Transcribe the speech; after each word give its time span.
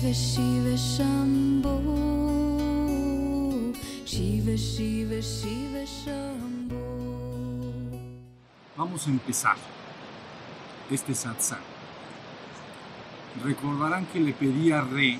Shiva 0.00 0.14
Shiva 0.14 0.76
Shambho 0.76 1.76
Shiva 4.06 4.56
Shiva 4.56 5.84
Vamos 8.78 9.06
a 9.06 9.10
empezar 9.10 9.56
este 10.90 11.14
satsang. 11.14 11.60
Recordarán 13.44 14.06
que 14.06 14.20
le 14.20 14.32
pedí 14.32 14.72
a 14.72 14.80
Re 14.80 15.18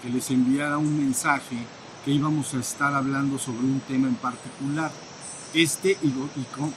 que 0.00 0.10
les 0.10 0.30
enviara 0.30 0.78
un 0.78 0.96
mensaje 0.96 1.56
que 2.04 2.12
íbamos 2.12 2.54
a 2.54 2.60
estar 2.60 2.94
hablando 2.94 3.36
sobre 3.36 3.66
un 3.66 3.80
tema 3.80 4.06
en 4.06 4.14
particular. 4.14 4.92
Este 5.54 5.98
y 6.00 6.44
con, 6.56 6.72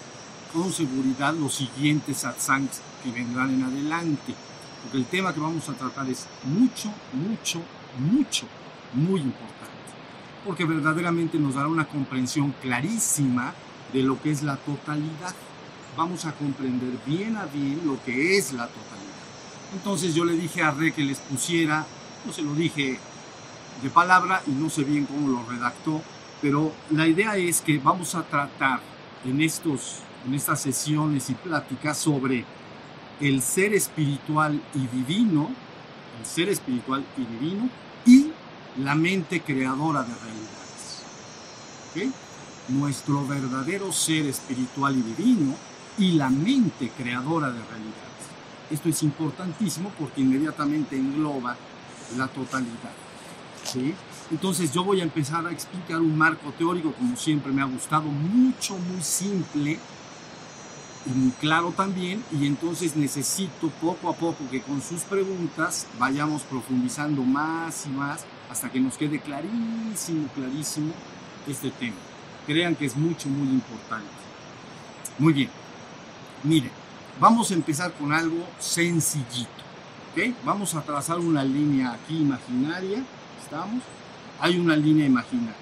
con 0.52 0.74
seguridad 0.74 1.36
los 1.36 1.54
siguientes 1.54 2.18
satsangs 2.18 2.82
que 3.04 3.12
vendrán 3.12 3.54
en 3.54 3.62
adelante. 3.62 4.47
Porque 4.88 5.00
el 5.00 5.06
tema 5.06 5.34
que 5.34 5.42
vamos 5.42 5.68
a 5.68 5.74
tratar 5.74 6.10
es 6.10 6.28
mucho, 6.46 6.90
mucho, 7.12 7.62
mucho, 8.00 8.46
muy 8.94 9.20
importante. 9.20 9.68
Porque 10.46 10.64
verdaderamente 10.64 11.38
nos 11.38 11.56
dará 11.56 11.68
una 11.68 11.86
comprensión 11.86 12.54
clarísima 12.62 13.54
de 13.92 14.04
lo 14.04 14.22
que 14.22 14.32
es 14.32 14.44
la 14.44 14.56
totalidad. 14.56 15.36
Vamos 15.98 16.24
a 16.24 16.32
comprender 16.32 16.98
bien 17.06 17.36
a 17.36 17.48
bien 17.48 17.82
lo 17.86 18.02
que 18.06 18.38
es 18.38 18.54
la 18.54 18.68
totalidad. 18.68 19.08
Entonces 19.74 20.16
yo 20.16 20.24
le 20.24 20.38
dije 20.38 20.64
a 20.64 20.72
Re 20.72 20.94
que 20.94 21.04
les 21.04 21.20
pusiera, 21.20 21.86
no 22.26 22.32
se 22.32 22.42
lo 22.42 22.54
dije 22.54 22.98
de 23.84 23.90
palabra 23.90 24.42
y 24.48 24.52
no 24.52 24.70
sé 24.70 24.86
bien 24.86 25.06
cómo 25.06 25.28
lo 25.28 25.44
redactó, 25.44 26.02
pero 26.42 26.72
la 26.92 27.06
idea 27.08 27.36
es 27.36 27.60
que 27.60 27.78
vamos 27.78 28.16
a 28.16 28.24
tratar 28.24 28.80
en, 29.26 29.42
estos, 29.42 29.98
en 30.26 30.34
estas 30.34 30.62
sesiones 30.62 31.30
y 31.30 31.34
pláticas 31.34 31.98
sobre 31.98 32.46
el 33.20 33.42
ser 33.42 33.74
espiritual 33.74 34.62
y 34.74 34.88
divino, 34.88 35.50
el 36.20 36.26
ser 36.26 36.50
espiritual 36.50 37.04
y 37.18 37.22
divino 37.22 37.70
y 38.06 38.32
la 38.82 38.96
mente 38.96 39.42
creadora 39.42 40.02
de 40.04 40.14
realidades. 40.14 41.04
¿Ok? 41.90 42.14
Nuestro 42.70 43.26
verdadero 43.26 43.92
ser 43.92 44.26
espiritual 44.28 44.96
y 44.98 45.02
divino 45.02 45.56
y 45.98 46.12
la 46.12 46.30
mente 46.30 46.92
creadora 46.96 47.48
de 47.48 47.60
realidades. 47.60 48.08
Esto 48.70 48.90
es 48.90 49.02
importantísimo 49.04 49.92
porque 49.98 50.22
inmediatamente 50.22 50.96
engloba 50.96 51.56
la 52.18 52.28
totalidad. 52.28 52.94
¿sí? 53.64 53.96
Entonces 54.30 54.72
yo 54.72 54.84
voy 54.84 55.00
a 55.00 55.04
empezar 55.04 55.48
a 55.48 55.52
explicar 55.52 56.02
un 56.02 56.18
marco 56.18 56.52
teórico 56.52 56.92
como 56.94 57.16
siempre 57.16 57.52
me 57.52 57.62
ha 57.62 57.66
gustado, 57.66 58.04
mucho, 58.04 58.78
muy 58.78 59.02
simple 59.02 59.80
claro 61.40 61.72
también, 61.72 62.24
y 62.32 62.46
entonces 62.46 62.96
necesito 62.96 63.70
poco 63.82 64.10
a 64.10 64.14
poco 64.14 64.50
que 64.50 64.62
con 64.62 64.82
sus 64.82 65.02
preguntas 65.02 65.88
vayamos 66.00 66.42
profundizando 66.44 67.24
más 67.24 67.86
y 67.86 67.90
más 67.90 68.26
hasta 68.50 68.70
que 68.70 68.80
nos 68.80 68.98
quede 68.98 69.20
clarísimo, 69.20 70.28
clarísimo 70.36 70.94
este 71.48 71.72
tema. 71.72 71.96
Crean 72.46 72.76
que 72.76 72.86
es 72.86 72.96
mucho, 72.96 73.30
muy 73.30 73.48
importante. 73.48 74.08
Muy 75.20 75.34
bien, 75.34 75.50
miren, 76.44 76.72
vamos 77.20 77.52
a 77.52 77.54
empezar 77.54 77.94
con 77.94 78.14
algo 78.14 78.48
sencillito. 78.60 79.50
¿ok? 80.12 80.34
Vamos 80.46 80.76
a 80.76 80.82
trazar 80.82 81.20
una 81.20 81.44
línea 81.44 81.94
aquí 81.94 82.18
imaginaria, 82.18 83.04
¿estamos? 83.44 83.84
Hay 84.40 84.60
una 84.60 84.76
línea 84.76 85.06
imaginaria. 85.06 85.56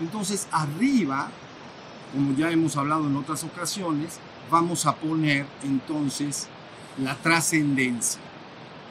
Entonces 0.00 0.48
arriba, 0.52 1.30
como 2.12 2.34
ya 2.34 2.50
hemos 2.50 2.76
hablado 2.76 3.06
en 3.06 3.16
otras 3.16 3.44
ocasiones, 3.44 4.18
vamos 4.50 4.86
a 4.86 4.96
poner 4.96 5.46
entonces 5.62 6.48
la 6.98 7.14
trascendencia. 7.16 8.20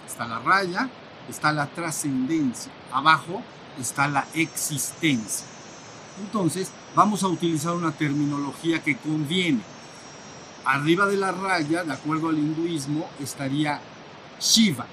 Está 0.07 0.27
la 0.27 0.39
raya, 0.39 0.89
está 1.29 1.51
la 1.51 1.67
trascendencia. 1.67 2.71
Abajo 2.91 3.41
está 3.79 4.07
la 4.07 4.25
existencia. 4.33 5.45
Entonces 6.19 6.71
vamos 6.95 7.23
a 7.23 7.27
utilizar 7.27 7.73
una 7.73 7.91
terminología 7.91 8.81
que 8.83 8.97
conviene. 8.97 9.61
Arriba 10.65 11.05
de 11.05 11.17
la 11.17 11.31
raya, 11.31 11.83
de 11.83 11.93
acuerdo 11.93 12.29
al 12.29 12.37
hinduismo, 12.37 13.09
estaría 13.19 13.79
Shiva. 14.39 14.85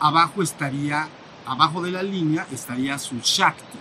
Abajo 0.00 0.42
estaría, 0.42 1.08
abajo 1.46 1.82
de 1.82 1.90
la 1.90 2.02
línea 2.02 2.46
estaría 2.50 2.98
su 2.98 3.18
Shakti. 3.20 3.78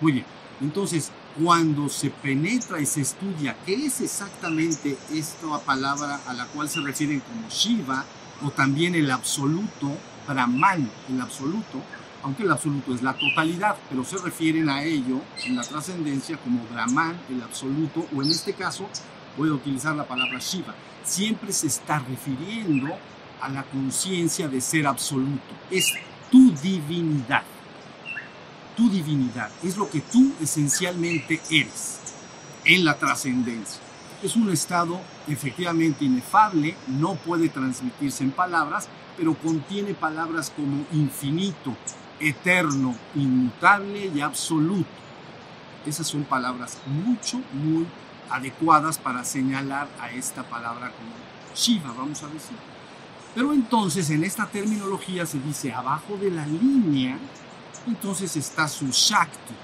Muy 0.00 0.12
bien. 0.12 0.26
Entonces, 0.60 1.10
cuando 1.38 1.88
se 1.88 2.10
penetra 2.10 2.80
y 2.80 2.86
se 2.86 3.00
estudia 3.00 3.56
qué 3.64 3.86
es 3.86 4.00
exactamente 4.00 4.98
esta 5.12 5.58
palabra 5.58 6.20
a 6.26 6.34
la 6.34 6.46
cual 6.46 6.68
se 6.68 6.80
refieren 6.80 7.20
como 7.20 7.48
Shiva 7.48 8.04
o 8.44 8.50
también 8.50 8.94
el 8.94 9.10
absoluto, 9.10 9.96
Brahman, 10.28 10.90
el 11.08 11.20
absoluto, 11.20 11.82
aunque 12.22 12.42
el 12.42 12.50
absoluto 12.50 12.94
es 12.94 13.02
la 13.02 13.14
totalidad, 13.14 13.76
pero 13.88 14.04
se 14.04 14.18
refieren 14.18 14.68
a 14.68 14.82
ello 14.82 15.20
en 15.44 15.56
la 15.56 15.62
trascendencia 15.62 16.36
como 16.36 16.64
Brahman, 16.72 17.18
el 17.30 17.42
absoluto, 17.42 18.06
o 18.14 18.22
en 18.22 18.30
este 18.30 18.52
caso 18.52 18.88
voy 19.36 19.48
a 19.48 19.54
utilizar 19.54 19.94
la 19.96 20.06
palabra 20.06 20.38
Shiva. 20.38 20.74
Siempre 21.04 21.52
se 21.52 21.66
está 21.66 21.98
refiriendo 21.98 22.88
a 23.40 23.48
la 23.48 23.64
conciencia 23.64 24.48
de 24.48 24.60
ser 24.60 24.86
absoluto, 24.86 25.54
es 25.70 25.92
tu 26.30 26.52
divinidad 26.62 27.42
tu 28.76 28.90
divinidad, 28.90 29.50
es 29.62 29.76
lo 29.76 29.88
que 29.88 30.00
tú 30.00 30.32
esencialmente 30.40 31.40
eres 31.50 31.98
en 32.64 32.84
la 32.84 32.98
trascendencia. 32.98 33.80
Es 34.22 34.36
un 34.36 34.50
estado 34.50 35.00
efectivamente 35.26 36.04
inefable, 36.04 36.76
no 36.86 37.14
puede 37.16 37.48
transmitirse 37.48 38.24
en 38.24 38.30
palabras, 38.30 38.88
pero 39.16 39.34
contiene 39.34 39.94
palabras 39.94 40.52
como 40.54 40.84
infinito, 40.92 41.76
eterno, 42.20 42.94
inmutable 43.14 44.10
y 44.14 44.20
absoluto. 44.20 44.88
Esas 45.84 46.06
son 46.06 46.24
palabras 46.24 46.78
mucho, 46.86 47.40
muy 47.52 47.86
adecuadas 48.30 48.98
para 48.98 49.24
señalar 49.24 49.88
a 50.00 50.10
esta 50.12 50.44
palabra 50.44 50.92
como 50.92 51.12
Shiva, 51.54 51.92
vamos 51.92 52.22
a 52.22 52.28
decir. 52.28 52.56
Pero 53.34 53.52
entonces 53.52 54.10
en 54.10 54.24
esta 54.24 54.46
terminología 54.46 55.26
se 55.26 55.38
dice 55.40 55.72
abajo 55.72 56.16
de 56.16 56.30
la 56.30 56.46
línea, 56.46 57.18
entonces 57.86 58.36
está 58.36 58.68
su 58.68 58.86
Shakti. 58.86 59.54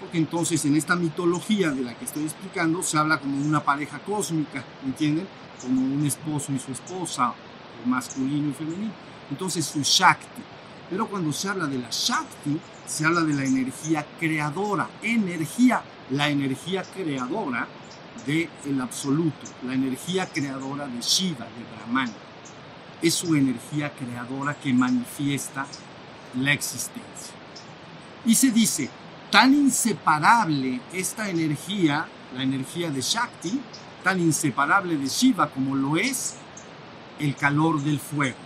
Porque 0.00 0.18
entonces 0.18 0.64
en 0.64 0.76
esta 0.76 0.96
mitología 0.96 1.70
de 1.70 1.82
la 1.82 1.94
que 1.94 2.04
estoy 2.04 2.24
explicando 2.24 2.82
se 2.82 2.98
habla 2.98 3.20
como 3.20 3.40
una 3.40 3.62
pareja 3.62 4.00
cósmica, 4.00 4.64
¿entienden? 4.84 5.28
Como 5.60 5.80
un 5.80 6.04
esposo 6.04 6.52
y 6.52 6.58
su 6.58 6.72
esposa, 6.72 7.30
o 7.30 7.88
masculino 7.88 8.50
y 8.50 8.52
femenino. 8.52 8.92
Entonces 9.30 9.64
su 9.64 9.80
Shakti. 9.82 10.42
Pero 10.90 11.06
cuando 11.06 11.32
se 11.32 11.48
habla 11.48 11.66
de 11.66 11.78
la 11.78 11.88
Shakti, 11.90 12.58
se 12.86 13.06
habla 13.06 13.20
de 13.22 13.32
la 13.32 13.44
energía 13.44 14.04
creadora, 14.18 14.88
energía, 15.02 15.82
la 16.10 16.28
energía 16.28 16.82
creadora 16.82 17.66
del 18.26 18.50
el 18.66 18.80
absoluto, 18.80 19.46
la 19.64 19.74
energía 19.74 20.26
creadora 20.26 20.86
de 20.86 21.00
Shiva, 21.00 21.46
de 21.46 21.76
Brahman. 21.76 22.12
Es 23.00 23.14
su 23.14 23.34
energía 23.34 23.92
creadora 23.92 24.54
que 24.54 24.72
manifiesta 24.72 25.66
la 26.34 26.52
existencia. 26.52 27.41
Y 28.24 28.34
se 28.34 28.50
dice, 28.50 28.88
tan 29.30 29.52
inseparable 29.54 30.80
esta 30.92 31.28
energía, 31.28 32.06
la 32.34 32.42
energía 32.42 32.90
de 32.90 33.00
Shakti, 33.00 33.60
tan 34.04 34.20
inseparable 34.20 34.96
de 34.96 35.06
Shiva 35.06 35.48
como 35.50 35.74
lo 35.74 35.96
es 35.96 36.36
el 37.18 37.34
calor 37.34 37.80
del 37.82 37.98
fuego. 37.98 38.36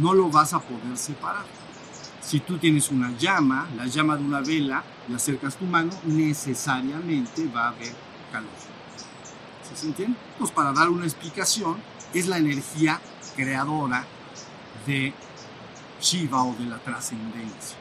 No 0.00 0.14
lo 0.14 0.28
vas 0.30 0.52
a 0.52 0.60
poder 0.60 0.96
separar. 0.96 1.44
Si 2.20 2.40
tú 2.40 2.58
tienes 2.58 2.90
una 2.90 3.16
llama, 3.16 3.68
la 3.76 3.86
llama 3.86 4.16
de 4.16 4.24
una 4.24 4.40
vela, 4.40 4.84
y 5.08 5.14
acercas 5.14 5.56
tu 5.56 5.64
mano, 5.64 5.90
necesariamente 6.04 7.46
va 7.48 7.66
a 7.66 7.68
haber 7.68 7.94
calor. 8.30 8.50
¿Sí 9.62 9.74
se 9.74 9.86
entiende? 9.86 10.18
Pues 10.38 10.50
para 10.50 10.72
dar 10.72 10.90
una 10.90 11.04
explicación, 11.04 11.76
es 12.12 12.26
la 12.26 12.38
energía 12.38 13.00
creadora 13.36 14.04
de 14.86 15.14
Shiva 16.00 16.42
o 16.42 16.54
de 16.54 16.66
la 16.66 16.78
trascendencia. 16.78 17.76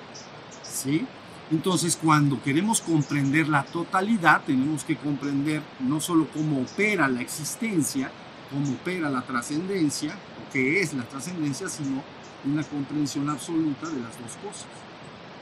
¿Sí? 0.77 1.05
Entonces, 1.49 1.97
cuando 1.99 2.41
queremos 2.43 2.81
comprender 2.81 3.47
la 3.47 3.63
totalidad, 3.63 4.43
tenemos 4.45 4.83
que 4.83 4.95
comprender 4.95 5.63
no 5.79 5.99
solo 5.99 6.27
cómo 6.31 6.61
opera 6.61 7.07
la 7.07 7.21
existencia, 7.21 8.11
cómo 8.51 8.73
opera 8.73 9.09
la 9.09 9.21
trascendencia, 9.21 10.11
o 10.13 10.51
qué 10.51 10.81
es 10.81 10.93
la 10.93 11.03
trascendencia, 11.03 11.67
sino 11.67 12.03
una 12.45 12.63
comprensión 12.63 13.27
absoluta 13.29 13.87
de 13.87 14.01
las 14.01 14.19
dos 14.19 14.33
cosas. 14.43 14.67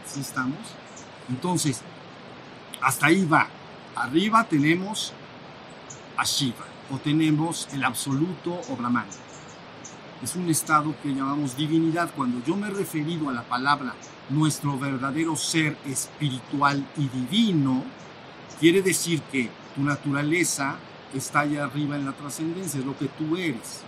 ¿Sí 0.05 0.21
estamos? 0.21 0.59
Entonces, 1.27 1.81
hasta 2.81 3.07
ahí 3.07 3.25
va. 3.25 3.47
Arriba 3.95 4.45
tenemos 4.45 5.11
a 6.15 6.23
Shiva, 6.23 6.65
o 6.91 6.97
tenemos 6.97 7.67
el 7.73 7.83
absoluto 7.83 8.61
o 8.69 8.75
Brahman. 8.77 9.05
Es 10.25 10.35
un 10.35 10.49
estado 10.49 10.95
que 11.03 11.13
llamamos 11.13 11.55
divinidad. 11.55 12.09
Cuando 12.15 12.43
yo 12.43 12.55
me 12.55 12.65
he 12.65 12.71
referido 12.71 13.29
a 13.29 13.31
la 13.31 13.43
palabra 13.43 13.93
nuestro 14.29 14.75
verdadero 14.75 15.35
ser 15.35 15.77
espiritual 15.85 16.83
y 16.97 17.07
divino, 17.09 17.83
quiere 18.59 18.81
decir 18.81 19.21
que 19.31 19.51
tu 19.75 19.83
naturaleza 19.83 20.77
está 21.13 21.41
allá 21.41 21.65
arriba 21.65 21.95
en 21.95 22.05
la 22.05 22.13
trascendencia, 22.13 22.79
es 22.79 22.85
lo 22.87 22.97
que 22.97 23.05
tú 23.05 23.37
eres. 23.37 23.83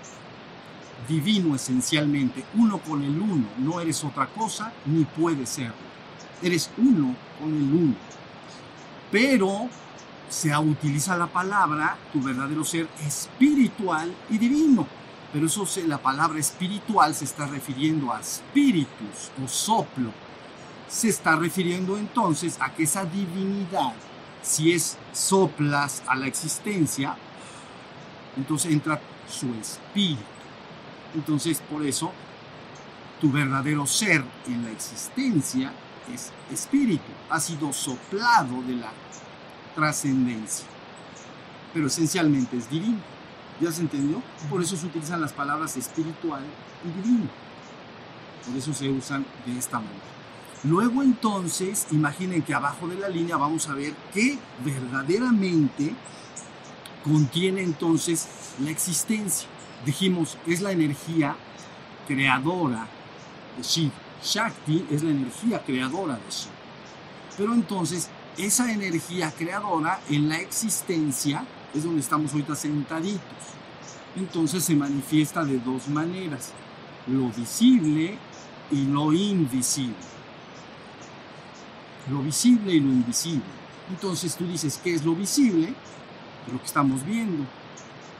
divino 1.07 1.55
esencialmente, 1.55 2.45
uno 2.53 2.77
con 2.77 3.03
el 3.03 3.19
uno, 3.19 3.47
no 3.57 3.81
eres 3.81 4.03
otra 4.03 4.27
cosa 4.27 4.71
ni 4.85 5.05
puedes 5.05 5.49
serlo. 5.49 5.73
Eres 6.43 6.69
uno 6.77 7.15
con 7.39 7.49
el 7.49 7.63
uno. 7.63 7.95
Pero 9.11 9.69
se 10.29 10.55
utiliza 10.55 11.17
la 11.17 11.25
palabra, 11.25 11.97
tu 12.13 12.21
verdadero 12.21 12.63
ser 12.63 12.87
espiritual 13.03 14.13
y 14.29 14.37
divino. 14.37 14.85
Pero 15.33 15.47
eso 15.47 15.67
la 15.85 15.97
palabra 15.97 16.39
espiritual 16.39 17.13
se 17.13 17.25
está 17.25 17.45
refiriendo 17.47 18.11
a 18.11 18.21
espíritus 18.21 19.31
o 19.43 19.47
soplo. 19.47 20.11
Se 20.87 21.09
está 21.09 21.35
refiriendo 21.35 21.97
entonces 21.97 22.57
a 22.61 22.73
que 22.73 22.83
esa 22.83 23.03
divinidad, 23.03 23.93
si 24.41 24.71
es 24.71 24.97
soplas 25.11 26.01
a 26.07 26.15
la 26.15 26.27
existencia, 26.27 27.15
entonces 28.37 28.71
entra 28.71 29.01
su 29.29 29.53
espíritu. 29.55 30.21
Entonces 31.13 31.61
por 31.69 31.85
eso 31.85 32.11
tu 33.19 33.31
verdadero 33.31 33.85
ser 33.85 34.23
en 34.47 34.63
la 34.63 34.71
existencia 34.71 35.73
es 36.13 36.31
espíritu, 36.51 37.11
ha 37.29 37.39
sido 37.39 37.73
soplado 37.73 38.61
de 38.61 38.75
la 38.75 38.91
trascendencia, 39.75 40.65
pero 41.73 41.87
esencialmente 41.87 42.57
es 42.57 42.69
divino. 42.69 43.16
¿Ya 43.59 43.71
se 43.71 43.81
entendió? 43.81 44.21
Por 44.49 44.61
eso 44.61 44.77
se 44.77 44.85
utilizan 44.85 45.19
las 45.19 45.33
palabras 45.33 45.75
espiritual 45.77 46.41
y 46.83 47.01
divino. 47.01 47.27
Por 48.45 48.55
eso 48.55 48.73
se 48.73 48.89
usan 48.89 49.25
de 49.45 49.57
esta 49.57 49.77
manera. 49.77 50.17
Luego 50.63 51.03
entonces, 51.03 51.87
imaginen 51.91 52.41
que 52.41 52.53
abajo 52.53 52.87
de 52.87 52.95
la 52.95 53.09
línea 53.09 53.37
vamos 53.37 53.67
a 53.69 53.73
ver 53.73 53.93
qué 54.13 54.37
verdaderamente 54.63 55.93
contiene 57.03 57.61
entonces 57.61 58.27
la 58.63 58.71
existencia. 58.71 59.47
Dijimos, 59.85 60.37
es 60.45 60.61
la 60.61 60.71
energía 60.71 61.35
creadora 62.07 62.87
de 63.55 63.63
Shiva. 63.63 63.93
Shakti 64.23 64.87
es 64.89 65.03
la 65.03 65.11
energía 65.11 65.63
creadora 65.63 66.15
de 66.15 66.29
Shiva. 66.29 66.55
Pero 67.37 67.53
entonces, 67.53 68.09
esa 68.37 68.71
energía 68.71 69.31
creadora 69.31 69.99
en 70.09 70.29
la 70.29 70.39
existencia 70.39 71.45
es 71.73 71.83
donde 71.83 72.01
estamos 72.01 72.31
ahorita 72.31 72.55
sentaditos. 72.55 73.21
Entonces 74.15 74.63
se 74.63 74.75
manifiesta 74.75 75.43
de 75.45 75.59
dos 75.59 75.87
maneras, 75.89 76.51
lo 77.07 77.29
visible 77.29 78.17
y 78.71 78.85
lo 78.85 79.13
invisible. 79.13 79.95
Lo 82.09 82.21
visible 82.21 82.73
y 82.73 82.79
lo 82.79 82.87
invisible. 82.87 83.43
Entonces 83.89 84.35
tú 84.35 84.45
dices, 84.47 84.79
¿qué 84.83 84.93
es 84.93 85.05
lo 85.05 85.13
visible? 85.13 85.73
Lo 86.51 86.59
que 86.59 86.65
estamos 86.65 87.05
viendo. 87.05 87.45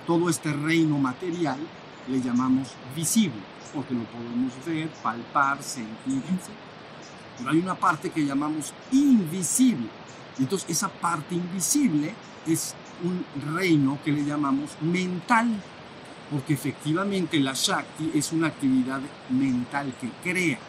Todo 0.06 0.30
este 0.30 0.54
reino 0.54 0.98
material 0.98 1.60
le 2.08 2.22
llamamos 2.22 2.70
visible, 2.96 3.42
porque 3.74 3.94
lo 3.94 4.04
podemos 4.04 4.54
ver, 4.66 4.90
palpar, 5.04 5.62
sentir, 5.62 6.18
etc. 6.18 6.50
Pero 7.38 7.52
hay 7.52 7.60
una 7.60 7.76
parte 7.76 8.10
que 8.10 8.26
llamamos 8.26 8.74
invisible. 8.92 9.90
Entonces 10.40 10.70
esa 10.70 10.90
parte 10.90 11.36
invisible 11.36 12.14
es 12.46 12.76
un 13.04 13.26
reino 13.56 14.00
que 14.04 14.12
le 14.12 14.24
llamamos 14.24 14.72
mental, 14.82 15.48
porque 16.32 16.54
efectivamente 16.54 17.40
la 17.40 17.54
Shakti 17.54 18.12
es 18.14 18.32
una 18.32 18.48
actividad 18.48 19.02
mental 19.30 19.94
que 20.00 20.10
crea. 20.24 20.60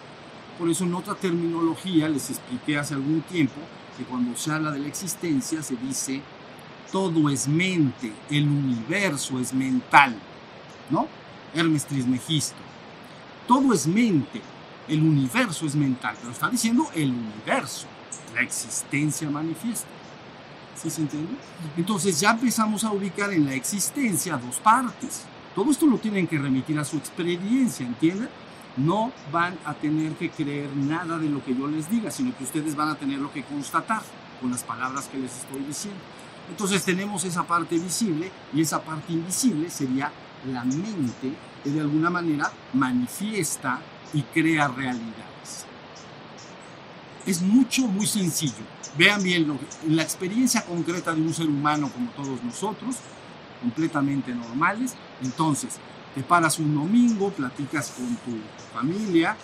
Por 0.59 0.69
eso 0.69 0.85
en 0.85 0.95
otra 0.95 1.15
terminología 1.15 2.09
les 2.09 2.31
expliqué 2.31 2.79
hace 2.79 2.95
algún 2.95 3.23
tiempo 3.23 3.61
que 3.97 4.05
cuando 4.05 4.37
se 4.37 4.53
habla 4.53 4.71
de 4.71 4.81
la 4.81 4.89
existencia 4.89 5.63
se 5.63 5.77
dice 5.77 6.23
todo 6.91 7.29
es 7.29 7.47
mente, 7.47 8.13
el 8.31 8.49
universo 8.49 9.39
es 9.39 9.53
mental, 9.53 10.17
¿no? 10.91 11.07
Hermes 11.55 11.85
Trismegisto. 11.85 12.57
Todo 13.47 13.75
es 13.75 13.87
mente, 13.87 14.41
el 14.89 15.03
universo 15.03 15.67
es 15.67 15.75
mental, 15.75 16.17
pero 16.19 16.33
está 16.33 16.49
diciendo 16.49 16.89
el 16.95 17.11
universo, 17.11 17.87
la 18.35 18.41
existencia 18.41 19.29
manifiesta. 19.31 19.87
¿Sí 20.81 20.91
se 20.91 21.01
entiende? 21.01 21.33
Entonces 21.77 22.21
ya 22.21 22.31
empezamos 22.31 22.85
a 22.85 22.93
ubicar 22.93 23.33
en 23.33 23.47
la 23.47 23.55
existencia 23.55 24.37
dos 24.37 24.57
partes. 24.57 25.25
Todo 25.55 25.71
esto 25.73 25.87
lo 25.87 25.99
tienen 25.99 26.29
que 26.29 26.39
remitir 26.39 26.79
a 26.79 26.85
su 26.85 26.97
experiencia, 26.99 27.85
¿entienden? 27.85 28.29
No 28.77 29.11
van 29.33 29.59
a 29.65 29.75
tener 29.75 30.13
que 30.13 30.31
creer 30.31 30.71
nada 30.77 31.19
de 31.19 31.29
lo 31.29 31.45
que 31.45 31.57
yo 31.57 31.67
les 31.67 31.91
diga, 31.91 32.13
sino 32.13 32.37
que 32.37 32.45
ustedes 32.45 32.77
van 32.77 32.91
a 32.91 32.95
tener 32.95 33.19
lo 33.19 33.33
que 33.33 33.43
constatar 33.43 34.03
con 34.41 34.53
las 34.53 34.63
palabras 34.63 35.09
que 35.09 35.19
les 35.19 35.37
estoy 35.37 35.65
diciendo. 35.65 36.01
Entonces 36.49 36.85
tenemos 36.85 37.25
esa 37.25 37.43
parte 37.43 37.77
visible 37.77 38.31
y 38.55 38.61
esa 38.61 38.81
parte 38.81 39.13
invisible 39.13 39.69
sería 39.71 40.13
la 40.47 40.65
mente 40.65 41.33
que 41.65 41.71
de 41.71 41.81
alguna 41.81 42.09
manera 42.09 42.53
manifiesta 42.75 43.81
y 44.13 44.23
crea 44.23 44.69
realidades. 44.69 45.38
Es 47.27 47.43
mucho, 47.43 47.87
muy 47.87 48.07
sencillo. 48.07 48.65
Vean 48.97 49.23
bien, 49.23 49.59
la 49.89 50.03
experiencia 50.03 50.65
concreta 50.65 51.15
de 51.15 51.21
un 51.21 51.35
ser 51.35 51.47
humano 51.47 51.91
como 51.93 52.11
todos 52.11 52.43
nosotros, 52.43 52.97
completamente 53.61 54.35
normales, 54.35 54.95
entonces 55.23 55.79
te 56.15 56.23
paras 56.23 56.59
un 56.59 56.75
domingo, 56.75 57.31
platicas 57.31 57.91
con 57.91 58.07
tu 58.17 58.41
familia 58.75 59.37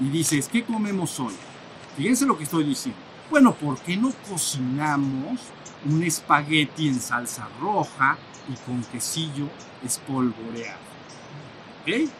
y 0.00 0.08
dices, 0.08 0.48
¿qué 0.48 0.64
comemos 0.64 1.18
hoy? 1.20 1.34
Fíjense 1.96 2.24
lo 2.24 2.38
que 2.38 2.44
estoy 2.44 2.64
diciendo. 2.64 3.00
Bueno, 3.30 3.54
¿por 3.54 3.78
qué 3.80 3.96
no 3.96 4.12
cocinamos 4.28 5.40
un 5.84 6.02
espagueti 6.02 6.88
en 6.88 7.00
salsa 7.00 7.48
roja 7.60 8.16
y 8.48 8.54
con 8.66 8.82
quesillo 8.84 9.48
espolvoreado? 9.84 10.78
¿Ok? 11.82 12.10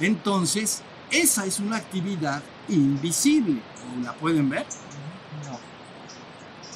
Entonces, 0.00 0.82
esa 1.10 1.46
es 1.46 1.60
una 1.60 1.76
actividad 1.76 2.42
invisible. 2.68 3.60
¿La 4.02 4.12
pueden 4.12 4.48
ver? 4.48 4.66
No. 5.48 5.58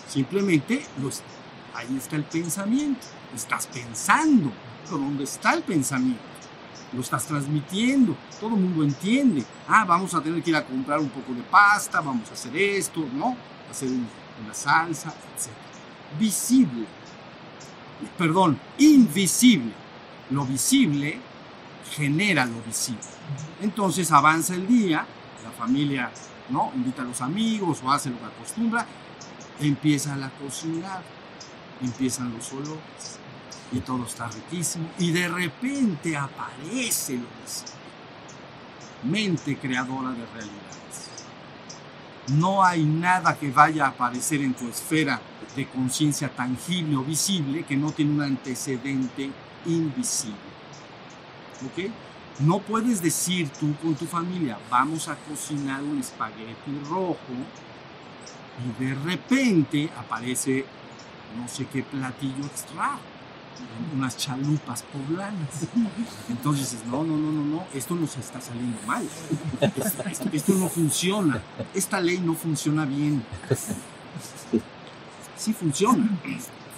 Simplemente 0.08 0.84
los, 1.00 1.22
ahí 1.74 1.96
está 1.96 2.16
el 2.16 2.24
pensamiento. 2.24 3.06
Estás 3.34 3.66
pensando. 3.66 4.52
Pero 4.84 4.98
¿dónde 4.98 5.24
está 5.24 5.54
el 5.54 5.62
pensamiento? 5.62 6.20
Lo 6.92 7.00
estás 7.00 7.26
transmitiendo. 7.26 8.16
Todo 8.40 8.56
el 8.56 8.62
mundo 8.62 8.82
entiende. 8.82 9.44
Ah, 9.68 9.84
vamos 9.84 10.14
a 10.14 10.20
tener 10.20 10.42
que 10.42 10.50
ir 10.50 10.56
a 10.56 10.64
comprar 10.64 10.98
un 10.98 11.10
poco 11.10 11.32
de 11.32 11.42
pasta, 11.42 12.00
vamos 12.00 12.28
a 12.30 12.32
hacer 12.32 12.56
esto, 12.56 13.06
¿no? 13.14 13.36
Hacer 13.70 13.90
una 13.90 14.54
salsa, 14.54 15.10
etc. 15.10 15.52
Visible. 16.18 16.86
Perdón, 18.18 18.58
invisible. 18.78 19.72
Lo 20.30 20.44
visible 20.44 21.20
genera 21.90 22.44
lo 22.46 22.60
visible. 22.62 23.00
Entonces 23.60 24.10
avanza 24.10 24.54
el 24.54 24.66
día, 24.66 25.04
la 25.44 25.50
familia 25.50 26.10
¿no? 26.50 26.72
invita 26.74 27.02
a 27.02 27.04
los 27.04 27.20
amigos 27.20 27.80
o 27.84 27.90
hace 27.90 28.10
lo 28.10 28.18
que 28.18 28.26
acostumbra, 28.26 28.86
empieza 29.60 30.16
la 30.16 30.30
cocinar, 30.30 31.02
empiezan 31.82 32.32
los 32.32 32.52
olores 32.52 33.18
y 33.72 33.80
todo 33.80 34.04
está 34.04 34.28
riquísimo 34.28 34.88
y 34.98 35.12
de 35.12 35.28
repente 35.28 36.16
aparece 36.16 37.14
lo 37.14 37.26
visible. 37.42 37.80
Mente 39.02 39.56
creadora 39.56 40.10
de 40.10 40.26
realidades. 40.26 40.70
No 42.28 42.62
hay 42.62 42.84
nada 42.84 43.36
que 43.38 43.50
vaya 43.50 43.86
a 43.86 43.88
aparecer 43.88 44.42
en 44.42 44.54
tu 44.54 44.68
esfera 44.68 45.20
de 45.56 45.66
conciencia 45.66 46.28
tangible 46.28 46.96
o 46.96 47.02
visible 47.02 47.64
que 47.64 47.76
no 47.76 47.90
tiene 47.92 48.12
un 48.12 48.22
antecedente 48.22 49.30
invisible. 49.66 50.36
¿Ok? 51.66 51.90
No 52.40 52.58
puedes 52.60 53.02
decir 53.02 53.50
tú 53.50 53.74
con 53.82 53.94
tu 53.94 54.06
familia, 54.06 54.58
vamos 54.70 55.08
a 55.08 55.16
cocinar 55.16 55.82
un 55.82 55.98
espagueti 55.98 56.80
rojo 56.88 57.18
y 58.58 58.84
de 58.84 58.94
repente 58.94 59.90
aparece 59.96 60.64
no 61.36 61.46
sé 61.48 61.66
qué 61.66 61.82
platillo 61.82 62.44
extra, 62.44 62.98
unas 63.94 64.16
chalupas 64.16 64.82
poblanas. 64.84 65.68
Entonces 66.28 66.72
dices, 66.72 66.86
no, 66.86 67.04
no, 67.04 67.16
no, 67.16 67.30
no, 67.30 67.44
no, 67.44 67.64
esto 67.74 67.94
nos 67.94 68.16
está 68.16 68.40
saliendo 68.40 68.78
mal. 68.86 69.06
Esto, 70.32 70.54
no 70.54 70.68
funciona. 70.68 71.42
Esta 71.74 72.00
ley 72.00 72.18
no 72.18 72.34
funciona 72.34 72.84
bien. 72.84 73.22
Sí 75.36 75.52
funciona, 75.52 76.08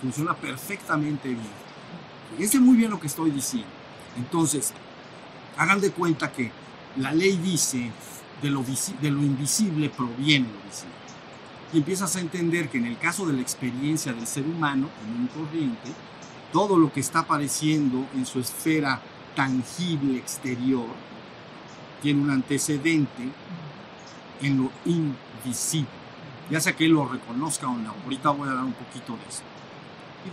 funciona 0.01 0.35
perfectamente 0.35 1.29
bien. 1.29 1.63
Fíjense 2.37 2.61
muy 2.61 2.77
bien 2.77 2.91
lo 2.91 3.01
que 3.01 3.07
estoy 3.07 3.31
diciendo. 3.31 3.69
Entonces, 4.17 4.73
hagan 5.57 5.81
de 5.81 5.91
cuenta 5.91 6.33
que 6.33 6.51
la 6.97 7.13
ley 7.13 7.37
dice 7.37 7.91
de 8.43 8.51
lo, 8.51 8.63
de 8.63 9.11
lo 9.11 9.23
invisible 9.23 9.89
proviene 9.89 10.49
lo 10.49 10.69
visible. 10.69 10.93
Y 11.73 11.79
empiezas 11.79 12.17
a 12.17 12.21
entender 12.21 12.69
que 12.69 12.79
en 12.79 12.87
el 12.87 12.99
caso 12.99 13.25
de 13.25 13.33
la 13.33 13.41
experiencia 13.41 14.13
del 14.13 14.27
ser 14.27 14.45
humano 14.45 14.89
común 15.01 15.29
corriente, 15.29 15.91
todo 16.53 16.79
lo 16.79 16.93
que 16.93 17.01
está 17.01 17.21
apareciendo 17.21 18.07
en 18.15 18.27
su 18.27 18.41
esfera 18.41 19.01
tangible 19.35 20.19
exterior 20.19 20.87
tiene 22.03 22.21
un 22.21 22.31
antecedente 22.31 23.29
en 24.43 24.59
lo 24.59 24.71
invisible. 24.85 25.89
Ya 26.51 26.61
sea 26.61 26.77
que 26.77 26.89
lo 26.89 27.07
reconozca 27.07 27.69
o 27.69 27.77
no. 27.77 27.95
Ahorita 28.05 28.31
voy 28.31 28.49
a 28.49 28.53
dar 28.53 28.65
un 28.65 28.75
poquito 28.75 29.17
de 29.17 29.29
eso. 29.29 29.43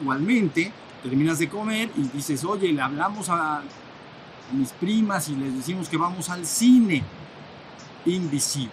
Igualmente, 0.01 0.73
terminas 1.01 1.39
de 1.39 1.47
comer 1.47 1.89
y 1.95 2.01
dices, 2.09 2.43
oye, 2.43 2.73
le 2.73 2.81
hablamos 2.81 3.29
a 3.29 3.61
mis 4.53 4.71
primas 4.71 5.29
y 5.29 5.35
les 5.35 5.55
decimos 5.55 5.89
que 5.89 5.97
vamos 5.97 6.29
al 6.29 6.45
cine. 6.45 7.03
Invisible. 8.05 8.71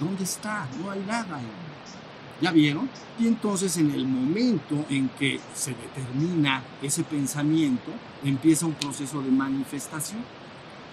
¿Dónde 0.00 0.24
está? 0.24 0.66
No 0.80 0.90
hay 0.90 1.00
nada. 1.06 1.40
¿Ya 2.40 2.50
vieron? 2.50 2.88
Y 3.18 3.28
entonces 3.28 3.76
en 3.76 3.90
el 3.92 4.06
momento 4.06 4.84
en 4.90 5.08
que 5.10 5.40
se 5.54 5.74
determina 5.74 6.62
ese 6.82 7.04
pensamiento, 7.04 7.92
empieza 8.24 8.66
un 8.66 8.74
proceso 8.74 9.22
de 9.22 9.30
manifestación. 9.30 10.20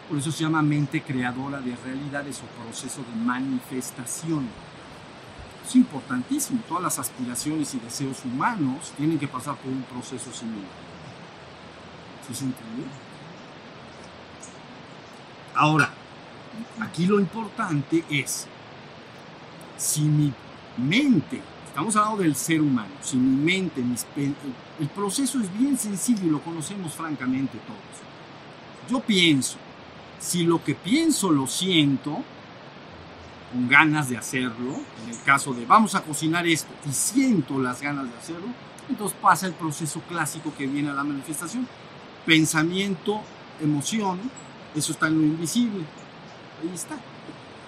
Por 0.08 0.20
eso 0.20 0.32
se 0.32 0.44
llama 0.44 0.62
mente 0.62 1.02
creadora 1.02 1.60
de 1.62 1.76
realidades 1.78 2.42
o 2.42 2.64
proceso 2.64 3.02
de 3.02 3.16
manifestación. 3.26 4.48
Es 5.66 5.76
importantísimo. 5.76 6.62
Todas 6.68 6.84
las 6.84 7.00
aspiraciones 7.00 7.74
y 7.74 7.80
deseos 7.80 8.24
humanos 8.26 8.92
tienen 8.98 9.18
que 9.18 9.28
pasar 9.28 9.56
por 9.56 9.72
un 9.72 9.84
proceso 9.84 10.32
similar. 10.32 10.70
¿Sí 12.28 12.36
se 12.36 12.46
entiende? 12.46 13.11
Ahora, 15.56 15.90
aquí 16.80 17.06
lo 17.06 17.20
importante 17.20 18.04
es, 18.10 18.48
si 19.78 20.02
mi 20.02 20.34
mente, 20.78 21.42
estamos 21.68 21.96
hablando 21.96 22.24
del 22.24 22.36
ser 22.36 22.62
humano, 22.62 22.92
si 23.02 23.18
mi 23.18 23.44
mente, 23.44 23.82
mis 23.82 24.06
el, 24.16 24.36
el 24.80 24.88
proceso 24.90 25.40
es 25.40 25.58
bien 25.58 25.78
sencillo 25.78 26.24
y 26.24 26.30
lo 26.30 26.42
conocemos 26.42 26.94
francamente 26.94 27.58
todos. 27.68 28.90
Yo 28.90 29.00
pienso, 29.02 29.58
si 30.20 30.44
lo 30.44 30.64
que 30.64 30.76
pienso 30.76 31.32
lo 31.32 31.48
siento, 31.48 32.24
con 33.52 33.68
ganas 33.68 34.10
de 34.10 34.18
hacerlo, 34.18 34.76
en 35.04 35.10
el 35.10 35.22
caso 35.24 35.54
de 35.54 35.66
vamos 35.66 35.96
a 35.96 36.02
cocinar 36.02 36.48
esto 36.48 36.72
y 36.90 36.94
siento 36.94 37.60
las 37.60 37.82
ganas 37.82 38.06
de 38.06 38.18
hacerlo, 38.18 38.48
entonces 38.90 39.18
pasa 39.22 39.48
el 39.48 39.54
proceso 39.54 40.02
clásico 40.08 40.54
que 40.58 40.68
viene 40.68 40.90
a 40.90 40.94
la 40.94 41.04
manifestación. 41.04 41.68
Pensamiento, 42.26 43.22
emoción, 43.62 44.20
eso 44.76 44.92
está 44.92 45.08
en 45.08 45.18
lo 45.18 45.24
invisible, 45.24 45.86
ahí 46.62 46.72
está. 46.74 46.98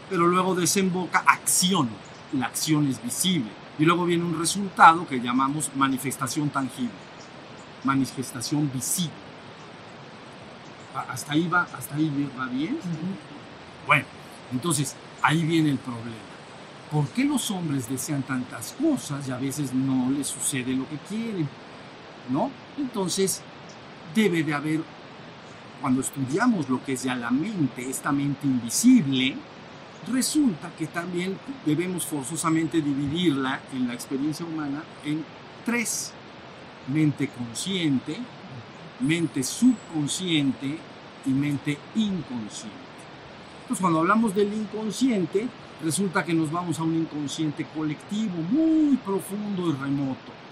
Pero 0.09 0.27
luego 0.27 0.55
desemboca 0.55 1.23
acción, 1.25 1.89
la 2.33 2.47
acción 2.47 2.87
es 2.87 3.01
visible. 3.01 3.51
Y 3.79 3.85
luego 3.85 4.05
viene 4.05 4.23
un 4.23 4.37
resultado 4.37 5.07
que 5.07 5.19
llamamos 5.19 5.71
manifestación 5.75 6.49
tangible, 6.49 6.91
manifestación 7.83 8.71
visible. 8.71 9.13
¿Hasta 11.09 11.33
ahí 11.33 11.47
va, 11.47 11.67
hasta 11.75 11.95
ahí 11.95 12.29
va 12.37 12.45
bien? 12.45 12.77
Bueno, 13.87 14.05
entonces 14.51 14.95
ahí 15.23 15.43
viene 15.43 15.71
el 15.71 15.79
problema. 15.79 16.33
¿Por 16.91 17.07
qué 17.07 17.25
los 17.25 17.49
hombres 17.49 17.89
desean 17.89 18.21
tantas 18.21 18.75
cosas 18.79 19.27
y 19.27 19.31
a 19.31 19.37
veces 19.37 19.73
no 19.73 20.11
les 20.11 20.27
sucede 20.27 20.75
lo 20.75 20.87
que 20.87 20.97
quieren? 21.09 21.49
¿No? 22.29 22.51
Entonces, 22.77 23.41
debe 24.13 24.43
de 24.43 24.53
haber, 24.53 24.81
cuando 25.83 25.99
estudiamos 25.99 26.69
lo 26.69 26.81
que 26.81 26.93
es 26.93 27.03
ya 27.03 27.13
la 27.13 27.29
mente, 27.29 27.89
esta 27.89 28.13
mente 28.13 28.47
invisible, 28.47 29.35
resulta 30.09 30.71
que 30.77 30.87
también 30.87 31.37
debemos 31.65 32.05
forzosamente 32.05 32.81
dividirla 32.81 33.59
en 33.73 33.89
la 33.89 33.93
experiencia 33.93 34.45
humana 34.45 34.81
en 35.03 35.25
tres. 35.65 36.13
Mente 36.87 37.27
consciente, 37.27 38.15
mente 39.01 39.43
subconsciente 39.43 40.77
y 41.25 41.29
mente 41.31 41.77
inconsciente. 41.95 42.77
Entonces, 43.63 43.81
cuando 43.81 43.99
hablamos 43.99 44.33
del 44.33 44.53
inconsciente, 44.53 45.49
resulta 45.83 46.23
que 46.23 46.33
nos 46.33 46.49
vamos 46.49 46.79
a 46.79 46.83
un 46.83 46.95
inconsciente 46.95 47.65
colectivo 47.75 48.37
muy 48.37 48.95
profundo 48.95 49.69
y 49.69 49.73
remoto. 49.73 50.42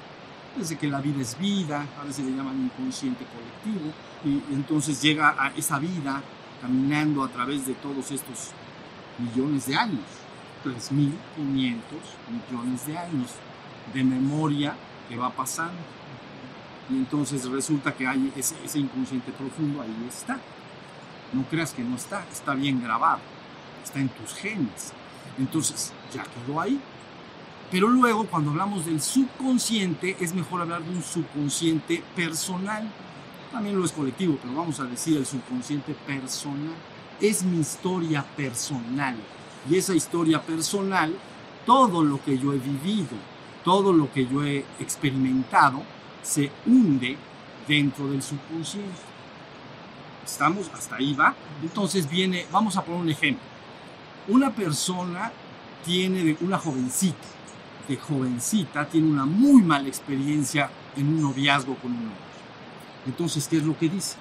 Desde 0.58 0.78
que 0.78 0.88
la 0.88 1.00
vida 1.00 1.22
es 1.22 1.38
vida, 1.40 1.86
a 2.00 2.04
veces 2.04 2.26
le 2.26 2.32
llaman 2.32 2.66
inconsciente 2.66 3.26
colectivo, 3.26 3.94
y 4.26 4.54
entonces 4.54 5.02
llega 5.02 5.36
a 5.38 5.50
esa 5.56 5.80
vida 5.80 6.22
caminando 6.62 7.24
a 7.24 7.30
través 7.30 7.66
de 7.66 7.74
todos 7.76 8.12
estos 8.12 8.52
millones 9.18 9.66
de 9.68 9.76
años, 9.76 10.06
3.500 10.64 10.92
millones 11.48 12.88
de 12.88 12.98
años 12.98 13.30
de 13.94 14.04
memoria 14.04 14.76
que 15.10 15.18
va 15.18 15.30
pasando. 15.32 15.82
Y 16.90 16.96
entonces 16.96 17.50
resulta 17.50 17.94
que 17.94 18.06
hay 18.06 18.32
ese, 18.36 18.56
ese 18.64 18.80
inconsciente 18.80 19.32
profundo, 19.32 19.82
ahí 19.82 20.08
está. 20.10 20.38
No 21.34 21.44
creas 21.44 21.72
que 21.72 21.84
no 21.84 21.96
está, 21.96 22.26
está 22.32 22.54
bien 22.54 22.84
grabado, 22.84 23.22
está 23.84 24.00
en 24.00 24.10
tus 24.10 24.34
genes. 24.34 24.94
Entonces 25.40 25.94
ya 26.14 26.24
quedó 26.24 26.60
ahí. 26.60 26.80
Pero 27.72 27.88
luego 27.88 28.26
cuando 28.26 28.52
hablamos 28.52 28.86
del 28.86 29.02
subconsciente 29.02 30.18
es 30.20 30.34
mejor 30.34 30.62
hablar 30.62 30.84
de 30.84 30.90
un 30.90 31.02
subconsciente 31.02 32.04
personal. 32.14 32.86
También 33.50 33.80
lo 33.80 33.86
es 33.86 33.94
colectivo, 33.94 34.38
pero 34.42 34.54
vamos 34.54 34.80
a 34.82 34.84
decir 34.84 35.16
el 35.16 35.26
subconsciente 35.26 35.94
personal. 36.06 36.76
Es 37.22 37.44
mi 37.44 37.62
historia 37.62 38.26
personal. 38.36 39.16
Y 39.70 39.78
esa 39.78 39.96
historia 39.96 40.42
personal, 40.42 41.16
todo 41.66 42.04
lo 42.04 42.22
que 42.22 42.38
yo 42.38 42.52
he 42.52 42.58
vivido, 42.58 43.16
todo 43.64 43.94
lo 43.94 44.12
que 44.12 44.26
yo 44.26 44.44
he 44.44 44.66
experimentado, 44.80 45.82
se 46.22 46.52
hunde 46.66 47.16
dentro 47.70 48.10
del 48.10 48.22
subconsciente. 48.22 48.90
¿Estamos? 50.26 50.70
Hasta 50.74 50.98
ahí 50.98 51.14
va. 51.14 51.34
Entonces 51.62 52.10
viene, 52.10 52.46
vamos 52.52 52.76
a 52.76 52.84
poner 52.84 53.02
un 53.02 53.10
ejemplo. 53.10 53.46
Una 54.28 54.54
persona 54.54 55.32
tiene, 55.86 56.36
una 56.42 56.58
jovencita, 56.58 57.28
de 57.88 57.98
jovencita, 57.98 58.86
tiene 58.86 59.10
una 59.10 59.26
muy 59.26 59.62
mala 59.62 59.88
experiencia 59.88 60.70
en 60.96 61.08
un 61.08 61.22
noviazgo 61.22 61.76
con 61.76 61.92
un 61.92 61.98
hombre. 61.98 62.16
Entonces, 63.06 63.48
¿qué 63.48 63.58
es 63.58 63.64
lo 63.64 63.78
que 63.78 63.90
dice? 63.90 64.16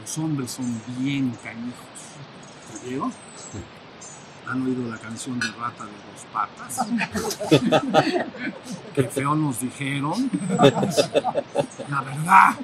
Los 0.00 0.18
hombres 0.18 0.50
son 0.50 0.80
bien 0.98 1.32
canijos. 1.42 1.74
¿Ya 2.72 2.88
vieron? 2.88 3.12
¿Han 4.48 4.62
oído 4.62 4.88
la 4.88 4.96
canción 4.98 5.40
de 5.40 5.48
Rata 5.48 5.84
de 5.84 5.90
dos 5.90 6.26
patas? 6.32 6.86
Qué 8.94 9.02
feo 9.04 9.34
nos 9.34 9.58
dijeron. 9.60 10.30
La 11.90 12.02
verdad, 12.02 12.54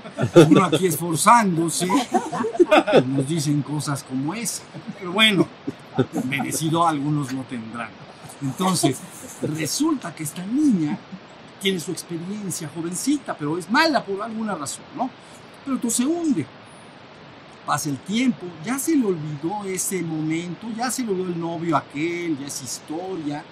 uno 0.48 0.64
aquí 0.64 0.86
esforzándose, 0.86 1.88
nos 3.06 3.26
dicen 3.26 3.62
cosas 3.62 4.04
como 4.04 4.32
esa. 4.32 4.62
Pero 4.98 5.12
bueno, 5.12 5.48
merecido 6.28 6.86
algunos 6.86 7.32
lo 7.32 7.42
tendrán. 7.42 7.90
Entonces, 8.42 8.98
resulta 9.42 10.14
que 10.14 10.24
esta 10.24 10.44
niña 10.44 10.98
tiene 11.60 11.78
su 11.78 11.92
experiencia 11.92 12.68
jovencita, 12.74 13.36
pero 13.36 13.56
es 13.56 13.70
mala 13.70 14.04
por 14.04 14.20
alguna 14.20 14.54
razón, 14.54 14.84
¿no? 14.96 15.08
Pero 15.64 15.76
entonces 15.76 15.98
se 15.98 16.06
hunde. 16.06 16.44
Pasa 17.64 17.88
el 17.88 17.98
tiempo, 17.98 18.44
ya 18.64 18.76
se 18.78 18.96
le 18.96 19.06
olvidó 19.06 19.64
ese 19.64 20.02
momento, 20.02 20.66
ya 20.76 20.90
se 20.90 21.04
le 21.04 21.12
olvidó 21.12 21.28
el 21.28 21.38
novio 21.38 21.76
aquel, 21.76 22.36
ya 22.36 22.46
es 22.48 22.62
historia. 22.62 23.44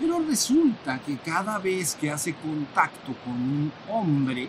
Pero 0.00 0.18
resulta 0.18 0.98
que 0.98 1.16
cada 1.18 1.58
vez 1.58 1.94
que 1.94 2.10
hace 2.10 2.34
contacto 2.34 3.14
con 3.24 3.34
un 3.34 3.72
hombre, 3.88 4.48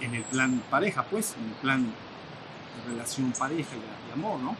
en 0.00 0.14
el 0.14 0.22
plan 0.24 0.60
pareja, 0.68 1.04
pues, 1.04 1.34
en 1.38 1.48
el 1.48 1.54
plan 1.54 1.84
de 1.84 2.90
relación 2.90 3.32
pareja 3.38 3.70
y 4.08 4.12
amor, 4.12 4.40
¿no? 4.40 4.56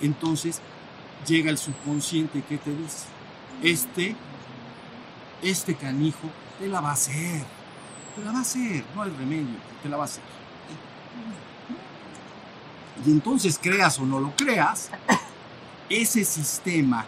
Entonces 0.00 0.60
llega 1.26 1.50
el 1.50 1.58
subconsciente 1.58 2.42
que 2.42 2.56
te 2.56 2.70
dice, 2.70 3.06
este, 3.62 4.16
este 5.42 5.74
canijo 5.74 6.30
te 6.58 6.68
la 6.68 6.80
va 6.80 6.90
a 6.90 6.92
hacer, 6.94 7.44
te 8.16 8.24
la 8.24 8.32
va 8.32 8.38
a 8.38 8.42
hacer, 8.42 8.84
no 8.94 9.02
hay 9.02 9.10
remedio, 9.10 9.56
te 9.82 9.88
la 9.88 9.96
va 9.96 10.04
a 10.04 10.06
hacer. 10.06 10.22
Y 13.04 13.10
entonces 13.10 13.58
creas 13.60 13.98
o 13.98 14.06
no 14.06 14.20
lo 14.20 14.34
creas, 14.36 14.90
ese 15.88 16.24
sistema 16.24 17.04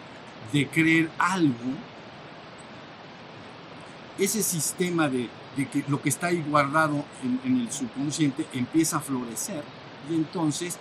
de 0.53 0.67
creer 0.67 1.09
algo, 1.17 1.73
ese 4.19 4.43
sistema 4.43 5.09
de, 5.09 5.29
que 5.55 5.83
lo 5.87 6.01
que 6.01 6.09
está 6.09 6.27
ahí 6.27 6.43
guardado 6.47 7.03
en 7.43 7.61
el 7.61 7.71
subconsciente 7.71 8.45
empieza 8.53 8.97
a 8.97 8.99
florecer 8.99 9.63
y 10.09 10.15
entonces 10.15 10.77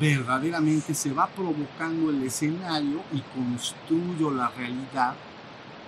verdaderamente 0.00 0.94
se 0.94 1.12
va 1.12 1.26
provocando 1.26 2.10
el 2.10 2.22
escenario 2.22 3.02
y 3.12 3.20
construyo 3.34 4.30
la 4.30 4.48
realidad 4.48 5.14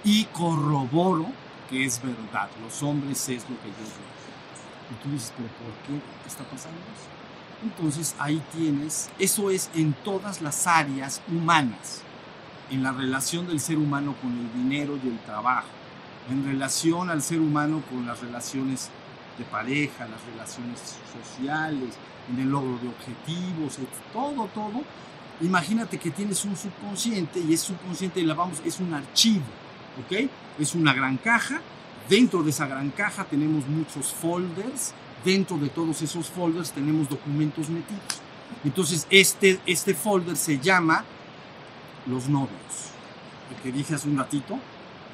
y 0.04 0.24
corroboro 0.26 1.26
que 1.68 1.84
es 1.84 2.00
verdad. 2.02 2.48
Los 2.62 2.82
hombres 2.82 3.28
es 3.28 3.42
lo 3.42 3.56
que 3.60 3.68
yo 3.68 3.76
veo. 3.76 4.08
Y 4.90 5.02
tú 5.02 5.10
dices, 5.10 5.32
pero 5.36 5.48
¿por 5.48 5.72
qué 5.86 6.00
está 6.26 6.44
pasando 6.44 6.78
eso? 6.78 7.18
Entonces 7.62 8.14
ahí 8.18 8.42
tienes, 8.52 9.10
eso 9.18 9.50
es 9.50 9.70
en 9.74 9.92
todas 9.92 10.40
las 10.40 10.66
áreas 10.66 11.20
humanas, 11.28 12.02
en 12.70 12.82
la 12.82 12.92
relación 12.92 13.46
del 13.46 13.60
ser 13.60 13.78
humano 13.78 14.14
con 14.22 14.32
el 14.32 14.52
dinero 14.52 14.98
y 15.02 15.08
el 15.08 15.18
trabajo, 15.20 15.66
en 16.30 16.44
relación 16.44 17.10
al 17.10 17.20
ser 17.20 17.40
humano 17.40 17.82
con 17.90 18.06
las 18.06 18.20
relaciones 18.20 18.90
de 19.36 19.44
pareja, 19.44 20.06
las 20.06 20.24
relaciones 20.24 20.96
sociales, 21.12 21.96
en 22.32 22.40
el 22.40 22.50
logro 22.50 22.78
de 22.78 22.88
objetivos, 22.88 23.78
et- 23.78 24.12
todo, 24.12 24.46
todo. 24.54 24.82
Imagínate 25.40 25.98
que 25.98 26.10
tienes 26.10 26.44
un 26.44 26.56
subconsciente 26.56 27.38
y 27.40 27.54
ese 27.54 27.66
subconsciente 27.66 28.22
la 28.22 28.34
vamos, 28.34 28.60
es 28.64 28.80
un 28.80 28.92
archivo, 28.92 29.44
¿ok? 30.04 30.28
Es 30.58 30.74
una 30.74 30.92
gran 30.92 31.16
caja. 31.18 31.60
Dentro 32.08 32.42
de 32.42 32.50
esa 32.50 32.66
gran 32.66 32.90
caja 32.90 33.24
tenemos 33.24 33.66
muchos 33.68 34.12
folders. 34.12 34.92
Dentro 35.24 35.56
de 35.58 35.68
todos 35.68 36.00
esos 36.02 36.28
folders 36.28 36.72
tenemos 36.72 37.08
documentos 37.08 37.68
metidos. 37.68 38.02
Entonces, 38.64 39.06
este, 39.10 39.60
este 39.66 39.94
folder 39.94 40.36
se 40.36 40.58
llama 40.58 41.04
Los 42.06 42.28
novios. 42.28 42.92
El 43.50 43.62
que 43.62 43.72
dije 43.72 43.94
hace 43.94 44.08
un 44.08 44.16
ratito, 44.18 44.58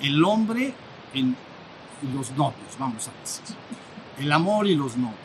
el 0.01 0.23
hombre 0.25 0.73
en 1.15 1.37
los 2.15 2.31
novios, 2.33 2.77
vamos 2.79 3.09
a 3.09 3.13
decir. 3.21 3.57
El 4.19 4.31
amor 4.33 4.67
y 4.67 4.75
los 4.77 4.97
novios. 4.97 5.19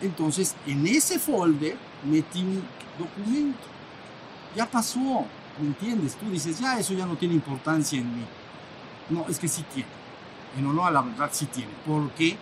Entonces, 0.00 0.54
en 0.66 0.86
ese 0.86 1.18
folder 1.18 1.76
metí 2.04 2.42
un 2.42 2.62
documento. 2.98 3.66
Ya 4.54 4.66
pasó, 4.66 5.24
¿me 5.58 5.66
entiendes? 5.66 6.16
Tú 6.16 6.30
dices, 6.30 6.58
ya 6.58 6.78
eso 6.78 6.94
ya 6.94 7.06
no 7.06 7.16
tiene 7.16 7.34
importancia 7.34 7.98
en 7.98 8.16
mí. 8.16 8.24
No, 9.10 9.26
es 9.28 9.38
que 9.38 9.48
sí 9.48 9.64
tiene. 9.72 9.88
En 10.58 10.66
honor 10.66 10.88
a 10.88 10.90
la 10.90 11.02
verdad 11.02 11.30
sí 11.32 11.46
tiene. 11.46 11.70
Porque 11.86 12.36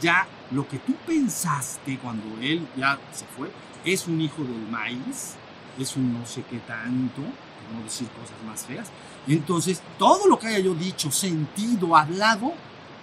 ya 0.00 0.26
lo 0.50 0.66
que 0.66 0.78
tú 0.78 0.94
pensaste 1.06 1.98
cuando 1.98 2.40
él 2.40 2.66
ya 2.76 2.98
se 3.12 3.24
fue 3.26 3.50
es 3.84 4.06
un 4.06 4.20
hijo 4.20 4.42
del 4.42 4.68
maíz, 4.70 5.34
es 5.78 5.96
un 5.96 6.12
no 6.12 6.24
sé 6.26 6.44
qué 6.48 6.58
tanto, 6.58 7.20
por 7.22 7.76
no 7.76 7.84
decir 7.84 8.08
cosas 8.08 8.36
más 8.46 8.64
feas. 8.64 8.90
Entonces, 9.26 9.82
todo 9.98 10.26
lo 10.28 10.38
que 10.38 10.48
haya 10.48 10.58
yo 10.58 10.74
dicho, 10.74 11.10
sentido, 11.10 11.96
hablado, 11.96 12.52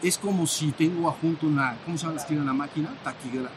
es 0.01 0.17
como 0.17 0.47
si 0.47 0.71
tengo 0.71 1.11
junto 1.11 1.47
una, 1.47 1.77
¿cómo 1.85 1.97
se 1.97 2.05
llama? 2.05 2.21
Una 2.41 2.53
máquina, 2.53 2.89
taquígrafa, 3.03 3.53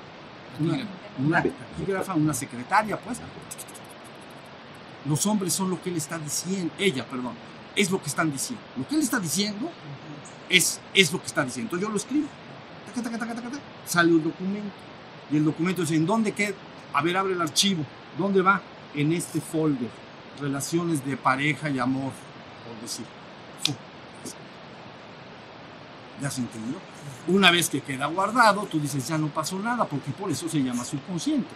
una, 0.61 0.79
una 1.19 1.43
taquígrafa, 1.43 2.15
una 2.15 2.35
secretaria, 2.35 2.99
pues. 2.99 3.21
Los 5.05 5.27
hombres 5.27 5.53
son 5.53 5.71
lo 5.71 5.83
que 5.83 5.91
él 5.91 5.97
está 5.97 6.19
diciendo, 6.19 6.73
ella, 6.79 7.05
perdón, 7.05 7.35
es 7.75 7.91
lo 7.91 8.01
que 8.01 8.09
están 8.09 8.31
diciendo. 8.31 8.65
Lo 8.77 8.87
que 8.87 8.95
él 8.95 9.01
está 9.01 9.19
diciendo 9.19 9.71
es, 10.49 10.81
es 10.95 11.13
lo 11.13 11.21
que 11.21 11.27
está 11.27 11.45
diciendo. 11.45 11.77
Entonces 11.77 11.87
yo 11.87 11.91
lo 11.91 11.97
escribo, 11.97 12.29
taca, 12.87 13.03
taca, 13.03 13.19
taca, 13.19 13.35
taca, 13.35 13.51
taca, 13.51 13.63
sale 13.85 14.13
un 14.13 14.23
documento. 14.23 14.71
Y 15.31 15.37
el 15.39 15.45
documento 15.45 15.83
dice, 15.83 15.97
¿en 15.97 16.07
dónde 16.07 16.33
queda? 16.33 16.55
A 16.93 17.03
ver, 17.03 17.17
abre 17.17 17.33
el 17.33 17.41
archivo. 17.41 17.85
¿Dónde 18.19 18.43
va? 18.43 18.61
En 18.95 19.13
este 19.13 19.41
folder. 19.41 19.89
Relaciones 20.41 21.05
de 21.05 21.17
pareja 21.17 21.71
y 21.71 21.79
amor, 21.79 22.13
por 22.67 22.81
decir. 22.83 23.07
¿Ya 26.23 26.31
se 26.31 26.41
entendió? 26.41 26.77
Una 27.27 27.51
vez 27.51 27.69
que 27.69 27.81
queda 27.81 28.07
guardado, 28.07 28.69
tú 28.71 28.79
dices, 28.79 29.09
ya 29.09 29.19
no 29.19 29.27
pasó 29.27 29.59
nada, 29.59 29.85
porque 29.87 30.13
por 30.13 30.31
eso 30.31 30.49
se 30.49 30.63
llama 30.63 30.85
subconsciente. 30.85 31.51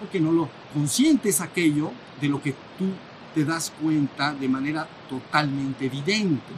Porque 0.00 0.18
no 0.18 0.32
lo 0.32 0.48
consciente 0.72 1.28
es 1.28 1.42
aquello 1.42 1.92
de 2.18 2.28
lo 2.28 2.40
que 2.40 2.52
tú 2.78 2.86
te 3.34 3.44
das 3.44 3.70
cuenta 3.82 4.32
de 4.32 4.48
manera 4.48 4.88
totalmente 5.10 5.84
evidente. 5.84 6.52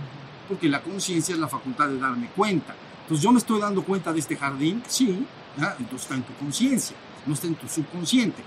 Porque 0.49 0.69
la 0.69 0.81
conciencia 0.81 1.35
es 1.35 1.41
la 1.41 1.49
facultad 1.49 1.89
de 1.89 1.99
darme 1.99 2.29
cuenta. 2.29 2.77
Entonces 3.03 3.25
yo 3.25 3.33
me 3.33 3.39
estoy 3.39 3.61
dando 3.61 3.83
cuenta 3.83 4.13
de 4.13 4.21
este 4.21 4.37
jardín, 4.37 4.85
sí, 4.87 5.27
entonces 5.57 6.03
está 6.03 6.15
en 6.15 6.23
tu 6.23 6.35
conciencia, 6.35 6.97
no 7.27 7.35
está 7.35 7.49
en 7.49 7.57
tu 7.57 7.67
subconsciente. 7.67 8.45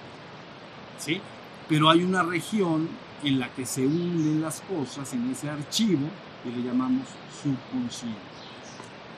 ¿sí? 0.97 1.19
Pero 1.67 1.89
hay 1.89 2.03
una 2.03 2.23
región 2.23 2.87
en 3.21 3.37
la 3.37 3.53
que 3.53 3.65
se 3.65 3.85
unen 3.85 4.41
las 4.41 4.61
cosas 4.61 5.11
en 5.13 5.29
ese 5.29 5.49
archivo 5.49 6.07
que 6.41 6.51
le 6.51 6.63
llamamos 6.63 7.05
subconsciente. 7.43 8.36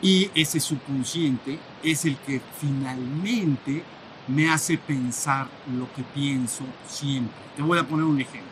Y 0.02 0.32
ese 0.34 0.60
subconsciente 0.60 1.60
es 1.84 2.06
el 2.06 2.16
que 2.18 2.42
finalmente 2.60 3.84
me 4.28 4.50
hace 4.50 4.78
pensar 4.78 5.48
lo 5.78 5.92
que 5.94 6.04
pienso 6.04 6.64
siempre. 6.88 7.36
Te 7.56 7.62
voy 7.62 7.78
a 7.78 7.88
poner 7.88 8.06
un 8.06 8.20
ejemplo. 8.20 8.50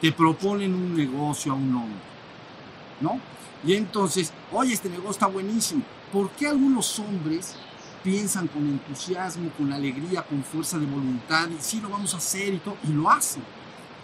Te 0.00 0.12
proponen 0.12 0.74
un 0.74 0.96
negocio 0.96 1.52
a 1.52 1.56
un 1.56 1.74
hombre, 1.74 2.00
¿no? 3.00 3.20
Y 3.64 3.74
entonces, 3.74 4.32
oye, 4.52 4.72
este 4.72 4.88
negocio 4.88 5.10
está 5.10 5.26
buenísimo. 5.26 5.82
¿Por 6.10 6.30
qué 6.30 6.46
algunos 6.46 6.98
hombres 6.98 7.56
piensan 8.02 8.48
con 8.48 8.66
entusiasmo, 8.66 9.50
con 9.50 9.72
alegría, 9.72 10.22
con 10.22 10.42
fuerza 10.42 10.78
de 10.78 10.86
voluntad 10.86 11.48
y 11.50 11.60
sí 11.60 11.80
lo 11.80 11.90
vamos 11.90 12.14
a 12.14 12.16
hacer 12.16 12.54
y 12.54 12.58
todo, 12.58 12.76
y 12.88 12.92
lo 12.92 13.10
hacen? 13.10 13.42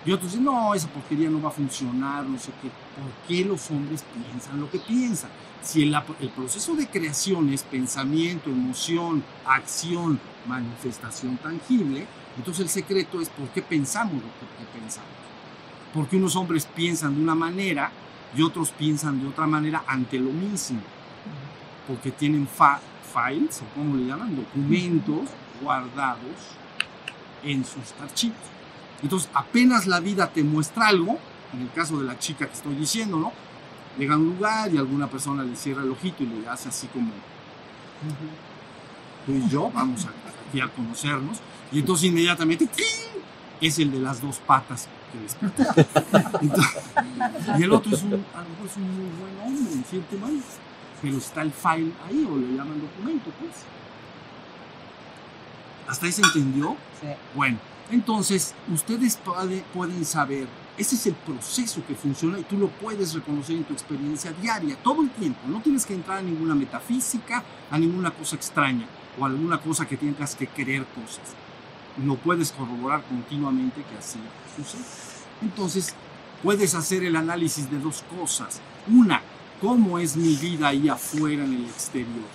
Y 0.06 0.12
otros 0.12 0.30
dicen, 0.30 0.44
no, 0.44 0.72
esa 0.72 0.86
porquería 0.86 1.28
no 1.28 1.42
va 1.42 1.48
a 1.48 1.52
funcionar, 1.52 2.24
no 2.24 2.38
sé 2.38 2.52
qué. 2.62 2.68
¿Por 2.68 3.26
qué 3.26 3.44
los 3.44 3.68
hombres 3.72 4.04
piensan 4.04 4.60
lo 4.60 4.70
que 4.70 4.78
piensan? 4.78 5.30
Si 5.62 5.82
el, 5.82 5.92
el 6.20 6.28
proceso 6.30 6.76
de 6.76 6.86
creación 6.86 7.52
es 7.52 7.64
pensamiento, 7.64 8.48
emoción, 8.48 9.24
acción, 9.44 10.20
manifestación 10.46 11.36
tangible, 11.38 12.06
entonces 12.36 12.62
el 12.62 12.68
secreto 12.68 13.20
es 13.20 13.28
por 13.30 13.48
qué 13.48 13.62
pensamos 13.62 14.14
lo 14.14 14.20
que 14.20 14.78
pensamos. 14.78 15.10
Porque 15.92 16.16
unos 16.16 16.36
hombres 16.36 16.66
piensan 16.66 17.16
de 17.16 17.22
una 17.22 17.34
manera 17.34 17.90
y 18.36 18.42
otros 18.42 18.70
piensan 18.70 19.20
de 19.20 19.26
otra 19.26 19.48
manera 19.48 19.82
ante 19.88 20.20
lo 20.20 20.30
mismo. 20.30 20.80
Porque 21.88 22.12
tienen 22.12 22.46
files, 22.46 23.60
o 23.62 23.74
como 23.74 23.96
le 23.96 24.06
llaman, 24.06 24.36
documentos 24.36 25.22
guardados 25.60 26.54
en 27.42 27.64
sus 27.64 27.92
archivos. 28.00 28.55
Entonces, 29.02 29.28
apenas 29.34 29.86
la 29.86 30.00
vida 30.00 30.30
te 30.32 30.42
muestra 30.42 30.88
algo, 30.88 31.18
en 31.52 31.62
el 31.62 31.72
caso 31.72 31.98
de 31.98 32.04
la 32.04 32.18
chica 32.18 32.46
que 32.46 32.54
estoy 32.54 32.74
diciendo, 32.74 33.18
¿no? 33.18 33.32
Llega 33.98 34.14
a 34.14 34.18
un 34.18 34.26
lugar 34.26 34.72
y 34.72 34.78
alguna 34.78 35.06
persona 35.06 35.42
le 35.42 35.56
cierra 35.56 35.82
el 35.82 35.90
ojito 35.90 36.22
y 36.22 36.26
le 36.26 36.48
hace 36.48 36.68
así 36.68 36.86
como, 36.88 37.10
tú 39.24 39.32
y 39.32 39.48
yo 39.48 39.70
vamos 39.70 40.06
a, 40.06 40.10
aquí 40.48 40.60
a 40.60 40.68
conocernos. 40.68 41.38
Y 41.72 41.80
entonces 41.80 42.08
inmediatamente, 42.08 42.68
es 43.60 43.78
el 43.78 43.90
de 43.90 44.00
las 44.00 44.20
dos 44.20 44.38
patas 44.38 44.88
que. 45.12 45.18
Entonces, 46.42 46.82
y 47.58 47.62
el 47.62 47.72
otro 47.72 47.94
es 47.94 48.02
un, 48.02 48.12
a 48.12 48.42
lo 48.42 48.48
mejor 48.50 48.66
es 48.66 48.76
un 48.76 48.96
muy 48.96 49.10
buen 49.18 49.40
hombre, 49.44 49.88
siente 49.88 50.16
mal, 50.16 50.42
pero 51.00 51.16
está 51.16 51.42
el 51.42 51.52
file 51.52 51.92
ahí, 52.06 52.28
o 52.30 52.36
le 52.36 52.48
llaman 52.48 52.80
documento, 52.80 53.30
pues. 53.40 53.52
¿Hasta 55.88 56.06
ahí 56.06 56.12
se 56.12 56.22
entendió? 56.22 56.76
Sí. 57.00 57.08
Bueno, 57.34 57.58
entonces 57.90 58.54
ustedes 58.72 59.16
puede- 59.16 59.62
pueden 59.74 60.04
saber, 60.04 60.46
ese 60.76 60.96
es 60.96 61.06
el 61.06 61.14
proceso 61.14 61.82
que 61.86 61.94
funciona 61.94 62.38
y 62.38 62.42
tú 62.42 62.58
lo 62.58 62.68
puedes 62.68 63.14
reconocer 63.14 63.56
en 63.56 63.64
tu 63.64 63.72
experiencia 63.72 64.32
diaria, 64.32 64.76
todo 64.82 65.02
el 65.02 65.10
tiempo. 65.10 65.40
No 65.48 65.60
tienes 65.60 65.86
que 65.86 65.94
entrar 65.94 66.18
a 66.18 66.22
ninguna 66.22 66.54
metafísica, 66.54 67.42
a 67.70 67.78
ninguna 67.78 68.10
cosa 68.10 68.36
extraña 68.36 68.86
o 69.18 69.24
a 69.24 69.28
alguna 69.28 69.58
cosa 69.60 69.86
que 69.86 69.96
tengas 69.96 70.34
que 70.34 70.46
creer 70.48 70.84
cosas. 70.86 71.34
Lo 72.04 72.16
puedes 72.16 72.52
corroborar 72.52 73.02
continuamente 73.04 73.82
que 73.82 73.96
así 73.96 74.18
sucede. 74.56 74.82
Entonces, 75.40 75.94
puedes 76.42 76.74
hacer 76.74 77.04
el 77.04 77.16
análisis 77.16 77.70
de 77.70 77.78
dos 77.78 78.04
cosas. 78.18 78.60
Una, 78.86 79.22
cómo 79.62 79.98
es 79.98 80.16
mi 80.16 80.34
vida 80.36 80.68
ahí 80.68 80.88
afuera 80.90 81.44
en 81.44 81.54
el 81.54 81.64
exterior. 81.64 82.26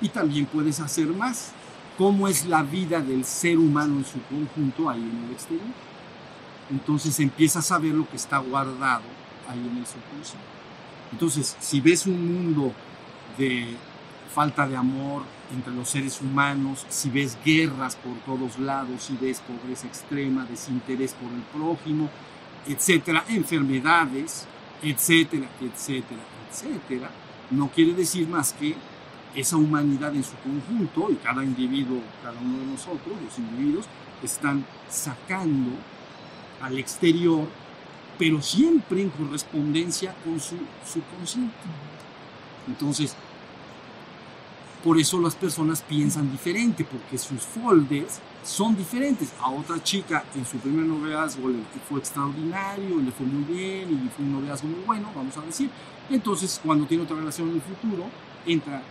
Y 0.00 0.08
también 0.08 0.46
puedes 0.46 0.80
hacer 0.80 1.08
más, 1.08 1.50
cómo 1.98 2.28
es 2.28 2.46
la 2.46 2.62
vida 2.62 3.00
del 3.00 3.24
ser 3.24 3.58
humano 3.58 3.96
en 3.98 4.04
su 4.04 4.22
conjunto 4.22 4.88
ahí 4.88 5.00
en 5.00 5.24
el 5.24 5.32
exterior. 5.32 5.66
Entonces 6.70 7.18
empiezas 7.18 7.70
a 7.72 7.78
ver 7.78 7.92
lo 7.92 8.08
que 8.08 8.16
está 8.16 8.38
guardado 8.38 9.02
ahí 9.48 9.58
en 9.58 9.76
el 9.76 9.86
subconsciente. 9.86 10.46
Entonces, 11.10 11.56
si 11.58 11.80
ves 11.80 12.06
un 12.06 12.34
mundo 12.34 12.72
de 13.36 13.74
falta 14.32 14.68
de 14.68 14.76
amor 14.76 15.22
entre 15.52 15.72
los 15.74 15.88
seres 15.88 16.20
humanos, 16.20 16.86
si 16.88 17.10
ves 17.10 17.36
guerras 17.44 17.96
por 17.96 18.14
todos 18.18 18.58
lados, 18.58 19.02
si 19.04 19.16
ves 19.16 19.40
pobreza 19.40 19.86
extrema, 19.86 20.44
desinterés 20.44 21.14
por 21.14 21.32
el 21.32 21.40
prójimo, 21.52 22.10
etcétera, 22.66 23.24
enfermedades, 23.28 24.46
etcétera, 24.82 25.48
etcétera, 25.60 26.20
etcétera, 26.50 27.10
no 27.50 27.68
quiere 27.68 27.94
decir 27.94 28.28
más 28.28 28.52
que 28.52 28.76
esa 29.34 29.56
humanidad 29.56 30.14
en 30.14 30.24
su 30.24 30.34
conjunto 30.36 31.10
y 31.10 31.16
cada 31.16 31.44
individuo, 31.44 32.00
cada 32.22 32.38
uno 32.40 32.58
de 32.58 32.66
nosotros, 32.66 33.16
los 33.22 33.38
individuos, 33.38 33.86
están 34.22 34.64
sacando 34.88 35.70
al 36.60 36.78
exterior, 36.78 37.46
pero 38.18 38.42
siempre 38.42 39.02
en 39.02 39.10
correspondencia 39.10 40.14
con 40.24 40.40
su 40.40 40.56
subconsciente. 40.84 41.54
Entonces, 42.66 43.14
por 44.82 44.98
eso 44.98 45.20
las 45.20 45.34
personas 45.34 45.82
piensan 45.82 46.30
diferente, 46.30 46.84
porque 46.84 47.18
sus 47.18 47.42
folders 47.42 48.20
son 48.44 48.76
diferentes. 48.76 49.32
A 49.40 49.50
otra 49.50 49.82
chica 49.82 50.24
en 50.34 50.46
su 50.46 50.56
primer 50.58 50.86
noviazgo 50.86 51.48
le 51.48 51.58
fue 51.88 51.98
extraordinario, 51.98 52.98
le 52.98 53.10
fue 53.10 53.26
muy 53.26 53.44
bien 53.44 53.90
y 53.90 54.08
fue 54.08 54.24
un 54.24 54.32
noviazgo 54.32 54.68
muy 54.68 54.80
bueno, 54.86 55.10
vamos 55.14 55.36
a 55.36 55.42
decir. 55.42 55.70
Entonces, 56.08 56.60
cuando 56.64 56.86
tiene 56.86 57.02
otra 57.02 57.16
relación 57.16 57.48
en 57.48 57.56
el 57.56 57.62
futuro, 57.62 58.04
entra, 58.46 58.82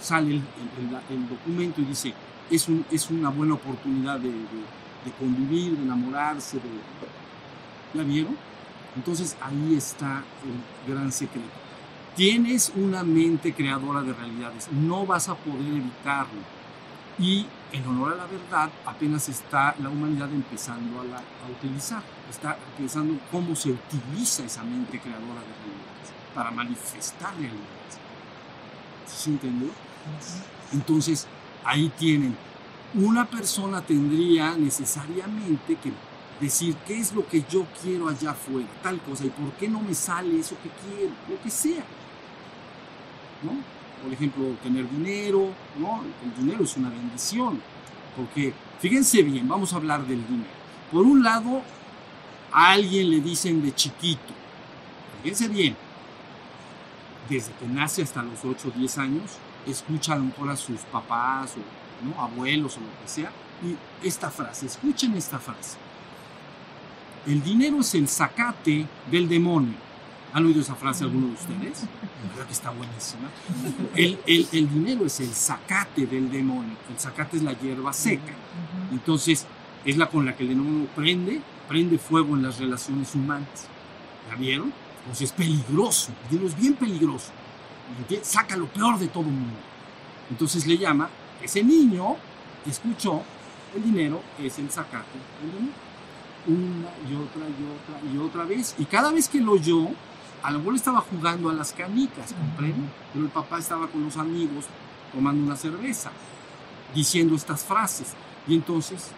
sale 0.00 0.34
el, 0.36 1.28
documento 1.28 1.80
y 1.80 1.84
dice, 1.84 2.14
es, 2.50 2.66
es 2.90 3.10
una 3.10 3.28
buena 3.30 3.54
oportunidad 3.54 4.18
de, 4.18 4.32
convivir, 5.18 5.76
de 5.76 5.82
enamorarse, 5.82 6.56
de... 6.56 6.68
¿Ya 7.94 8.02
vieron? 8.02 8.36
Entonces 8.96 9.36
ahí 9.40 9.74
está 9.76 10.22
el 10.44 10.92
gran 10.92 11.12
secreto. 11.12 11.48
Tienes 12.16 12.72
una 12.74 13.02
mente 13.02 13.54
creadora 13.54 14.02
de 14.02 14.12
realidades, 14.12 14.70
no 14.72 15.06
vas 15.06 15.28
a 15.28 15.34
poder 15.34 15.68
evitarlo. 15.68 16.40
Y 17.18 17.46
en 17.72 17.86
honor 17.86 18.14
a 18.14 18.16
la 18.16 18.26
verdad, 18.26 18.70
apenas 18.86 19.28
está 19.28 19.74
la 19.78 19.90
humanidad 19.90 20.30
empezando 20.32 21.00
a 21.00 21.50
utilizar, 21.50 22.02
está 22.28 22.56
pensando 22.76 23.18
cómo 23.30 23.54
se 23.54 23.70
utiliza 23.70 24.44
esa 24.44 24.64
mente 24.64 24.98
creadora 24.98 25.40
de 25.40 25.54
realidades 25.64 26.12
para 26.34 26.50
manifestar 26.50 27.32
realidades. 27.34 27.98
¿Sí 29.06 29.24
se 29.24 29.30
entendió? 29.30 29.68
Entonces, 30.72 31.26
ahí 31.64 31.90
tienen 31.98 32.36
una 32.94 33.24
persona 33.24 33.80
tendría 33.82 34.56
necesariamente 34.56 35.76
que 35.76 35.92
decir 36.40 36.74
qué 36.86 36.98
es 36.98 37.12
lo 37.12 37.26
que 37.26 37.44
yo 37.48 37.66
quiero 37.82 38.08
allá 38.08 38.30
afuera, 38.30 38.68
tal 38.82 39.00
cosa, 39.00 39.24
y 39.24 39.30
por 39.30 39.52
qué 39.52 39.68
no 39.68 39.80
me 39.80 39.94
sale 39.94 40.40
eso 40.40 40.56
que 40.62 40.70
quiero, 40.70 41.12
lo 41.28 41.40
que 41.42 41.50
sea. 41.50 41.84
¿No? 43.42 43.52
Por 44.02 44.12
ejemplo, 44.12 44.44
tener 44.62 44.88
dinero, 44.90 45.50
¿no? 45.78 46.02
El 46.24 46.44
dinero 46.44 46.64
es 46.64 46.76
una 46.76 46.88
bendición, 46.88 47.60
porque 48.16 48.52
fíjense 48.80 49.22
bien, 49.22 49.46
vamos 49.46 49.72
a 49.72 49.76
hablar 49.76 50.06
del 50.06 50.26
dinero. 50.26 50.50
Por 50.90 51.04
un 51.04 51.22
lado, 51.22 51.62
a 52.52 52.72
alguien 52.72 53.10
le 53.10 53.20
dicen 53.20 53.62
de 53.62 53.74
chiquito, 53.74 54.32
fíjense 55.22 55.48
bien, 55.48 55.76
desde 57.28 57.52
que 57.52 57.66
nace 57.66 58.02
hasta 58.02 58.22
los 58.22 58.44
8 58.44 58.68
o 58.68 58.78
10 58.78 58.98
años, 58.98 59.38
escucha 59.66 60.14
a 60.14 60.16
lo 60.16 60.24
mejor 60.24 60.50
a 60.50 60.56
sus 60.56 60.80
papás 60.80 61.54
o 61.56 62.06
¿no? 62.06 62.20
abuelos 62.20 62.76
o 62.76 62.80
lo 62.80 62.86
que 63.02 63.08
sea, 63.08 63.30
y 63.62 64.06
esta 64.06 64.30
frase, 64.30 64.66
escuchen 64.66 65.14
esta 65.14 65.38
frase. 65.38 65.76
El 67.26 67.42
dinero 67.42 67.80
es 67.80 67.94
el 67.94 68.08
zacate 68.08 68.86
del 69.10 69.28
demonio. 69.28 69.74
¿Han 70.32 70.46
oído 70.46 70.60
esa 70.60 70.74
frase 70.74 71.04
alguno 71.04 71.26
de 71.26 71.32
ustedes? 71.34 71.84
Creo 72.34 72.46
que 72.46 72.52
está 72.52 72.70
buenísima. 72.70 73.28
El, 73.94 74.18
el, 74.26 74.70
dinero 74.70 75.04
es 75.04 75.20
el 75.20 75.34
zacate 75.34 76.06
del 76.06 76.30
demonio. 76.30 76.76
El 76.88 76.98
zacate 76.98 77.36
es 77.36 77.42
la 77.42 77.52
hierba 77.52 77.92
seca. 77.92 78.32
Entonces, 78.92 79.46
es 79.84 79.96
la 79.96 80.08
con 80.08 80.24
la 80.24 80.36
que 80.36 80.44
el 80.44 80.50
demonio 80.50 80.86
prende, 80.94 81.40
prende 81.68 81.98
fuego 81.98 82.36
en 82.36 82.42
las 82.42 82.58
relaciones 82.58 83.14
humanas. 83.14 83.66
¿La 84.28 84.36
vieron? 84.36 84.72
Pues 85.06 85.20
es 85.20 85.32
peligroso. 85.32 86.12
El 86.24 86.30
dinero 86.30 86.48
es 86.48 86.56
bien 86.56 86.74
peligroso. 86.74 87.32
Saca 88.22 88.56
lo 88.56 88.66
peor 88.66 88.98
de 88.98 89.08
todo 89.08 89.24
el 89.24 89.30
mundo. 89.30 89.58
Entonces 90.30 90.66
le 90.66 90.78
llama, 90.78 91.08
ese 91.42 91.62
niño 91.62 92.16
escuchó, 92.66 93.22
el 93.74 93.82
dinero 93.82 94.20
es 94.38 94.58
el 94.58 94.70
zacate 94.70 95.18
del 95.42 95.52
demonio 95.52 95.90
una 96.46 96.88
y 97.08 97.14
otra 97.14 97.42
y 97.48 97.64
otra 97.64 98.12
y 98.12 98.18
otra 98.18 98.44
vez. 98.44 98.74
Y 98.78 98.84
cada 98.84 99.12
vez 99.12 99.28
que 99.28 99.40
lo 99.40 99.52
oyó, 99.52 99.88
a 100.42 100.50
lo 100.50 100.58
mejor 100.58 100.74
estaba 100.74 101.00
jugando 101.00 101.50
a 101.50 101.52
las 101.52 101.72
canicas, 101.72 102.32
¿comprenden? 102.32 102.90
Pero 103.12 103.24
el 103.24 103.30
papá 103.30 103.58
estaba 103.58 103.86
con 103.88 104.04
los 104.04 104.16
amigos 104.16 104.66
tomando 105.12 105.44
una 105.44 105.56
cerveza, 105.56 106.10
diciendo 106.94 107.34
estas 107.34 107.64
frases. 107.64 108.14
Y 108.46 108.54
entonces, 108.54 109.08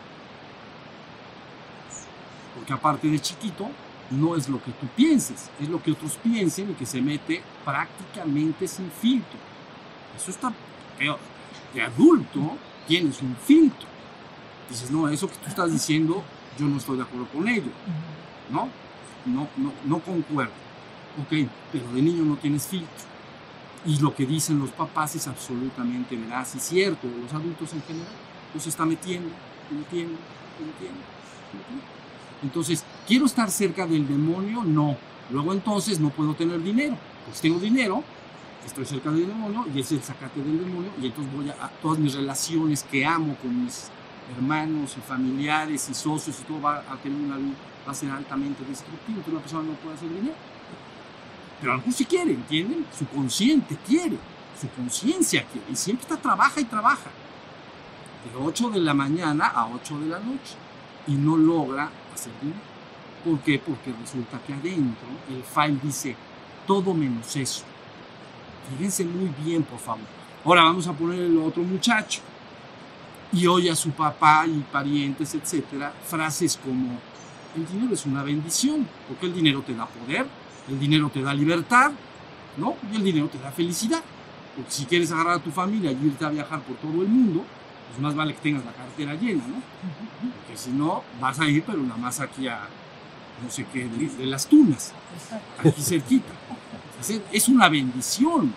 porque 2.57 2.73
aparte 2.73 3.09
de 3.09 3.21
chiquito, 3.21 3.69
no 4.13 4.37
es 4.37 4.49
lo 4.49 4.63
que 4.63 4.71
tú 4.73 4.87
pienses, 4.97 5.51
es 5.61 5.69
lo 5.69 5.83
que 5.83 5.93
otros 5.93 6.19
piensen 6.23 6.71
y 6.71 6.75
que 6.75 6.87
se 6.87 7.01
mete 7.01 7.43
prácticamente 7.65 8.69
sin 8.69 8.91
filtro. 8.91 9.39
Eso 10.17 10.31
está 10.31 10.53
peor. 10.99 11.19
De 11.75 11.83
adulto 11.83 12.57
tienes 12.87 13.21
un 13.23 13.37
filtro. 13.37 13.89
Dices, 14.69 14.91
no, 14.91 15.09
eso 15.09 15.29
que 15.29 15.37
tú 15.37 15.49
estás 15.49 15.73
diciendo 15.73 16.23
yo 16.59 16.67
no 16.67 16.77
estoy 16.77 16.97
de 16.97 17.03
acuerdo 17.03 17.27
con 17.29 17.49
ello, 17.49 17.71
¿no? 18.51 18.69
No, 19.25 19.49
no, 19.57 19.73
no 19.87 19.99
concuerdo. 20.01 20.53
Ok, 21.23 21.49
pero 21.71 21.93
de 21.93 22.03
niño 22.03 22.25
no 22.25 22.37
tienes 22.37 22.67
filtro. 22.67 23.13
Y 23.85 23.99
lo 23.99 24.15
que 24.15 24.27
dicen 24.27 24.59
los 24.59 24.71
papás 24.71 25.17
es 25.17 25.27
absolutamente 25.27 26.17
veraz 26.17 26.55
y 26.55 26.61
cierto, 26.61 27.09
los 27.09 27.33
adultos 27.33 27.73
en 27.73 27.83
general, 27.83 28.13
los 28.55 28.67
está 28.67 28.85
metiendo, 28.85 29.31
metiendo, 29.71 30.19
metiendo, 30.59 31.01
metiendo. 31.53 32.02
Entonces, 32.43 32.85
¿quiero 33.07 33.27
estar 33.27 33.51
cerca 33.51 33.87
del 33.87 34.07
demonio? 34.07 34.63
No. 34.65 34.97
Luego 35.31 35.53
entonces 35.53 36.01
no 36.01 36.11
puedo 36.11 36.35
tener 36.35 36.63
dinero. 36.63 36.97
Pues 37.27 37.41
tengo 37.41 37.59
dinero, 37.59 38.03
estoy 38.67 38.85
cerca 38.85 39.11
del 39.11 39.29
demonio 39.29 39.67
y 39.75 39.81
es 39.81 39.93
el 39.93 40.03
sacate 40.03 40.43
del 40.43 40.59
demonio 40.59 40.91
y 41.01 41.07
entonces 41.07 41.33
voy 41.33 41.49
a, 41.51 41.53
a 41.65 41.69
todas 41.69 41.99
mis 41.99 42.15
relaciones 42.15 42.83
que 42.83 43.07
amo 43.07 43.37
con 43.41 43.65
mis 43.65 43.89
hermanos 44.37 44.97
y 44.97 45.01
familiares 45.01 45.89
y 45.89 45.95
socios 45.95 46.41
y 46.41 46.45
todo 46.45 46.61
va 46.61 46.79
a 46.79 46.97
tener 46.97 47.19
una 47.19 47.37
va 47.87 47.93
a 47.93 47.95
ser 47.95 48.11
altamente 48.11 48.65
destructivo, 48.65 49.19
entonces 49.19 49.35
la 49.35 49.41
persona 49.41 49.63
no 49.65 49.75
puede 49.75 49.97
hacer 49.97 50.09
dinero. 50.09 50.37
Pero 51.61 51.73
algo 51.75 51.93
sí 51.93 52.05
quiere, 52.05 52.33
¿entienden? 52.33 52.87
Su 52.97 53.07
consciente 53.07 53.77
quiere, 53.87 54.19
su 54.61 54.69
conciencia 54.71 55.45
quiere, 55.51 55.67
y 55.71 55.77
siempre 55.77 56.03
está, 56.03 56.17
trabaja 56.17 56.61
y 56.61 56.65
trabaja. 56.65 57.11
De 58.25 58.39
8 58.39 58.71
de 58.71 58.81
la 58.81 58.95
mañana 58.95 59.47
a 59.47 59.67
8 59.67 59.99
de 60.01 60.07
la 60.07 60.19
noche, 60.21 60.55
y 61.07 61.13
no 61.13 61.37
logra 61.37 61.91
hacer 62.15 62.33
dinero. 62.41 62.61
¿Por 63.25 63.39
qué? 63.41 63.59
Porque 63.59 63.93
resulta 64.01 64.41
que 64.47 64.53
adentro 64.53 65.07
el 65.29 65.43
file 65.43 65.79
dice 65.83 66.17
todo 66.67 66.93
menos 66.95 67.35
eso. 67.37 67.65
Fíjense 68.71 69.05
muy 69.05 69.31
bien, 69.45 69.63
por 69.63 69.79
favor. 69.79 70.05
Ahora 70.45 70.65
vamos 70.65 70.87
a 70.87 70.93
poner 70.93 71.21
el 71.21 71.39
otro 71.39 71.63
muchacho 71.63 72.21
y 73.33 73.47
oye 73.47 73.71
a 73.71 73.77
su 73.77 73.91
papá 73.91 74.45
y 74.47 74.65
parientes, 74.73 75.35
etcétera, 75.35 75.93
frases 76.05 76.59
como 76.63 76.99
el 77.57 77.67
dinero 77.67 77.95
es 77.95 78.07
una 78.07 78.23
bendición, 78.23 78.87
porque 79.09 79.27
el 79.27 79.35
dinero 79.35 79.63
te 79.63 79.75
da 79.75 79.87
poder, 79.87 80.27
el 80.69 80.81
dinero 80.81 81.11
te 81.11 81.23
da 81.23 81.35
libertad, 81.35 81.93
¿no? 82.57 82.77
Y 82.91 82.97
el 82.97 83.05
dinero 83.05 83.29
te 83.29 83.39
da 83.39 83.51
felicidad. 83.51 84.03
Porque 84.57 84.71
si 84.71 84.85
quieres 84.85 85.11
agarrar 85.13 85.35
a 85.35 85.39
tu 85.39 85.51
familia 85.51 85.93
y 85.93 86.07
irte 86.07 86.25
a 86.25 86.31
viajar 86.31 86.61
por 86.63 86.77
todo 86.77 87.03
el 87.03 87.09
mundo, 87.09 87.45
pues 87.93 88.01
más 88.01 88.15
vale 88.15 88.35
que 88.35 88.41
tengas 88.41 88.65
la 88.65 88.73
cartera 88.73 89.15
llena, 89.15 89.47
¿no? 89.47 89.57
Porque 90.41 90.57
si 90.57 90.71
no, 90.71 91.05
vas 91.21 91.39
a 91.39 91.47
ir, 91.47 91.63
pero 91.63 91.83
nada 91.83 91.99
más 91.99 92.21
aquí 92.21 92.49
a, 92.49 92.67
no 93.43 93.51
sé 93.51 93.67
qué, 93.71 93.87
de, 93.87 94.25
las 94.25 94.47
tunas, 94.47 94.93
aquí 95.59 95.83
cerquita. 95.83 96.33
Es, 96.99 97.21
es 97.31 97.49
una 97.49 97.69
bendición. 97.69 98.55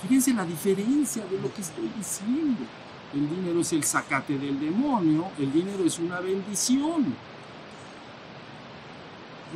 Fíjense 0.00 0.32
la 0.32 0.46
diferencia 0.46 1.22
de 1.26 1.38
lo 1.38 1.52
que 1.52 1.60
estoy 1.60 1.90
diciendo. 1.94 2.64
El 3.12 3.28
dinero 3.28 3.60
es 3.60 3.70
el 3.74 3.84
sacate 3.84 4.38
del 4.38 4.58
demonio, 4.58 5.26
el 5.38 5.52
dinero 5.52 5.84
es 5.84 5.98
una 5.98 6.20
bendición. 6.20 7.14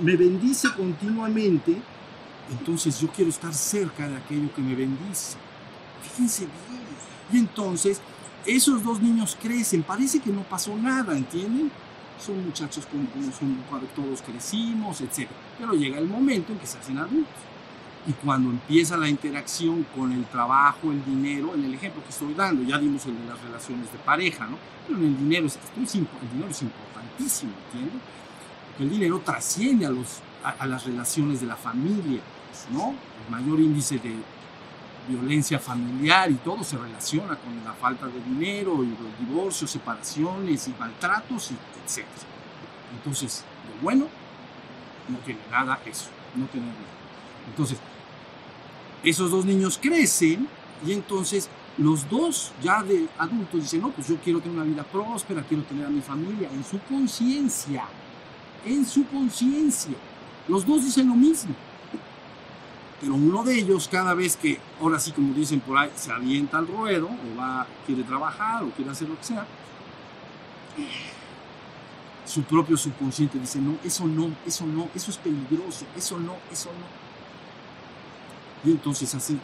Me 0.03 0.17
bendice 0.17 0.69
continuamente, 0.77 1.81
entonces 2.51 3.01
yo 3.01 3.09
quiero 3.09 3.31
estar 3.31 3.55
cerca 3.55 4.07
de 4.07 4.17
aquello 4.17 4.53
que 4.55 4.61
me 4.61 4.75
bendice. 4.75 5.39
Fíjense 6.03 6.41
bien. 6.41 6.85
Y 7.33 7.39
entonces 7.39 8.03
esos 8.46 8.83
dos 8.83 9.00
niños 9.00 9.37
crecen, 9.40 9.83
parece 9.83 10.20
que 10.20 10.30
no 10.30 10.42
pasó 10.42 10.76
nada, 10.76 11.16
¿entienden? 11.16 11.70
Son 12.24 12.44
muchachos 12.44 12.87
como, 12.87 13.09
como 13.11 13.33
son, 13.33 13.59
todos 13.94 14.22
crecimos, 14.22 15.00
etc. 15.00 15.28
Pero 15.59 15.72
llega 15.72 15.98
el 15.98 16.09
momento 16.09 16.52
en 16.52 16.59
que 16.59 16.66
se 16.66 16.78
hacen 16.78 16.98
adultos. 16.98 17.35
Y 18.07 18.12
cuando 18.12 18.50
empieza 18.50 18.98
la 18.98 19.09
interacción 19.09 19.87
con 19.96 20.12
el 20.12 20.24
trabajo, 20.26 20.92
el 20.92 21.02
dinero, 21.04 21.54
en 21.54 21.64
el 21.64 21.74
ejemplo 21.74 22.02
que 22.04 22.11
estoy 22.11 22.35
dando, 22.35 22.62
ya 22.62 22.78
dimos 22.78 23.07
el 23.07 23.18
de 23.18 23.24
las 23.26 23.40
relaciones 23.40 23.90
de 23.90 23.98
pareja, 23.98 24.46
¿no? 24.46 24.59
Pero 24.87 24.98
en 25.00 25.07
el 25.07 25.18
dinero, 25.18 25.46
es, 25.46 25.59
el 25.76 25.87
dinero 26.33 26.50
es 26.50 26.62
importantísimo, 26.62 27.52
¿entiendes? 27.66 28.02
Porque 28.68 28.85
el 28.85 28.90
dinero 28.90 29.22
trasciende 29.24 29.87
a, 29.87 29.90
los, 29.90 30.20
a, 30.44 30.50
a, 30.50 30.66
las 30.66 30.85
relaciones 30.85 31.40
de 31.40 31.46
la 31.46 31.57
familia, 31.57 32.20
¿no? 32.72 32.94
El 33.24 33.30
mayor 33.30 33.59
índice 33.59 33.98
de 33.98 34.14
violencia 35.09 35.59
familiar 35.59 36.31
y 36.31 36.35
todo 36.35 36.62
se 36.64 36.77
relaciona 36.77 37.37
con 37.37 37.62
la 37.64 37.73
falta 37.73 38.07
de 38.07 38.21
dinero 38.21 38.83
y 38.83 38.88
los 38.88 39.19
divorcios, 39.19 39.71
separaciones 39.71 40.69
y 40.69 40.75
maltratos, 40.79 41.51
y 41.51 41.55
etc. 41.55 42.07
Entonces, 42.97 43.45
lo 43.69 43.83
bueno 43.83 44.07
no 45.09 45.19
tiene 45.19 45.40
nada 45.51 45.81
eso, 45.85 46.07
no 46.35 46.47
tiene 46.47 46.69
nada. 46.69 46.79
Entonces, 47.49 47.79
esos 49.03 49.31
dos 49.31 49.45
niños 49.45 49.79
crecen 49.81 50.49
y 50.87 50.93
entonces 50.93 51.51
los 51.77 52.09
dos 52.09 52.53
ya 52.62 52.83
de 52.83 53.09
adultos 53.19 53.62
dicen, 53.62 53.83
no, 53.83 53.90
pues 53.90 54.09
yo 54.09 54.17
quiero 54.17 54.40
tener 54.40 54.57
una 54.57 54.64
vida 54.64 54.85
próspera, 54.85 55.43
quiero 55.43 55.64
tener 55.64 55.87
a 55.87 55.90
mi 55.90 56.01
familia 56.01 56.49
en 56.53 56.64
su 56.64 56.79
conciencia, 56.81 57.85
en 58.64 58.87
su 58.87 59.07
conciencia. 59.07 59.95
Los 60.49 60.64
dos 60.67 60.85
dicen 60.85 61.09
lo 61.09 61.14
mismo. 61.14 61.55
Pero 63.00 63.14
uno 63.14 63.42
de 63.42 63.59
ellos, 63.59 63.88
cada 63.88 64.14
vez 64.14 64.37
que, 64.37 64.59
ahora 64.80 64.98
sí 64.98 65.12
como 65.12 65.35
dicen 65.35 65.61
por 65.61 65.76
ahí, 65.76 65.90
se 65.96 66.12
avienta 66.12 66.59
al 66.59 66.66
ruedo, 66.66 67.07
o 67.07 67.38
va, 67.38 67.66
quiere 67.87 68.02
trabajar, 68.04 68.62
o 68.62 68.70
quiere 68.70 68.90
hacer 68.90 69.09
lo 69.09 69.18
que 69.18 69.24
sea, 69.24 69.46
su 72.24 72.42
propio 72.42 72.76
subconsciente 72.76 73.38
dice, 73.38 73.59
no, 73.59 73.76
eso 73.85 74.07
no, 74.07 74.30
eso 74.46 74.66
no, 74.66 74.88
eso 74.94 75.11
es 75.11 75.18
peligroso, 75.18 75.85
eso 75.96 76.18
no, 76.18 76.37
eso 76.50 76.70
no. 76.70 77.04
Y 78.68 78.72
entonces 78.72 79.14
así, 79.14 79.38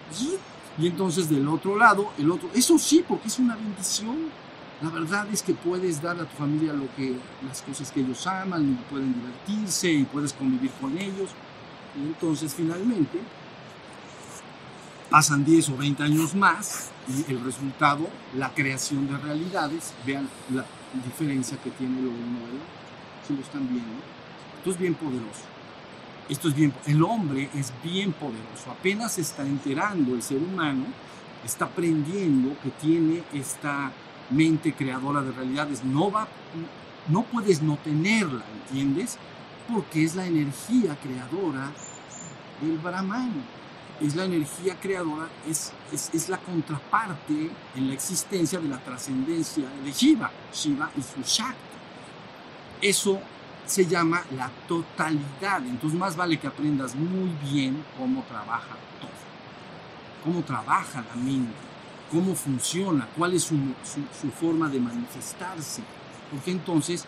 y 0.79 0.87
entonces 0.87 1.29
del 1.29 1.47
otro 1.49 1.77
lado, 1.77 2.11
el 2.19 2.31
otro, 2.31 2.49
eso 2.55 2.79
sí, 2.79 3.05
porque 3.07 3.29
es 3.29 3.39
una 3.39 3.55
bendición. 3.55 4.31
La 4.81 4.89
verdad 4.89 5.27
es 5.31 5.43
que 5.43 5.53
puedes 5.53 6.01
dar 6.01 6.19
a 6.19 6.25
tu 6.25 6.37
familia 6.39 6.73
lo 6.73 6.87
que, 6.97 7.15
las 7.47 7.61
cosas 7.61 7.93
que 7.93 8.01
ellos 8.01 8.27
aman, 8.27 8.71
y 8.71 8.91
pueden 8.91 9.13
divertirse 9.13 9.93
y 9.93 10.05
puedes 10.05 10.33
convivir 10.33 10.71
con 10.81 10.97
ellos. 10.97 11.31
Y 11.95 12.07
entonces 12.07 12.55
finalmente 12.55 13.19
pasan 15.11 15.45
10 15.45 15.71
o 15.71 15.77
20 15.77 16.03
años 16.05 16.35
más 16.35 16.91
y 17.09 17.33
el 17.33 17.45
resultado, 17.45 18.09
la 18.37 18.55
creación 18.55 19.09
de 19.09 19.19
realidades, 19.19 19.93
vean 20.07 20.29
la 20.55 20.65
diferencia 21.05 21.59
que 21.59 21.71
tiene 21.71 22.01
lo 22.01 22.11
uno 22.11 22.39
de 22.47 22.53
lo 22.53 22.63
otro. 22.63 22.81
Si 23.27 23.35
lo 23.35 23.41
están 23.41 23.69
viendo, 23.69 24.01
esto 24.59 24.71
es 24.71 24.79
bien 24.79 24.95
poderoso. 24.95 25.51
Esto 26.29 26.49
es 26.49 26.55
bien, 26.55 26.73
el 26.87 27.03
hombre 27.03 27.51
es 27.55 27.73
bien 27.83 28.13
poderoso, 28.13 28.71
apenas 28.71 29.15
se 29.15 29.23
está 29.23 29.43
enterando 29.43 30.15
el 30.15 30.23
ser 30.23 30.39
humano, 30.39 30.85
está 31.45 31.65
aprendiendo 31.65 32.57
que 32.63 32.71
tiene 32.71 33.25
esta 33.33 33.91
mente 34.31 34.73
creadora 34.73 35.23
de 35.23 35.33
realidades. 35.33 35.83
No, 35.83 36.13
va, 36.13 36.29
no 37.09 37.25
puedes 37.25 37.63
no 37.63 37.79
tenerla, 37.79 38.45
¿entiendes? 38.69 39.19
Porque 39.73 40.05
es 40.05 40.15
la 40.15 40.25
energía 40.25 40.97
creadora 41.03 41.73
del 42.61 42.79
Brahman. 42.79 43.60
Es 44.01 44.17
la 44.17 44.25
energía 44.25 44.81
creadora, 44.81 45.29
es, 45.47 45.73
es, 45.93 46.11
es 46.15 46.29
la 46.31 46.39
contraparte 46.39 47.51
en 47.77 47.89
la 47.89 47.93
existencia 47.93 48.59
de 48.59 48.69
la 48.69 48.79
trascendencia 48.79 49.69
de 49.85 49.93
Shiva, 49.93 50.31
Shiva 50.55 50.91
y 50.97 51.03
su 51.03 51.21
Shakti. 51.23 51.59
Eso 52.81 53.21
se 53.67 53.87
llama 53.87 54.23
la 54.37 54.51
totalidad. 54.67 55.65
Entonces 55.67 55.99
más 55.99 56.17
vale 56.17 56.39
que 56.39 56.47
aprendas 56.47 56.95
muy 56.95 57.31
bien 57.51 57.85
cómo 57.99 58.23
trabaja 58.23 58.75
todo, 59.01 59.11
cómo 60.25 60.43
trabaja 60.43 61.05
la 61.07 61.15
mente, 61.21 61.53
cómo 62.11 62.35
funciona, 62.35 63.07
cuál 63.17 63.35
es 63.35 63.45
su, 63.45 63.57
su, 63.85 64.03
su 64.19 64.31
forma 64.33 64.69
de 64.69 64.81
manifestarse. 64.81 65.83
Porque 66.31 66.53
entonces 66.53 67.05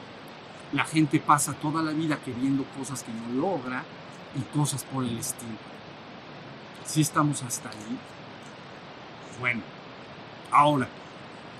la 0.72 0.84
gente 0.84 1.20
pasa 1.20 1.52
toda 1.54 1.82
la 1.82 1.92
vida 1.92 2.18
queriendo 2.24 2.64
cosas 2.78 3.02
que 3.02 3.12
no 3.12 3.40
logra 3.40 3.82
y 4.36 4.56
cosas 4.56 4.84
por 4.84 5.04
el 5.04 5.18
estilo. 5.18 5.71
Si 6.84 7.00
estamos 7.00 7.42
hasta 7.42 7.68
ahí. 7.68 7.98
Bueno, 9.40 9.62
ahora 10.50 10.88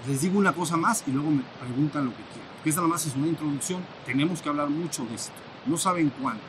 les 0.07 0.21
digo 0.21 0.39
una 0.39 0.53
cosa 0.53 0.77
más 0.77 1.05
y 1.07 1.13
luego 1.13 1.31
me 1.31 1.43
preguntan 1.61 2.07
lo 2.07 2.11
que 2.11 2.23
quieran. 2.25 2.51
Que 2.63 2.71
esta 2.71 2.81
nada 2.81 2.93
más 2.93 3.07
es 3.07 3.15
una 3.15 3.29
introducción. 3.29 3.83
Tenemos 4.05 4.43
que 4.43 4.49
hablar 4.49 4.69
mucho 4.69 5.05
de 5.07 5.15
esto. 5.15 5.33
No 5.67 5.77
saben 5.77 6.13
cuánto. 6.21 6.43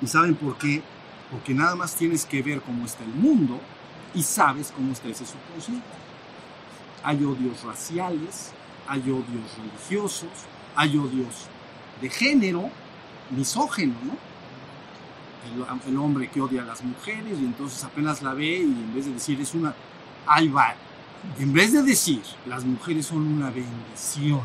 ¿Y 0.00 0.06
saben 0.06 0.34
por 0.36 0.56
qué? 0.56 0.82
Porque 1.30 1.52
nada 1.52 1.74
más 1.74 1.94
tienes 1.94 2.24
que 2.24 2.42
ver 2.42 2.62
cómo 2.62 2.86
está 2.86 3.04
el 3.04 3.12
mundo 3.12 3.60
y 4.14 4.22
sabes 4.22 4.72
cómo 4.74 4.92
está 4.92 5.08
ese 5.08 5.26
subconsciente. 5.26 5.86
Hay 7.04 7.22
odios 7.24 7.62
raciales, 7.64 8.52
hay 8.88 9.00
odios 9.02 9.56
religiosos, 9.58 10.30
hay 10.74 10.96
odios 10.96 11.46
de 12.00 12.08
género, 12.08 12.70
misógeno, 13.30 13.94
¿no? 14.04 14.27
El, 15.86 15.96
hombre 15.96 16.28
que 16.28 16.40
odia 16.40 16.62
a 16.62 16.64
las 16.64 16.82
mujeres 16.82 17.38
y 17.40 17.44
entonces 17.44 17.82
apenas 17.84 18.22
la 18.22 18.34
ve 18.34 18.58
y 18.58 18.62
en 18.62 18.94
vez 18.94 19.06
de 19.06 19.12
decir 19.12 19.40
es 19.40 19.54
una, 19.54 19.74
ahí 20.26 20.48
va, 20.48 20.74
en 21.38 21.52
vez 21.52 21.72
de 21.72 21.82
decir 21.82 22.22
las 22.46 22.64
mujeres 22.64 23.06
son 23.06 23.26
una 23.26 23.50
bendición, 23.50 24.42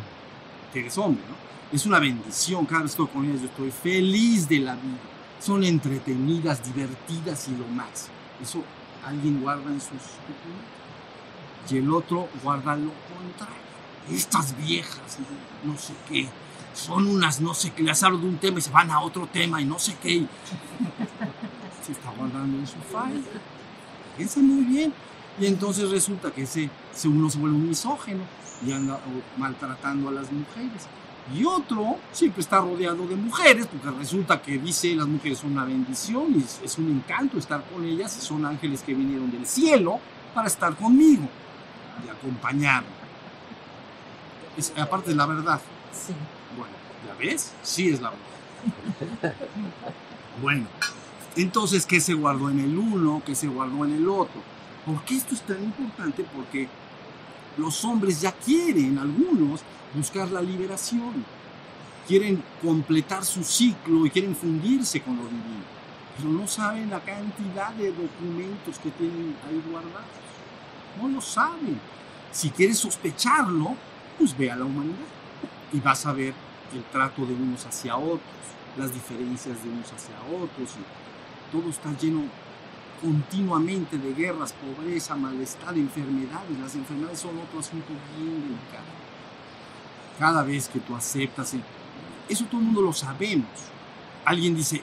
que 0.71 0.79
eres 0.79 0.97
hombre, 0.97 1.23
¿no? 1.27 1.35
Es 1.75 1.85
una 1.85 1.99
bendición, 1.99 2.65
cada 2.65 2.83
vez 2.83 2.95
que 2.95 3.01
estoy 3.03 3.13
con 3.13 3.25
ellas 3.25 3.41
yo 3.41 3.47
estoy 3.47 3.71
feliz 3.71 4.47
de 4.47 4.59
la 4.59 4.75
vida, 4.75 4.99
son 5.39 5.63
entretenidas, 5.63 6.63
divertidas 6.63 7.47
y 7.49 7.57
lo 7.57 7.67
más. 7.67 8.09
Eso 8.41 8.63
alguien 9.05 9.41
guarda 9.41 9.69
en 9.71 9.81
sus 9.81 9.91
y 11.69 11.77
el 11.77 11.91
otro 11.91 12.29
guarda 12.43 12.75
lo 12.75 12.91
contrario. 13.13 13.63
Estas 14.11 14.55
viejas, 14.57 15.17
no 15.63 15.77
sé 15.77 15.93
qué, 16.09 16.27
son 16.73 17.07
unas 17.07 17.39
no 17.41 17.53
sé 17.53 17.71
qué, 17.71 17.83
les 17.83 18.01
hablo 18.03 18.17
de 18.17 18.27
un 18.27 18.37
tema 18.37 18.59
y 18.59 18.61
se 18.61 18.71
van 18.71 18.91
a 18.91 19.01
otro 19.01 19.27
tema 19.27 19.61
y 19.61 19.65
no 19.65 19.79
sé 19.79 19.95
qué. 20.01 20.25
Se 21.85 21.91
está 21.91 22.09
guardando 22.17 22.57
en 22.57 22.67
su 22.67 22.75
file. 22.75 23.23
Piensa 24.17 24.39
muy 24.39 24.63
bien. 24.63 24.93
Y 25.39 25.47
entonces 25.47 25.89
resulta 25.89 26.31
que 26.31 26.43
ese, 26.43 26.69
ese 26.93 27.07
uno 27.07 27.29
se 27.29 27.39
vuelve 27.39 27.55
un 27.55 27.67
misógeno 27.67 28.23
y 28.65 28.71
anda 28.71 28.99
maltratando 29.37 30.09
a 30.09 30.11
las 30.11 30.31
mujeres. 30.31 30.87
Y 31.33 31.45
otro 31.45 31.97
siempre 32.11 32.41
está 32.41 32.59
rodeado 32.59 33.07
de 33.07 33.15
mujeres, 33.15 33.67
porque 33.67 33.89
resulta 33.97 34.41
que 34.41 34.57
dice 34.57 34.93
las 34.93 35.07
mujeres 35.07 35.39
son 35.39 35.53
una 35.53 35.63
bendición 35.63 36.35
y 36.35 36.65
es, 36.65 36.77
un 36.77 36.89
encanto 36.89 37.37
estar 37.37 37.63
con 37.63 37.85
ellas 37.85 38.17
y 38.17 38.21
son 38.21 38.45
ángeles 38.45 38.83
que 38.83 38.93
vinieron 38.93 39.31
del 39.31 39.45
cielo 39.45 39.99
para 40.35 40.47
estar 40.47 40.75
conmigo 40.75 41.27
y 42.05 42.09
acompañarme. 42.09 42.89
Es, 44.57 44.73
aparte 44.77 45.11
de 45.11 45.15
la 45.15 45.25
verdad. 45.25 45.61
Sí. 45.93 46.13
Bueno, 47.23 47.31
¿ya 47.31 47.31
ves? 47.31 47.53
Sí 47.63 47.89
es 47.89 48.01
la 48.01 48.11
verdad. 48.11 49.35
Bueno, 50.41 50.65
entonces, 51.35 51.85
¿qué 51.85 52.01
se 52.01 52.13
guardó 52.13 52.49
en 52.49 52.59
el 52.59 52.77
uno? 52.77 53.21
¿Qué 53.25 53.35
se 53.35 53.47
guardó 53.47 53.85
en 53.85 53.93
el 53.93 54.07
otro? 54.09 54.41
¿Por 54.85 55.03
qué 55.05 55.15
esto 55.15 55.33
es 55.33 55.41
tan 55.41 55.63
importante? 55.63 56.25
Porque 56.35 56.67
los 57.57 57.83
hombres 57.85 58.21
ya 58.21 58.31
quieren, 58.31 58.97
algunos, 58.97 59.61
buscar 59.93 60.29
la 60.31 60.41
liberación. 60.41 61.25
Quieren 62.07 62.43
completar 62.61 63.23
su 63.23 63.43
ciclo 63.43 64.05
y 64.05 64.09
quieren 64.09 64.35
fundirse 64.35 65.01
con 65.01 65.15
lo 65.15 65.23
divino. 65.23 65.63
Pero 66.17 66.29
no 66.29 66.47
saben 66.47 66.89
la 66.89 66.99
cantidad 66.99 67.71
de 67.73 67.91
documentos 67.91 68.77
que 68.79 68.91
tienen 68.91 69.35
ahí 69.47 69.63
guardados. 69.71 70.09
No 71.01 71.07
lo 71.07 71.21
saben. 71.21 71.79
Si 72.31 72.49
quieres 72.49 72.79
sospecharlo, 72.79 73.75
pues 74.17 74.37
ve 74.37 74.51
a 74.51 74.55
la 74.55 74.65
humanidad 74.65 74.97
y 75.71 75.79
vas 75.79 76.05
a 76.05 76.13
ver 76.13 76.33
el 76.73 76.83
trato 76.85 77.25
de 77.25 77.33
unos 77.33 77.65
hacia 77.65 77.95
otros, 77.97 78.21
las 78.77 78.93
diferencias 78.93 79.63
de 79.63 79.69
unos 79.69 79.91
hacia 79.91 80.15
otros. 80.31 80.75
Todo 81.51 81.69
está 81.69 81.95
lleno 81.97 82.23
continuamente 83.01 83.97
de 83.97 84.13
guerras, 84.13 84.53
pobreza, 84.53 85.15
malestar, 85.15 85.77
enfermedades. 85.77 86.59
Las 86.59 86.75
enfermedades 86.75 87.19
son 87.19 87.37
otro 87.37 87.59
asunto 87.59 87.89
bien 88.17 88.41
delicado. 88.41 88.93
Cada 90.17 90.43
vez 90.43 90.69
que 90.69 90.79
tú 90.79 90.95
aceptas, 90.95 91.53
eso 92.29 92.45
todo 92.45 92.61
el 92.61 92.67
mundo 92.67 92.81
lo 92.81 92.93
sabemos. 92.93 93.49
Alguien 94.25 94.55
dice, 94.55 94.81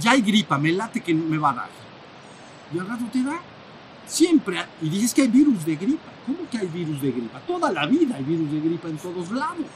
ya 0.00 0.12
hay 0.12 0.22
gripa, 0.22 0.56
me 0.58 0.72
late 0.72 1.00
que 1.00 1.12
me 1.12 1.36
va 1.36 1.50
a 1.50 1.54
dar. 1.54 1.70
Y 2.74 2.78
al 2.78 2.88
rato 2.88 3.04
te 3.12 3.22
da. 3.22 3.38
Siempre. 4.06 4.64
Y 4.80 4.88
dices 4.88 5.14
que 5.14 5.22
hay 5.22 5.28
virus 5.28 5.64
de 5.64 5.76
gripa. 5.76 6.10
¿Cómo 6.26 6.48
que 6.50 6.58
hay 6.58 6.66
virus 6.66 7.02
de 7.02 7.12
gripa? 7.12 7.40
Toda 7.40 7.70
la 7.70 7.86
vida 7.86 8.16
hay 8.16 8.24
virus 8.24 8.50
de 8.50 8.60
gripa 8.60 8.88
en 8.88 8.96
todos 8.96 9.30
lados. 9.30 9.66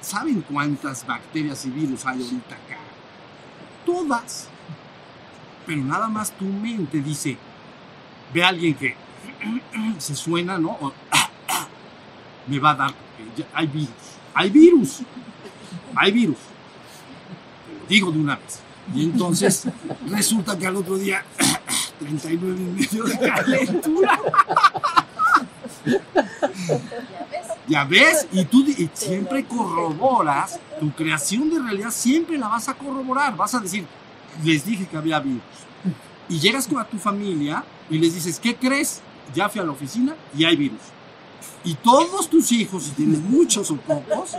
¿Saben 0.00 0.42
cuántas 0.42 1.06
bacterias 1.06 1.64
y 1.66 1.70
virus 1.70 2.04
hay 2.06 2.22
ahorita 2.22 2.54
acá? 2.54 2.78
Todas 3.86 4.48
pero 5.66 5.82
nada 5.82 6.08
más 6.08 6.32
tu 6.32 6.44
mente 6.44 7.00
dice, 7.00 7.36
ve 8.34 8.42
a 8.42 8.48
alguien 8.48 8.74
que 8.74 8.94
se 9.98 10.14
suena, 10.14 10.58
¿no? 10.58 10.76
Me 12.46 12.58
va 12.58 12.72
a 12.72 12.74
dar, 12.74 12.94
hay 13.54 13.66
virus, 13.66 13.88
hay 14.34 14.50
virus, 14.50 14.98
hay 15.94 16.12
virus. 16.12 16.36
Te 17.66 17.78
lo 17.78 17.86
digo 17.86 18.10
de 18.10 18.18
una 18.18 18.36
vez. 18.36 18.60
Y 18.94 19.04
entonces 19.04 19.68
resulta 20.08 20.58
que 20.58 20.66
al 20.66 20.76
otro 20.76 20.98
día, 20.98 21.24
39 22.00 22.74
y 22.76 22.96
de 22.96 23.18
calentura. 23.18 24.20
Ya 27.72 27.84
ves, 27.84 28.26
y 28.32 28.44
tú 28.44 28.66
siempre 28.92 29.46
corroboras, 29.46 30.60
tu 30.78 30.92
creación 30.92 31.48
de 31.48 31.58
realidad 31.58 31.90
siempre 31.90 32.36
la 32.36 32.48
vas 32.48 32.68
a 32.68 32.74
corroborar, 32.74 33.34
vas 33.34 33.54
a 33.54 33.60
decir, 33.60 33.86
les 34.44 34.66
dije 34.66 34.86
que 34.86 34.94
había 34.94 35.18
virus. 35.20 35.40
Y 36.28 36.38
llegas 36.38 36.68
a 36.70 36.84
tu 36.84 36.98
familia 36.98 37.64
y 37.88 37.96
les 37.96 38.12
dices, 38.12 38.38
¿qué 38.38 38.56
crees? 38.56 39.00
Ya 39.34 39.48
fui 39.48 39.58
a 39.58 39.64
la 39.64 39.70
oficina 39.70 40.14
y 40.36 40.44
hay 40.44 40.54
virus. 40.54 40.82
Y 41.64 41.72
todos 41.76 42.28
tus 42.28 42.52
hijos, 42.52 42.82
si 42.82 42.90
tienes 42.90 43.20
muchos 43.20 43.70
o 43.70 43.76
pocos, 43.76 44.36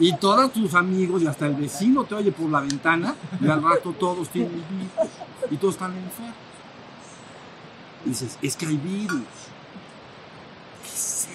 y 0.00 0.16
todos 0.16 0.50
tus 0.50 0.72
amigos 0.72 1.22
y 1.24 1.26
hasta 1.26 1.44
el 1.48 1.56
vecino 1.56 2.04
te 2.04 2.14
oye 2.14 2.32
por 2.32 2.48
la 2.48 2.60
ventana 2.60 3.14
y 3.38 3.48
al 3.48 3.62
rato 3.62 3.92
todos 3.92 4.30
tienen 4.30 4.64
virus 4.70 5.10
y 5.50 5.56
todos 5.58 5.74
están 5.74 5.92
enfermos. 5.94 6.34
Y 8.06 8.08
dices, 8.08 8.38
es 8.40 8.56
que 8.56 8.64
hay 8.64 8.78
virus. 8.78 9.26
¿Qué 10.82 10.88
es 10.88 11.25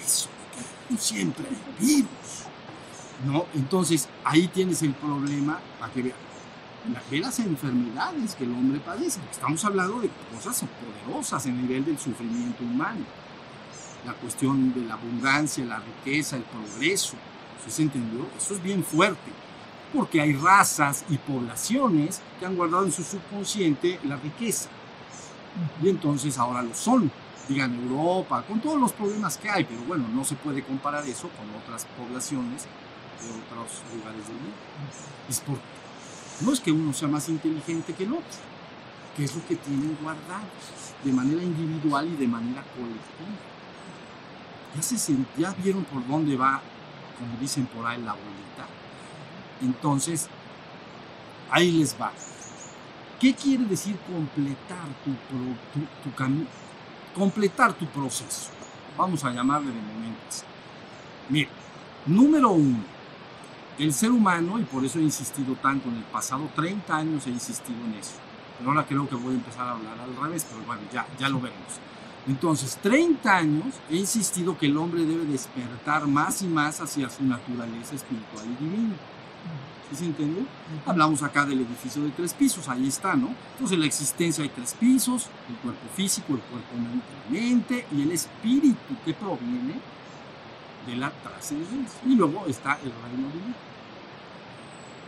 Siempre 0.98 1.46
virus. 1.78 2.08
¿No? 3.26 3.46
Entonces 3.54 4.08
ahí 4.24 4.48
tienes 4.48 4.82
el 4.82 4.94
problema 4.94 5.60
para 5.78 5.92
que 5.92 6.02
veas 6.02 6.16
ve 7.10 7.20
las 7.20 7.38
enfermedades 7.38 8.34
que 8.34 8.44
el 8.44 8.52
hombre 8.52 8.80
padece. 8.80 9.20
Estamos 9.30 9.64
hablando 9.64 10.00
de 10.00 10.10
cosas 10.34 10.64
poderosas 11.04 11.46
en 11.46 11.56
el 11.56 11.62
nivel 11.62 11.84
del 11.84 11.98
sufrimiento 11.98 12.64
humano. 12.64 13.04
La 14.06 14.14
cuestión 14.14 14.74
de 14.74 14.80
la 14.82 14.94
abundancia, 14.94 15.64
la 15.64 15.80
riqueza, 15.80 16.36
el 16.36 16.42
progreso. 16.42 17.14
¿Sí 17.64 17.70
se 17.70 17.82
entendió? 17.82 18.26
Eso 18.36 18.54
es 18.54 18.62
bien 18.62 18.82
fuerte. 18.82 19.30
Porque 19.92 20.20
hay 20.20 20.32
razas 20.32 21.04
y 21.08 21.18
poblaciones 21.18 22.20
que 22.40 22.46
han 22.46 22.56
guardado 22.56 22.84
en 22.84 22.92
su 22.92 23.04
subconsciente 23.04 24.00
la 24.04 24.16
riqueza. 24.16 24.68
Y 25.82 25.88
entonces 25.88 26.38
ahora 26.38 26.62
lo 26.62 26.74
son. 26.74 27.10
Digan 27.48 27.74
Europa, 27.74 28.42
con 28.42 28.60
todos 28.60 28.80
los 28.80 28.92
problemas 28.92 29.36
que 29.36 29.50
hay, 29.50 29.64
pero 29.64 29.80
bueno, 29.82 30.06
no 30.08 30.24
se 30.24 30.36
puede 30.36 30.62
comparar 30.62 31.06
eso 31.06 31.28
con 31.30 31.48
otras 31.60 31.86
poblaciones 31.96 32.64
de 32.64 33.28
otros 33.28 33.82
lugares 33.94 34.26
del 34.26 34.36
mundo. 34.36 34.56
Es 35.28 35.40
por 35.40 35.58
no 36.40 36.52
es 36.52 36.60
que 36.60 36.72
uno 36.72 36.92
sea 36.92 37.08
más 37.08 37.28
inteligente 37.28 37.92
que 37.94 38.04
el 38.04 38.12
otro, 38.12 38.24
que 39.16 39.24
es 39.24 39.34
lo 39.36 39.46
que 39.46 39.56
tienen 39.56 39.96
guardado 40.02 40.46
de 41.04 41.12
manera 41.12 41.42
individual 41.42 42.08
y 42.08 42.16
de 42.16 42.26
manera 42.26 42.62
colectiva. 42.74 43.38
Ya, 44.74 44.82
se, 44.82 45.16
ya 45.36 45.54
vieron 45.62 45.84
por 45.84 46.06
dónde 46.06 46.36
va, 46.36 46.60
como 47.18 47.38
dicen 47.40 47.66
por 47.66 47.86
ahí, 47.86 48.00
la 48.02 48.12
bolita. 48.12 48.66
Entonces, 49.60 50.28
ahí 51.50 51.70
les 51.72 52.00
va. 52.00 52.10
¿Qué 53.20 53.34
quiere 53.34 53.64
decir 53.64 53.96
completar 54.10 54.88
tu, 55.04 55.10
tu, 55.10 55.86
tu 56.02 56.16
camino? 56.16 56.46
Completar 57.14 57.72
tu 57.74 57.86
proceso. 57.86 58.50
Vamos 58.96 59.24
a 59.24 59.30
llamarle 59.30 59.68
de 59.68 59.80
momento 59.80 60.20
así. 60.28 60.44
Mira, 61.28 61.50
número 62.06 62.50
uno, 62.50 62.78
el 63.78 63.92
ser 63.92 64.10
humano, 64.10 64.58
y 64.58 64.64
por 64.64 64.84
eso 64.84 64.98
he 64.98 65.02
insistido 65.02 65.54
tanto 65.54 65.88
en 65.88 65.96
el 65.96 66.04
pasado 66.04 66.48
30 66.54 66.96
años, 66.96 67.26
he 67.26 67.30
insistido 67.30 67.78
en 67.86 67.94
eso. 67.94 68.14
Pero 68.58 68.70
ahora 68.70 68.86
creo 68.86 69.08
que 69.08 69.14
voy 69.14 69.32
a 69.32 69.36
empezar 69.36 69.66
a 69.66 69.72
hablar 69.72 69.98
al 69.98 70.14
revés, 70.22 70.46
pero 70.48 70.64
bueno, 70.66 70.82
ya, 70.92 71.06
ya 71.18 71.28
lo 71.28 71.40
veremos. 71.40 71.80
Entonces, 72.28 72.78
30 72.82 73.36
años 73.36 73.74
he 73.90 73.96
insistido 73.96 74.56
que 74.56 74.66
el 74.66 74.76
hombre 74.76 75.04
debe 75.04 75.24
despertar 75.24 76.06
más 76.06 76.42
y 76.42 76.46
más 76.46 76.80
hacia 76.80 77.10
su 77.10 77.24
naturaleza 77.24 77.96
espiritual 77.96 78.46
y 78.46 78.64
divina. 78.64 78.94
¿Sí 79.90 79.96
se 79.96 80.04
entiende? 80.06 80.44
Hablamos 80.86 81.22
acá 81.22 81.44
del 81.44 81.60
edificio 81.60 82.02
de 82.02 82.10
tres 82.10 82.32
pisos, 82.32 82.66
ahí 82.68 82.88
está, 82.88 83.14
¿no? 83.14 83.28
Entonces, 83.52 83.74
en 83.74 83.80
la 83.80 83.86
existencia 83.86 84.42
hay 84.42 84.48
tres 84.48 84.74
pisos, 84.74 85.26
el 85.50 85.56
cuerpo 85.56 85.86
físico, 85.94 86.32
el 86.32 86.40
cuerpo 86.40 86.74
mente 87.28 87.86
y 87.92 88.02
el 88.02 88.12
espíritu 88.12 88.96
que 89.04 89.12
proviene 89.12 89.74
de 90.86 90.96
la 90.96 91.10
trascendencia. 91.10 92.00
Y 92.06 92.14
luego 92.14 92.46
está 92.46 92.78
el 92.82 92.90
reino 92.90 93.28
divino. 93.28 93.54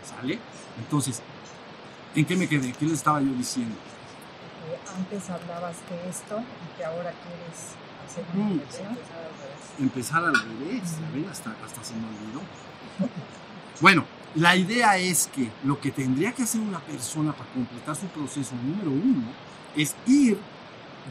¿Sale? 0.04 0.38
Entonces, 0.78 1.22
¿en 2.14 2.24
qué 2.26 2.36
me 2.36 2.46
quedé? 2.46 2.72
¿Qué 2.72 2.84
les 2.84 2.94
estaba 2.94 3.20
yo 3.22 3.32
diciendo? 3.32 3.76
Que 4.66 4.90
antes 4.92 5.30
hablabas 5.30 5.76
de 5.88 6.10
esto 6.10 6.40
y 6.40 6.76
que 6.76 6.84
ahora 6.84 7.12
quieres 7.24 7.74
hacer 8.06 8.24
una 8.34 8.44
Mm. 8.44 9.82
Empezar 9.82 10.24
al 10.24 10.34
revés, 10.34 10.82
¿ven? 11.12 11.26
Hasta, 11.30 11.50
hasta 11.64 11.82
se 11.82 11.94
me 11.94 12.06
olvidó. 12.06 12.40
Bueno, 13.80 14.04
la 14.34 14.56
idea 14.56 14.98
es 14.98 15.28
que 15.32 15.48
lo 15.62 15.80
que 15.80 15.92
tendría 15.92 16.32
que 16.32 16.42
hacer 16.42 16.60
una 16.60 16.80
persona 16.80 17.32
para 17.32 17.50
completar 17.50 17.94
su 17.94 18.06
proceso 18.06 18.54
número 18.56 18.90
uno 18.90 19.26
es 19.76 19.94
ir 20.06 20.38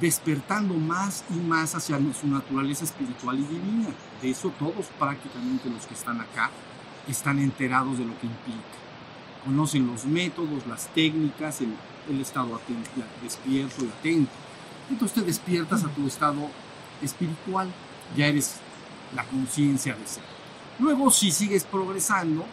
despertando 0.02 0.74
más 0.74 1.24
y 1.30 1.36
más 1.36 1.74
hacia 1.74 1.98
su 2.20 2.28
naturaleza 2.28 2.84
espiritual 2.84 3.40
y 3.40 3.44
divina. 3.44 3.90
De 4.22 4.30
eso 4.30 4.52
todos 4.60 4.88
prácticamente 5.00 5.70
los 5.70 5.86
que 5.86 5.94
están 5.94 6.20
acá 6.20 6.50
están 7.08 7.40
enterados 7.40 7.98
de 7.98 8.06
lo 8.06 8.20
que 8.20 8.28
implica. 8.28 8.60
Conocen 9.46 9.88
los 9.88 10.06
métodos, 10.06 10.68
las 10.68 10.88
técnicas, 10.94 11.62
el, 11.62 11.74
el 12.10 12.20
estado 12.20 12.56
atento, 12.56 12.90
despierto 13.22 13.86
y 13.86 13.88
atento. 13.88 14.32
Entonces 14.90 15.16
te 15.16 15.22
despiertas 15.22 15.86
a 15.86 15.90
tu 15.90 16.08
estado 16.08 16.50
espiritual, 17.02 17.70
ya 18.18 18.28
eres 18.28 18.56
la 19.16 19.24
conciencia 19.24 19.96
de 19.96 20.08
ser. 20.08 20.24
Luego, 20.80 21.10
si 21.12 21.32
sigues 21.32 21.64
progresando, 21.64 22.46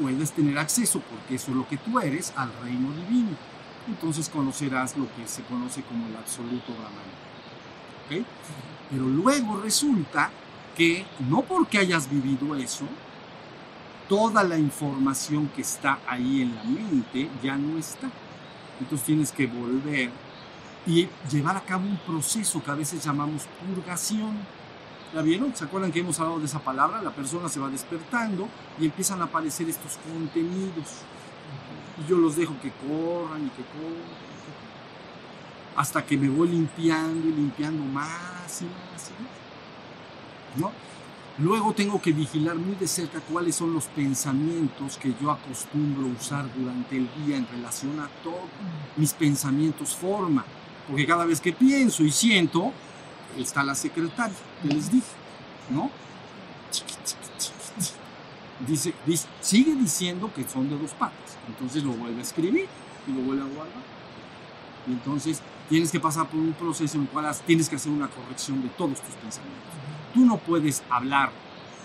puedes 0.00 0.32
tener 0.32 0.58
acceso, 0.58 1.00
porque 1.00 1.36
eso 1.36 1.50
es 1.50 1.56
lo 1.56 1.68
que 1.68 1.76
tú 1.76 1.98
eres, 1.98 2.32
al 2.36 2.52
reino 2.62 2.90
divino. 2.92 3.36
Entonces 3.88 4.28
conocerás 4.28 4.96
lo 4.96 5.06
que 5.14 5.26
se 5.26 5.42
conoce 5.42 5.82
como 5.82 6.06
el 6.06 6.16
absoluto 6.16 6.72
Brahman. 6.72 8.26
Pero 8.90 9.04
luego 9.06 9.60
resulta 9.60 10.30
que 10.76 11.04
no 11.28 11.42
porque 11.42 11.78
hayas 11.78 12.10
vivido 12.10 12.56
eso, 12.56 12.86
toda 14.08 14.44
la 14.44 14.58
información 14.58 15.48
que 15.48 15.62
está 15.62 15.98
ahí 16.06 16.42
en 16.42 16.54
la 16.54 16.64
mente 16.64 17.28
ya 17.42 17.56
no 17.56 17.78
está. 17.78 18.10
Entonces 18.80 19.06
tienes 19.06 19.32
que 19.32 19.46
volver 19.46 20.10
y 20.86 21.08
llevar 21.30 21.56
a 21.56 21.60
cabo 21.60 21.86
un 21.86 21.96
proceso 21.98 22.62
que 22.62 22.70
a 22.70 22.74
veces 22.74 23.02
llamamos 23.04 23.46
purgación. 23.66 24.36
¿La 25.14 25.22
vieron? 25.22 25.54
¿Se 25.54 25.64
acuerdan 25.64 25.92
que 25.92 26.00
hemos 26.00 26.18
hablado 26.18 26.40
de 26.40 26.46
esa 26.46 26.58
palabra? 26.58 27.00
La 27.00 27.10
persona 27.10 27.48
se 27.48 27.60
va 27.60 27.70
despertando 27.70 28.48
y 28.80 28.86
empiezan 28.86 29.20
a 29.20 29.26
aparecer 29.26 29.68
estos 29.68 29.96
contenidos. 29.98 31.02
Y 32.02 32.10
yo 32.10 32.18
los 32.18 32.34
dejo 32.34 32.54
que 32.60 32.72
corran 32.72 33.46
y 33.46 33.50
que 33.50 33.62
corran. 33.62 34.24
Hasta 35.76 36.04
que 36.04 36.16
me 36.16 36.28
voy 36.28 36.48
limpiando 36.48 37.28
y 37.28 37.32
limpiando 37.32 37.84
más 37.84 38.60
y 38.60 38.64
más 38.64 39.10
y 39.10 39.22
más. 39.22 39.32
¿No? 40.56 40.72
Luego 41.38 41.72
tengo 41.72 42.02
que 42.02 42.12
vigilar 42.12 42.56
muy 42.56 42.74
de 42.74 42.88
cerca 42.88 43.20
cuáles 43.20 43.54
son 43.54 43.72
los 43.72 43.86
pensamientos 43.86 44.98
que 44.98 45.14
yo 45.20 45.30
acostumbro 45.30 46.08
usar 46.08 46.52
durante 46.56 46.96
el 46.96 47.08
día 47.24 47.36
en 47.36 47.46
relación 47.46 48.00
a 48.00 48.08
todo. 48.24 48.48
Mis 48.96 49.12
pensamientos 49.12 49.94
forman. 49.94 50.44
Porque 50.88 51.06
cada 51.06 51.24
vez 51.24 51.40
que 51.40 51.52
pienso 51.52 52.02
y 52.02 52.10
siento, 52.10 52.72
está 53.42 53.62
la 53.62 53.74
secretaria, 53.74 54.36
que 54.62 54.68
les 54.68 54.90
dije, 54.90 55.06
¿no? 55.70 55.90
Dice, 58.66 58.94
dice- 59.04 59.26
sigue 59.40 59.74
diciendo 59.74 60.30
que 60.34 60.44
son 60.48 60.68
de 60.68 60.78
dos 60.78 60.92
patas. 60.92 61.36
Entonces 61.48 61.82
lo 61.82 61.92
vuelve 61.92 62.20
a 62.20 62.22
escribir 62.22 62.66
y 63.06 63.12
lo 63.12 63.20
vuelve 63.22 63.42
a 63.42 63.46
guardar. 63.46 63.82
Y 64.86 64.92
entonces 64.92 65.40
tienes 65.68 65.90
que 65.90 66.00
pasar 66.00 66.28
por 66.28 66.38
un 66.40 66.52
proceso 66.52 66.96
en 66.96 67.02
el 67.02 67.08
cual 67.08 67.34
tienes 67.46 67.68
que 67.68 67.76
hacer 67.76 67.90
una 67.92 68.08
corrección 68.08 68.62
de 68.62 68.68
todos 68.70 69.00
tus 69.00 69.14
pensamientos. 69.16 69.72
Tú 70.14 70.24
no 70.24 70.38
puedes 70.38 70.82
hablar, 70.88 71.30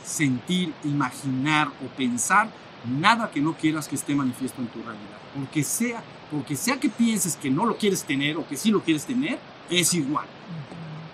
sentir, 0.06 0.74
imaginar 0.84 1.68
o 1.84 1.88
pensar 1.98 2.50
nada 2.86 3.30
que 3.32 3.42
no 3.42 3.54
quieras 3.56 3.88
que 3.88 3.96
esté 3.96 4.16
manifiesto 4.16 4.62
en 4.62 4.68
tu 4.68 4.80
realidad. 4.80 5.18
Porque 5.36 5.64
sea, 5.64 6.02
porque 6.32 6.56
sea 6.56 6.80
que 6.80 6.90
pienses 6.90 7.36
que 7.36 7.50
no 7.50 7.66
lo 7.66 7.78
quieres 7.78 8.04
tener 8.04 8.38
o 8.38 8.48
que 8.48 8.56
sí 8.56 8.70
lo 8.72 8.82
quieres 8.82 9.06
tener, 9.06 9.40
es 9.70 9.94
igual. 9.94 10.28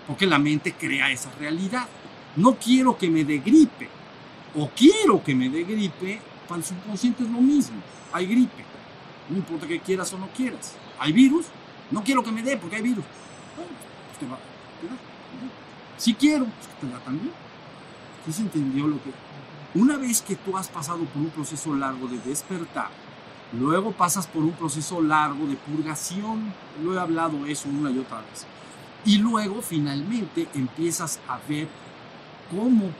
Porque 0.06 0.26
la 0.26 0.38
mente 0.38 0.72
crea 0.72 1.10
esa 1.10 1.30
realidad. 1.32 1.86
No 2.36 2.56
quiero 2.56 2.96
que 2.96 3.10
me 3.10 3.24
dé 3.24 3.38
gripe. 3.38 3.88
O 4.54 4.70
quiero 4.70 5.22
que 5.22 5.34
me 5.34 5.48
dé 5.50 5.64
gripe, 5.64 6.20
para 6.48 6.58
el 6.58 6.64
subconsciente 6.64 7.24
es 7.24 7.30
lo 7.30 7.40
mismo. 7.40 7.76
Hay 8.12 8.26
gripe. 8.26 8.64
No 9.28 9.36
importa 9.36 9.66
que 9.66 9.80
quieras 9.80 10.12
o 10.12 10.18
no 10.18 10.28
quieras. 10.28 10.76
Hay 10.98 11.12
virus. 11.12 11.46
No 11.90 12.02
quiero 12.02 12.22
que 12.22 12.32
me 12.32 12.42
dé 12.42 12.56
porque 12.56 12.76
hay 12.76 12.82
virus. 12.82 13.04
Bueno, 13.56 13.70
pues 14.18 14.30
va, 14.30 14.38
te 14.80 14.86
da. 14.86 14.96
Si 15.96 16.14
quiero, 16.14 16.44
pues 16.44 16.68
te 16.80 16.88
da 16.88 16.98
también. 17.00 17.32
¿Sí 18.24 18.32
se 18.32 18.42
entendió 18.42 18.86
lo 18.86 18.96
que? 19.02 19.10
Una 19.74 19.96
vez 19.96 20.22
que 20.22 20.36
tú 20.36 20.56
has 20.56 20.68
pasado 20.68 21.04
por 21.04 21.22
un 21.22 21.30
proceso 21.30 21.74
largo 21.74 22.08
de 22.08 22.18
despertar, 22.18 22.88
luego 23.52 23.92
pasas 23.92 24.26
por 24.26 24.42
un 24.42 24.52
proceso 24.52 25.00
largo 25.02 25.46
de 25.46 25.56
purgación. 25.56 26.52
Lo 26.82 26.94
he 26.94 26.98
hablado 26.98 27.46
eso 27.46 27.68
una 27.68 27.90
y 27.90 27.98
otra 27.98 28.18
vez. 28.18 28.46
Y 29.06 29.18
luego 29.18 29.62
finalmente 29.62 30.48
empiezas 30.52 31.20
a 31.28 31.38
ver 31.48 31.68
cómo 32.50 32.90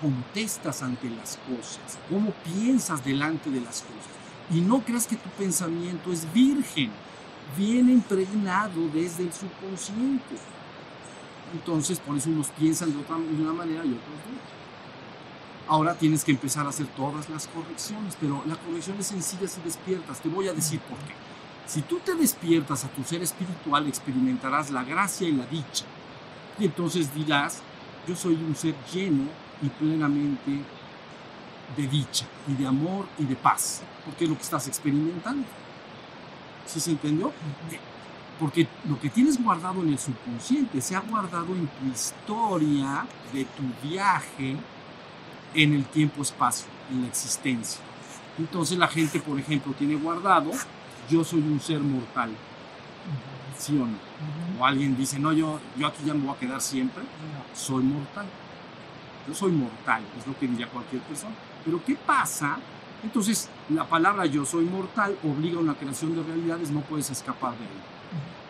contestas 0.00 0.82
ante 0.82 1.08
las 1.08 1.38
cosas, 1.48 1.98
cómo 2.10 2.30
piensas 2.44 3.02
delante 3.02 3.50
de 3.50 3.62
las 3.62 3.80
cosas. 3.80 4.12
Y 4.50 4.60
no 4.60 4.80
creas 4.80 5.06
que 5.06 5.16
tu 5.16 5.30
pensamiento 5.30 6.12
es 6.12 6.30
virgen, 6.34 6.90
viene 7.56 7.92
impregnado 7.92 8.86
desde 8.92 9.22
el 9.22 9.32
subconsciente. 9.32 10.36
Entonces, 11.54 11.98
por 11.98 12.18
eso 12.18 12.28
unos 12.28 12.48
piensan 12.48 12.92
de, 12.92 13.00
otra, 13.00 13.16
una 13.16 13.52
manera 13.54 13.82
y 13.84 13.92
otros 13.92 14.16
de 14.26 14.32
otra. 14.36 14.60
Ahora 15.68 15.94
tienes 15.94 16.22
que 16.22 16.32
empezar 16.32 16.66
a 16.66 16.68
hacer 16.68 16.86
todas 16.88 17.30
las 17.30 17.46
correcciones, 17.46 18.14
pero 18.20 18.42
la 18.46 18.56
corrección 18.56 18.98
es 18.98 19.06
sencilla 19.06 19.48
si 19.48 19.62
despiertas. 19.62 20.20
Te 20.20 20.28
voy 20.28 20.48
a 20.48 20.52
decir 20.52 20.80
por 20.80 20.98
qué. 20.98 21.29
Si 21.70 21.82
tú 21.82 22.00
te 22.00 22.16
despiertas 22.16 22.84
a 22.84 22.88
tu 22.88 23.04
ser 23.04 23.22
espiritual, 23.22 23.86
experimentarás 23.86 24.72
la 24.72 24.82
gracia 24.82 25.28
y 25.28 25.32
la 25.32 25.46
dicha. 25.46 25.84
Y 26.58 26.64
entonces 26.64 27.14
dirás, 27.14 27.62
yo 28.08 28.16
soy 28.16 28.34
un 28.34 28.56
ser 28.56 28.74
lleno 28.92 29.22
y 29.62 29.68
plenamente 29.68 30.64
de 31.76 31.86
dicha 31.86 32.26
y 32.48 32.54
de 32.54 32.66
amor 32.66 33.06
y 33.20 33.24
de 33.24 33.36
paz, 33.36 33.82
porque 34.04 34.24
es 34.24 34.30
lo 34.30 34.36
que 34.36 34.42
estás 34.42 34.66
experimentando. 34.66 35.46
¿Sí 36.66 36.80
se 36.80 36.90
entendió? 36.90 37.32
Porque 38.40 38.66
lo 38.88 38.98
que 38.98 39.08
tienes 39.08 39.40
guardado 39.40 39.80
en 39.82 39.90
el 39.90 39.98
subconsciente 40.00 40.80
se 40.80 40.96
ha 40.96 41.00
guardado 41.00 41.54
en 41.54 41.68
tu 41.68 41.86
historia 41.86 43.06
de 43.32 43.44
tu 43.44 43.88
viaje 43.88 44.56
en 45.54 45.74
el 45.74 45.84
tiempo-espacio, 45.84 46.66
en 46.90 47.02
la 47.02 47.06
existencia. 47.06 47.80
Entonces 48.38 48.76
la 48.76 48.88
gente, 48.88 49.20
por 49.20 49.38
ejemplo, 49.38 49.72
tiene 49.74 49.94
guardado, 49.94 50.50
yo 51.10 51.24
soy 51.24 51.40
un 51.40 51.60
ser 51.60 51.80
mortal, 51.80 52.30
¿sí 53.58 53.76
o 53.76 53.86
no? 53.86 53.98
O 54.58 54.64
alguien 54.64 54.96
dice, 54.96 55.18
no, 55.18 55.32
yo, 55.32 55.60
yo 55.76 55.86
aquí 55.86 56.04
ya 56.04 56.14
me 56.14 56.24
voy 56.24 56.34
a 56.34 56.38
quedar 56.38 56.60
siempre, 56.60 57.02
soy 57.54 57.82
mortal. 57.82 58.26
Yo 59.28 59.34
soy 59.34 59.52
mortal, 59.52 60.02
es 60.18 60.26
lo 60.26 60.38
que 60.38 60.46
diría 60.46 60.66
cualquier 60.68 61.02
persona. 61.02 61.34
Pero 61.64 61.82
¿qué 61.84 61.94
pasa? 61.94 62.58
Entonces, 63.02 63.48
la 63.68 63.84
palabra 63.84 64.26
yo 64.26 64.44
soy 64.44 64.64
mortal 64.64 65.16
obliga 65.22 65.58
a 65.58 65.60
una 65.60 65.74
creación 65.74 66.14
de 66.14 66.22
realidades, 66.22 66.70
no 66.70 66.80
puedes 66.80 67.10
escapar 67.10 67.52
de 67.52 67.64
ella. 67.64 67.84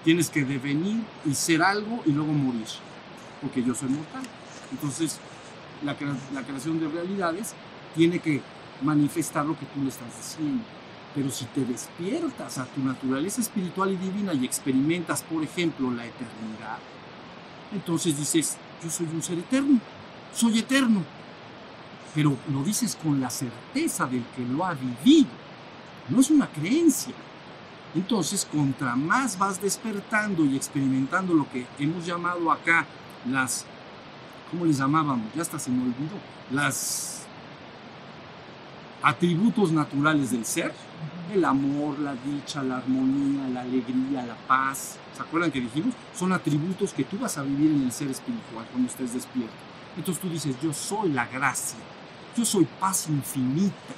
Tienes 0.05 0.31
que 0.31 0.45
devenir 0.45 1.03
y 1.25 1.35
ser 1.35 1.63
algo 1.63 2.03
y 2.07 2.13
luego 2.13 2.33
morir, 2.33 2.67
porque 3.41 3.63
yo 3.63 3.75
soy 3.75 3.91
mortal. 3.91 4.23
Entonces, 4.71 5.19
la, 5.85 5.97
la 6.33 6.43
creación 6.43 6.81
de 6.81 6.89
realidades 6.89 7.55
tiene 7.95 8.19
que 8.19 8.41
manifestar 8.83 9.45
lo 9.45 9.59
que 9.59 9.67
tú 9.67 9.83
le 9.83 9.89
estás 9.89 10.17
diciendo. 10.17 10.63
Pero 11.15 11.31
si 11.31 11.45
te 11.47 11.65
despiertas 11.65 12.59
a 12.59 12.67
tu 12.67 12.83
naturaleza 12.83 13.41
espiritual 13.41 13.93
y 13.93 13.97
divina 13.97 14.33
y 14.33 14.45
experimentas, 14.45 15.23
por 15.23 15.43
ejemplo, 15.43 15.91
la 15.91 16.07
eternidad, 16.07 16.79
entonces 17.73 18.17
dices, 18.17 18.57
yo 18.83 18.91
soy 18.91 19.07
un 19.07 19.23
ser 19.23 19.39
eterno, 19.39 19.81
soy 20.35 20.59
eterno. 20.59 21.03
Pero 22.15 22.37
lo 22.53 22.63
dices 22.63 22.97
con 23.01 23.21
la 23.21 23.31
certeza 23.31 24.07
del 24.07 24.25
que 24.37 24.43
lo 24.43 24.65
ha 24.65 24.75
vivido. 24.75 25.29
No 26.09 26.21
es 26.21 26.31
una 26.31 26.49
creencia. 26.49 27.15
Entonces, 27.95 28.45
contra 28.45 28.95
más 28.97 29.39
vas 29.39 29.61
despertando 29.61 30.45
y 30.45 30.57
experimentando 30.57 31.35
lo 31.35 31.49
que 31.51 31.67
hemos 31.79 32.07
llamado 32.07 32.51
acá 32.51 32.87
las, 33.29 33.65
¿cómo 34.51 34.65
les 34.65 34.79
llamábamos? 34.79 35.27
Ya 35.35 35.43
hasta 35.43 35.59
se 35.59 35.71
me 35.71 35.83
olvidó. 35.83 36.17
Las 36.53 37.23
atributos 39.03 39.73
naturales 39.73 40.31
del 40.31 40.45
ser, 40.45 40.73
el 41.33 41.45
amor, 41.45 41.99
la 41.99 42.15
dicha, 42.15 42.63
la 42.63 42.79
armonía, 42.79 43.49
la 43.49 43.63
alegría, 43.63 44.25
la 44.27 44.37
paz. 44.47 44.97
¿Se 45.15 45.23
acuerdan 45.23 45.51
que 45.51 45.61
dijimos? 45.61 45.95
Son 46.15 46.33
atributos 46.33 46.93
que 46.93 47.05
tú 47.05 47.19
vas 47.19 47.39
a 47.39 47.43
vivir 47.43 47.73
en 47.73 47.83
el 47.83 47.93
ser 47.93 48.11
espiritual 48.11 48.67
cuando 48.71 48.89
estés 48.89 49.15
despierto. 49.15 49.53
Entonces 49.97 50.23
tú 50.23 50.29
dices, 50.29 50.57
yo 50.63 50.73
soy 50.73 51.11
la 51.11 51.27
gracia, 51.27 51.79
yo 52.37 52.45
soy 52.45 52.67
paz 52.79 53.09
infinita, 53.09 53.95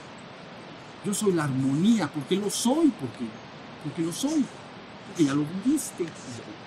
yo 1.05 1.13
soy 1.13 1.33
la 1.33 1.45
armonía, 1.45 2.09
porque 2.09 2.37
lo 2.37 2.51
soy, 2.51 2.93
porque, 2.99 3.27
porque 3.85 4.03
lo 4.03 4.13
soy, 4.13 4.45
porque 5.07 5.25
ya 5.25 5.35
lo 5.35 5.45
viviste, 5.45 6.07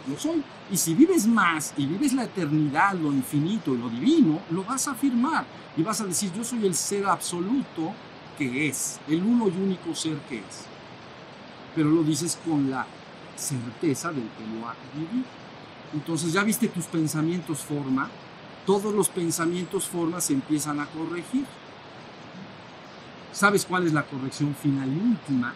lo 0.07 0.17
soy. 0.17 0.43
Y 0.71 0.77
si 0.77 0.93
vives 0.93 1.25
más 1.25 1.73
y 1.77 1.85
vives 1.85 2.13
la 2.13 2.25
eternidad, 2.25 2.93
lo 2.93 3.11
infinito 3.11 3.73
y 3.73 3.77
lo 3.77 3.89
divino, 3.89 4.41
lo 4.51 4.63
vas 4.63 4.87
a 4.87 4.91
afirmar 4.91 5.45
y 5.75 5.83
vas 5.83 6.01
a 6.01 6.05
decir, 6.05 6.31
yo 6.33 6.43
soy 6.43 6.65
el 6.65 6.75
ser 6.75 7.05
absoluto 7.05 7.93
que 8.37 8.67
es, 8.67 8.99
el 9.07 9.23
uno 9.23 9.47
y 9.47 9.51
único 9.51 9.93
ser 9.95 10.17
que 10.29 10.37
es. 10.37 10.65
Pero 11.75 11.89
lo 11.89 12.03
dices 12.03 12.37
con 12.45 12.69
la 12.69 12.85
certeza 13.35 14.09
del 14.11 14.23
que 14.23 14.59
lo 14.59 14.67
ha 14.67 14.75
vivido. 14.93 15.25
Entonces 15.93 16.33
ya 16.33 16.43
viste 16.43 16.67
tus 16.67 16.85
pensamientos 16.85 17.59
forma, 17.59 18.09
todos 18.65 18.93
los 18.93 19.09
pensamientos 19.09 19.87
forma 19.87 20.19
se 20.19 20.33
empiezan 20.33 20.79
a 20.79 20.87
corregir. 20.87 21.45
¿Sabes 23.31 23.65
cuál 23.65 23.85
es 23.85 23.93
la 23.93 24.03
corrección 24.03 24.55
final 24.55 24.89
y 24.89 24.99
última? 24.99 25.53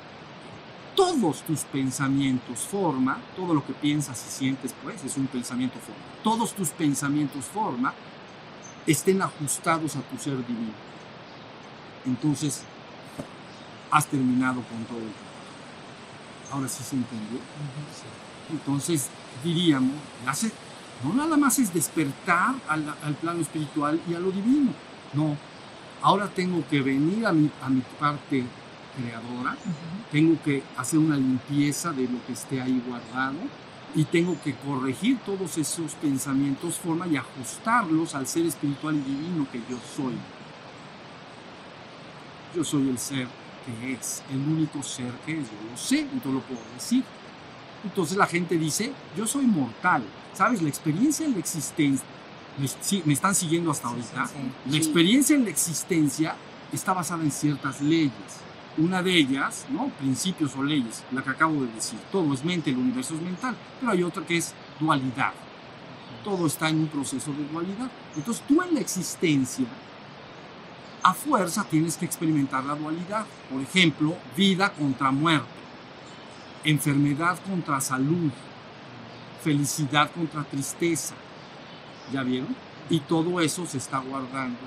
Todos 0.95 1.41
tus 1.43 1.61
pensamientos 1.61 2.59
forma, 2.59 3.17
todo 3.35 3.53
lo 3.53 3.65
que 3.65 3.73
piensas 3.73 4.23
y 4.27 4.29
sientes, 4.29 4.75
pues 4.83 5.03
es 5.03 5.15
un 5.17 5.27
pensamiento 5.27 5.79
forma. 5.79 6.03
Todos 6.23 6.53
tus 6.53 6.69
pensamientos 6.69 7.45
forma 7.45 7.93
estén 8.85 9.21
ajustados 9.21 9.95
a 9.95 10.01
tu 10.01 10.17
ser 10.17 10.37
divino. 10.45 10.88
Entonces, 12.05 12.63
has 13.91 14.05
terminado 14.07 14.61
con 14.63 14.83
todo 14.85 14.99
el 14.99 15.11
trabajo. 15.11 15.29
Ahora 16.51 16.67
sí 16.67 16.83
se 16.83 16.95
entendió. 16.95 17.39
Entonces, 18.51 19.09
diríamos, 19.43 19.93
hace, 20.25 20.51
no 21.03 21.13
nada 21.13 21.37
más 21.37 21.59
es 21.59 21.73
despertar 21.73 22.55
al, 22.67 22.95
al, 23.03 23.13
plano 23.15 23.41
espiritual 23.41 23.99
y 24.09 24.15
a 24.15 24.19
lo 24.19 24.31
divino. 24.31 24.71
No, 25.13 25.37
ahora 26.01 26.27
tengo 26.27 26.67
que 26.67 26.81
venir 26.81 27.25
a 27.25 27.31
mi, 27.31 27.49
a 27.61 27.69
mi 27.69 27.81
parte 27.99 28.45
creadora, 28.97 29.55
tengo 30.11 30.41
que 30.43 30.63
hacer 30.77 30.99
una 30.99 31.15
limpieza 31.15 31.91
de 31.91 32.03
lo 32.03 32.25
que 32.25 32.33
esté 32.33 32.61
ahí 32.61 32.81
guardado 32.87 33.37
y 33.95 34.03
tengo 34.05 34.35
que 34.43 34.55
corregir 34.55 35.19
todos 35.19 35.57
esos 35.57 35.93
pensamientos, 35.95 36.77
forma 36.77 37.07
y 37.07 37.15
ajustarlos 37.15 38.15
al 38.15 38.27
ser 38.27 38.45
espiritual 38.45 38.95
y 38.95 38.99
divino 38.99 39.47
que 39.51 39.59
yo 39.69 39.77
soy. 39.95 40.13
Yo 42.55 42.63
soy 42.63 42.89
el 42.89 42.97
ser 42.97 43.27
que 43.65 43.93
es, 43.93 44.23
el 44.31 44.37
único 44.37 44.81
ser 44.81 45.11
que 45.25 45.33
es, 45.39 45.45
yo 45.45 45.69
lo 45.71 45.77
sé, 45.77 45.99
entonces 46.01 46.33
lo 46.33 46.41
puedo 46.41 46.61
decir. 46.73 47.03
Entonces 47.83 48.17
la 48.17 48.25
gente 48.27 48.57
dice, 48.57 48.91
yo 49.15 49.25
soy 49.27 49.45
mortal, 49.45 50.03
¿sabes? 50.33 50.61
La 50.61 50.69
experiencia 50.69 51.25
en 51.25 51.33
la 51.33 51.39
existencia, 51.39 52.05
me, 52.57 52.67
sí, 52.67 53.01
me 53.05 53.13
están 53.13 53.35
siguiendo 53.35 53.71
hasta 53.71 53.87
ahorita, 53.87 54.27
Sí, 54.27 54.33
sí. 54.65 54.71
la 54.71 54.77
experiencia 54.77 55.35
en 55.35 55.43
la 55.45 55.49
existencia 55.49 56.35
está 56.73 56.93
basada 56.93 57.23
en 57.23 57.31
ciertas 57.31 57.81
leyes. 57.81 58.11
Una 58.77 59.01
de 59.03 59.13
ellas, 59.17 59.65
¿no? 59.69 59.89
Principios 59.99 60.55
o 60.55 60.63
leyes, 60.63 61.03
la 61.11 61.21
que 61.21 61.29
acabo 61.31 61.61
de 61.63 61.71
decir. 61.73 61.99
Todo 62.11 62.33
es 62.33 62.43
mente, 62.45 62.69
el 62.69 62.77
universo 62.77 63.15
es 63.15 63.21
mental. 63.21 63.55
Pero 63.79 63.91
hay 63.91 64.03
otra 64.03 64.25
que 64.25 64.37
es 64.37 64.53
dualidad. 64.79 65.33
Todo 66.23 66.47
está 66.47 66.69
en 66.69 66.79
un 66.79 66.87
proceso 66.87 67.31
de 67.33 67.45
dualidad. 67.51 67.89
Entonces 68.15 68.43
tú 68.47 68.61
en 68.61 68.75
la 68.75 68.79
existencia, 68.81 69.65
fuerza 71.13 71.65
tienes 71.69 71.97
que 71.97 72.05
experimentar 72.05 72.63
la 72.65 72.75
dualidad. 72.75 73.25
Por 73.49 73.61
ejemplo, 73.61 74.15
vida 74.35 74.71
contra 74.73 75.11
muerte, 75.11 75.47
enfermedad 76.63 77.37
contra 77.47 77.81
salud, 77.81 78.31
felicidad 79.43 80.11
contra 80.11 80.43
tristeza. 80.43 81.15
¿Ya 82.11 82.23
vieron? 82.23 82.55
Y 82.89 83.01
todo 83.01 83.39
eso 83.39 83.65
se 83.65 83.77
está 83.77 83.99
guardando. 83.99 84.57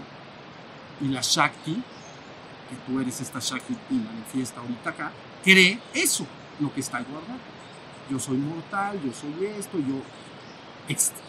Y 1.00 1.08
la 1.08 1.20
Shakti, 1.20 1.74
que 1.74 2.76
tú 2.86 3.00
eres 3.00 3.20
esta 3.20 3.40
Shakti 3.40 3.76
y 3.90 3.94
manifiesta 3.94 4.60
ahorita 4.60 4.90
acá, 4.90 5.12
cree 5.42 5.80
eso, 5.92 6.26
lo 6.60 6.72
que 6.72 6.80
está 6.80 6.98
ahí 6.98 7.06
guardado. 7.10 7.40
Yo 8.10 8.18
soy 8.18 8.36
mortal, 8.36 9.00
yo 9.04 9.12
soy 9.12 9.46
esto, 9.46 9.78
yo, 9.78 10.02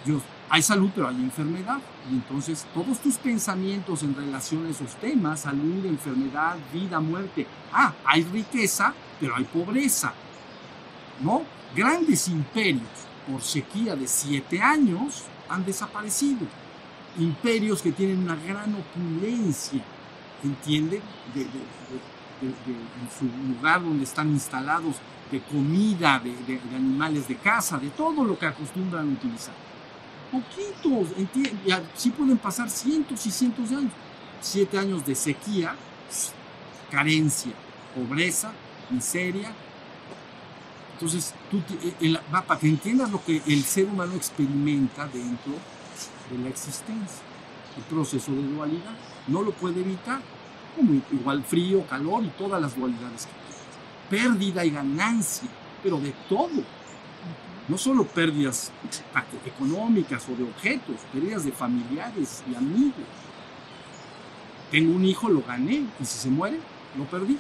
yo 0.05 0.21
hay 0.53 0.61
salud, 0.61 0.91
pero 0.93 1.07
hay 1.07 1.15
enfermedad. 1.15 1.79
Y 2.11 2.13
entonces 2.13 2.67
todos 2.75 2.99
tus 2.99 3.15
pensamientos 3.15 4.03
en 4.03 4.15
relación 4.15 4.67
a 4.67 4.69
esos 4.69 4.93
temas, 4.97 5.39
salud, 5.41 5.83
enfermedad, 5.83 6.57
vida, 6.71 6.99
muerte, 6.99 7.47
ah, 7.71 7.91
hay 8.05 8.21
riqueza, 8.23 8.93
pero 9.19 9.35
hay 9.35 9.45
pobreza. 9.45 10.13
¿No? 11.21 11.41
Grandes 11.75 12.27
imperios 12.27 12.83
por 13.27 13.41
sequía 13.41 13.95
de 13.95 14.07
siete 14.07 14.61
años 14.61 15.23
han 15.49 15.65
desaparecido. 15.65 16.45
Imperios 17.17 17.81
que 17.81 17.91
tienen 17.91 18.19
una 18.19 18.35
gran 18.35 18.75
opulencia, 18.75 19.81
¿entienden? 20.43 21.01
De, 21.33 21.45
de- 21.45 21.49
de- 21.49 22.73
en 22.73 23.09
su 23.17 23.25
lugar 23.55 23.81
donde 23.81 24.03
están 24.03 24.29
instalados, 24.29 24.97
de 25.31 25.39
comida, 25.41 26.19
de, 26.19 26.59
animales 26.75 27.27
de 27.27 27.37
caza, 27.37 27.79
de 27.79 27.89
todo 27.89 28.23
lo 28.23 28.37
que 28.37 28.45
acostumbran 28.45 29.13
utilizar. 29.13 29.53
Poquitos, 30.33 31.09
así 31.95 32.09
pueden 32.09 32.39
pasar 32.39 32.67
cientos 32.67 33.23
y 33.27 33.29
cientos 33.29 33.69
de 33.69 33.75
años. 33.75 33.91
Siete 34.41 34.79
años 34.79 35.05
de 35.05 35.13
sequía, 35.13 35.75
carencia, 36.89 37.51
pobreza, 37.93 38.51
miseria. 38.89 39.51
Entonces, 40.93 41.35
tú, 41.51 41.61
va, 42.33 42.41
para 42.41 42.59
que 42.59 42.67
entiendas 42.67 43.11
lo 43.11 43.23
que 43.23 43.43
el 43.45 43.63
ser 43.63 43.85
humano 43.85 44.15
experimenta 44.15 45.05
dentro 45.05 45.53
de 46.31 46.37
la 46.39 46.49
existencia, 46.49 47.21
el 47.77 47.83
proceso 47.83 48.31
de 48.31 48.41
dualidad. 48.41 48.95
No 49.27 49.43
lo 49.43 49.51
puede 49.51 49.81
evitar, 49.81 50.19
igual 51.11 51.43
frío, 51.43 51.85
calor 51.85 52.23
y 52.23 52.29
todas 52.29 52.59
las 52.59 52.75
dualidades 52.75 53.27
que 53.27 54.17
tiene. 54.17 54.23
Pérdida 54.23 54.65
y 54.65 54.71
ganancia, 54.71 55.47
pero 55.83 55.99
de 55.99 56.11
todo. 56.27 56.49
No 57.67 57.77
solo 57.77 58.05
pérdidas 58.05 58.71
ah, 59.13 59.23
económicas 59.45 60.27
o 60.29 60.35
de 60.35 60.43
objetos, 60.43 60.97
pérdidas 61.13 61.45
de 61.45 61.51
familiares 61.51 62.43
y 62.49 62.55
amigos. 62.55 63.05
Tengo 64.69 64.93
un 64.93 65.05
hijo, 65.05 65.29
lo 65.29 65.41
gané, 65.43 65.85
y 65.99 66.05
si 66.05 66.17
se 66.17 66.29
muere, 66.29 66.59
lo 66.97 67.05
perdí. 67.05 67.37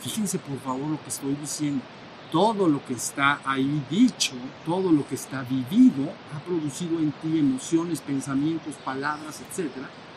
Fíjense 0.00 0.38
por 0.38 0.58
favor 0.60 0.88
lo 0.88 1.02
que 1.02 1.08
estoy 1.08 1.34
diciendo. 1.34 1.82
Todo 2.30 2.68
lo 2.68 2.84
que 2.86 2.94
está 2.94 3.40
ahí 3.44 3.84
dicho, 3.90 4.34
todo 4.64 4.90
lo 4.92 5.06
que 5.06 5.14
está 5.14 5.42
vivido, 5.42 6.12
ha 6.34 6.38
producido 6.40 6.98
en 6.98 7.12
ti 7.12 7.38
emociones, 7.38 8.00
pensamientos, 8.00 8.74
palabras, 8.84 9.40
etc. 9.40 9.70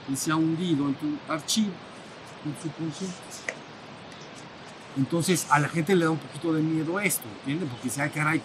Y 0.07 0.15
se 0.15 0.31
ha 0.31 0.35
hundido 0.35 0.87
en 0.87 0.95
tu 0.95 1.07
archivo, 1.27 1.71
en 2.45 2.53
tu 2.53 2.69
consciente. 2.77 3.15
Entonces 4.97 5.47
a 5.49 5.59
la 5.59 5.69
gente 5.69 5.95
le 5.95 6.05
da 6.05 6.11
un 6.11 6.17
poquito 6.17 6.53
de 6.53 6.61
miedo 6.61 6.99
esto, 6.99 7.25
¿entiendes? 7.39 7.69
Porque 7.69 7.85
dice, 7.85 8.01
ay 8.01 8.09
caray, 8.09 8.41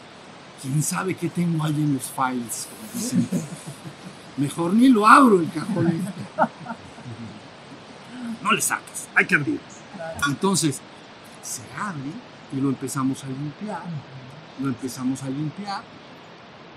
¿quién 0.63 0.83
sabe 0.83 1.15
qué 1.15 1.29
tengo 1.29 1.65
ahí 1.65 1.75
en 1.75 1.95
los 1.95 2.05
files? 2.05 2.69
Como 2.71 2.93
dicen. 2.95 3.29
Mejor 4.37 4.75
ni 4.75 4.89
lo 4.89 5.07
abro 5.07 5.41
el 5.41 5.51
cajón. 5.51 6.03
No 8.43 8.53
le 8.53 8.61
saques, 8.61 9.09
hay 9.15 9.27
que 9.27 9.35
abrir. 9.37 9.61
Entonces, 10.29 10.81
se 11.43 11.63
abre 11.79 12.11
y 12.53 12.61
lo 12.61 12.69
empezamos 12.69 13.23
a 13.25 13.29
limpiar. 13.29 13.83
Lo 14.61 14.69
empezamos 14.69 15.23
a 15.23 15.29
limpiar. 15.29 15.83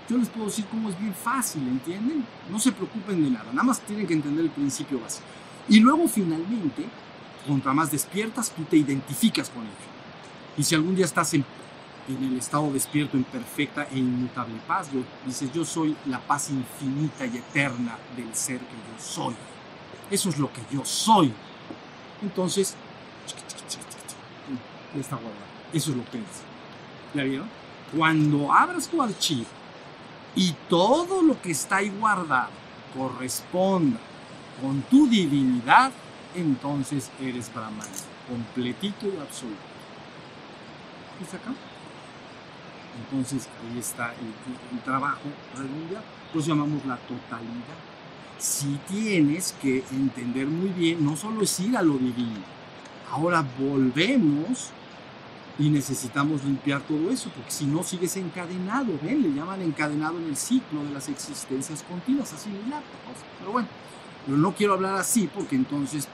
Yo 0.08 0.16
les 0.16 0.28
puedo 0.28 0.46
decir 0.46 0.64
cómo 0.70 0.88
es 0.88 0.98
bien 0.98 1.14
fácil, 1.14 1.68
¿entienden? 1.68 2.24
No 2.50 2.58
se 2.58 2.72
preocupen 2.72 3.22
de 3.22 3.30
nada, 3.30 3.52
nada 3.52 3.64
más 3.64 3.80
tienen 3.80 4.06
que 4.06 4.14
entender 4.14 4.44
el 4.44 4.50
principio 4.50 5.00
básico. 5.00 5.26
Y 5.68 5.80
luego 5.80 6.08
finalmente, 6.08 6.86
contra 7.46 7.74
más 7.74 7.90
despiertas, 7.90 8.50
tú 8.50 8.64
te 8.64 8.78
identificas 8.78 9.50
con 9.50 9.62
ello. 9.62 9.88
Y 10.56 10.64
si 10.64 10.74
algún 10.74 10.96
día 10.96 11.04
estás 11.04 11.34
en, 11.34 11.44
en 12.14 12.24
el 12.24 12.38
estado 12.38 12.70
despierto, 12.72 13.16
en 13.16 13.24
perfecta 13.24 13.86
e 13.90 13.98
inmutable 13.98 14.54
paz, 14.66 14.90
yo, 14.92 15.00
dices, 15.26 15.52
yo 15.52 15.64
soy 15.64 15.96
la 16.06 16.20
paz 16.20 16.50
infinita 16.50 17.26
y 17.26 17.36
eterna 17.36 17.98
del 18.16 18.34
ser 18.34 18.58
que 18.58 18.64
yo 18.64 19.02
soy. 19.02 19.34
Eso 20.10 20.28
es 20.28 20.38
lo 20.38 20.52
que 20.52 20.62
yo 20.70 20.84
soy. 20.84 21.32
Entonces, 22.22 22.74
ya 24.94 25.00
está 25.00 25.16
guardado. 25.16 25.44
Eso 25.72 25.90
es 25.90 25.96
lo 25.96 26.04
que 26.10 26.18
es. 26.18 26.24
¿Ya 27.14 27.24
vieron? 27.24 27.48
Cuando 27.94 28.52
abras 28.52 28.88
tu 28.88 29.02
archivo 29.02 29.46
y 30.34 30.54
todo 30.68 31.22
lo 31.22 31.40
que 31.40 31.50
está 31.50 31.76
ahí 31.76 31.90
guardado 31.90 32.50
corresponda 32.96 33.98
con 34.60 34.82
tu 34.82 35.06
divinidad, 35.08 35.92
entonces 36.34 37.10
eres 37.20 37.52
Brahman, 37.52 37.86
completito 38.28 39.06
y 39.06 39.16
absoluto. 39.20 39.60
se 41.30 41.36
acabó. 41.36 41.67
Entonces 42.98 43.48
ahí 43.62 43.78
está 43.78 44.12
el, 44.12 44.80
trabajo 44.80 45.28
redondeado. 45.56 46.04
Pues 46.32 46.46
llamamos 46.46 46.84
la 46.84 46.96
totalidad. 46.96 47.78
Si 48.38 48.78
tienes 48.88 49.54
que 49.60 49.84
entender 49.90 50.46
muy 50.46 50.68
bien, 50.70 51.04
no 51.04 51.16
solo 51.16 51.42
es 51.42 51.58
ir 51.60 51.76
a 51.76 51.82
lo 51.82 51.94
divino, 51.94 52.40
ahora 53.10 53.44
volvemos 53.58 54.70
y 55.58 55.70
necesitamos 55.70 56.44
limpiar 56.44 56.82
todo 56.82 57.10
eso, 57.10 57.30
porque 57.34 57.50
si 57.50 57.66
no 57.66 57.82
sigues 57.82 58.16
encadenado, 58.16 58.92
¿ven? 59.02 59.22
Le 59.22 59.32
llaman 59.34 59.60
encadenado 59.62 60.18
en 60.18 60.26
el 60.26 60.36
ciclo 60.36 60.84
de 60.84 60.92
las 60.92 61.08
existencias 61.08 61.82
continuas, 61.82 62.32
así 62.32 62.50
de 62.50 62.62
la 62.68 62.76
cosa. 62.76 63.24
Pero 63.40 63.52
bueno, 63.52 63.68
pero 64.24 64.38
no 64.38 64.54
quiero 64.54 64.74
hablar 64.74 64.94
así 64.94 65.28
porque 65.34 65.56
entonces 65.56 66.06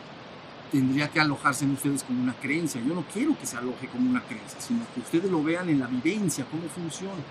tendría 0.74 1.08
que 1.08 1.20
alojarse 1.20 1.64
en 1.64 1.70
ustedes 1.70 2.02
como 2.02 2.20
una 2.20 2.34
creencia. 2.34 2.80
Yo 2.80 2.94
no 2.94 3.04
quiero 3.12 3.38
que 3.38 3.46
se 3.46 3.56
aloje 3.56 3.86
como 3.86 4.10
una 4.10 4.20
creencia, 4.20 4.60
sino 4.60 4.80
que 4.92 4.98
ustedes 4.98 5.30
lo 5.30 5.40
vean 5.40 5.68
en 5.68 5.78
la 5.78 5.86
vivencia, 5.86 6.44
cómo 6.50 6.64
funciona. 6.64 7.22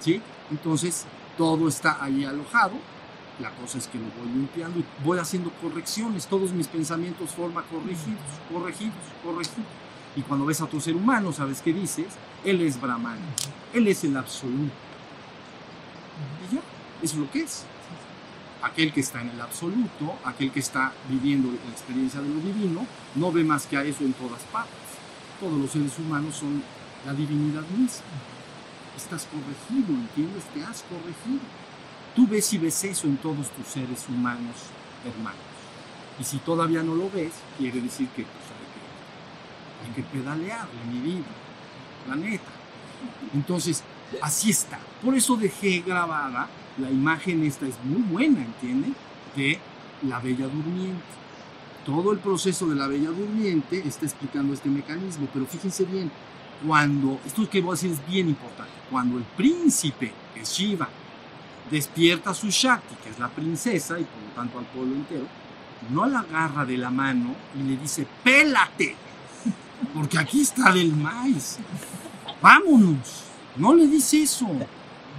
¿Sí? 0.00 0.22
Entonces, 0.50 1.04
todo 1.36 1.68
está 1.68 2.02
ahí 2.02 2.24
alojado. 2.24 2.72
La 3.40 3.50
cosa 3.50 3.76
es 3.76 3.88
que 3.88 3.98
lo 3.98 4.04
voy 4.18 4.32
limpiando 4.32 4.80
y 4.80 4.84
voy 5.04 5.18
haciendo 5.18 5.50
correcciones. 5.60 6.26
Todos 6.26 6.52
mis 6.52 6.66
pensamientos 6.66 7.28
forma 7.28 7.62
corregidos, 7.64 8.24
corregidos, 8.50 8.94
corregidos. 9.22 9.68
Y 10.16 10.22
cuando 10.22 10.46
ves 10.46 10.62
a 10.62 10.64
otro 10.64 10.80
ser 10.80 10.96
humano, 10.96 11.30
¿sabes 11.30 11.60
qué 11.60 11.74
dices? 11.74 12.06
Él 12.42 12.62
es 12.62 12.80
Brahman. 12.80 13.18
Él 13.74 13.86
es 13.86 14.02
el 14.02 14.16
absoluto. 14.16 14.72
Y 16.48 16.54
ya, 16.54 16.62
eso 17.02 17.16
es 17.16 17.20
lo 17.20 17.30
que 17.30 17.40
es. 17.42 17.66
Aquel 18.64 18.92
que 18.94 19.00
está 19.00 19.20
en 19.20 19.28
el 19.28 19.40
absoluto, 19.40 20.16
aquel 20.24 20.50
que 20.50 20.60
está 20.60 20.90
viviendo 21.08 21.50
la 21.50 21.70
experiencia 21.70 22.20
de 22.22 22.30
lo 22.30 22.40
divino, 22.40 22.86
no 23.14 23.30
ve 23.30 23.44
más 23.44 23.66
que 23.66 23.76
a 23.76 23.84
eso 23.84 24.04
en 24.04 24.14
todas 24.14 24.40
partes. 24.44 24.72
Todos 25.38 25.60
los 25.60 25.70
seres 25.70 25.98
humanos 25.98 26.36
son 26.36 26.62
la 27.04 27.12
divinidad 27.12 27.62
misma. 27.76 28.06
Estás 28.96 29.26
corregido, 29.26 29.92
¿entiendes? 29.94 30.44
Te 30.54 30.64
has 30.64 30.82
corregido. 30.82 31.44
Tú 32.16 32.26
ves 32.26 32.50
y 32.54 32.58
ves 32.58 32.84
eso 32.84 33.06
en 33.06 33.18
todos 33.18 33.50
tus 33.50 33.66
seres 33.66 34.06
humanos 34.08 34.56
hermanos. 35.04 35.38
Y 36.18 36.24
si 36.24 36.38
todavía 36.38 36.82
no 36.82 36.94
lo 36.94 37.10
ves, 37.10 37.32
quiere 37.58 37.82
decir 37.82 38.08
que 38.08 38.22
pues, 38.22 38.44
hay, 39.84 39.92
que, 39.92 40.00
hay 40.00 40.02
que 40.02 40.16
pedalearle 40.16 40.84
mi 40.90 41.00
vida, 41.00 41.26
la 42.08 42.16
neta. 42.16 42.50
Entonces, 43.34 43.82
así 44.22 44.50
está. 44.50 44.78
Por 45.02 45.14
eso 45.14 45.36
dejé 45.36 45.80
grabada 45.80 46.48
la 46.78 46.90
imagen 46.90 47.44
esta 47.44 47.66
es 47.66 47.74
muy 47.84 48.02
buena, 48.02 48.44
¿entienden? 48.44 48.94
De 49.36 49.58
la 50.02 50.18
bella 50.20 50.46
durmiente. 50.46 51.02
Todo 51.84 52.12
el 52.12 52.18
proceso 52.18 52.66
de 52.66 52.76
la 52.76 52.86
bella 52.86 53.10
durmiente 53.10 53.82
está 53.86 54.06
explicando 54.06 54.54
este 54.54 54.68
mecanismo, 54.68 55.28
pero 55.32 55.46
fíjense 55.46 55.84
bien, 55.84 56.10
cuando, 56.66 57.20
esto 57.26 57.48
que 57.48 57.60
voy 57.60 57.70
a 57.70 57.74
decir 57.74 57.90
es 57.90 58.06
bien 58.06 58.28
importante, 58.28 58.72
cuando 58.90 59.18
el 59.18 59.24
príncipe, 59.24 60.12
que 60.32 60.40
es 60.40 60.50
Shiva, 60.50 60.88
despierta 61.70 62.30
a 62.30 62.34
su 62.34 62.48
Shakti, 62.48 62.94
que 63.02 63.10
es 63.10 63.18
la 63.18 63.28
princesa, 63.28 63.98
y 63.98 64.04
por 64.04 64.22
lo 64.22 64.34
tanto 64.34 64.58
al 64.58 64.64
pueblo 64.66 64.94
entero, 64.94 65.26
no 65.90 66.06
la 66.06 66.20
agarra 66.20 66.64
de 66.64 66.78
la 66.78 66.90
mano 66.90 67.34
y 67.58 67.62
le 67.62 67.76
dice, 67.76 68.06
pélate, 68.22 68.96
porque 69.92 70.18
aquí 70.18 70.40
está 70.40 70.72
del 70.72 70.94
maíz, 70.94 71.58
vámonos, 72.40 73.24
no 73.56 73.74
le 73.74 73.86
dice 73.86 74.22
eso, 74.22 74.48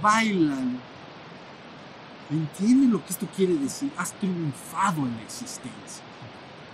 bailan, 0.02 0.80
¿Entienden 2.30 2.90
lo 2.90 3.04
que 3.04 3.12
esto 3.12 3.26
quiere 3.36 3.54
decir? 3.54 3.90
Has 3.96 4.12
triunfado 4.14 5.02
en 5.02 5.16
la 5.16 5.22
existencia. 5.22 6.02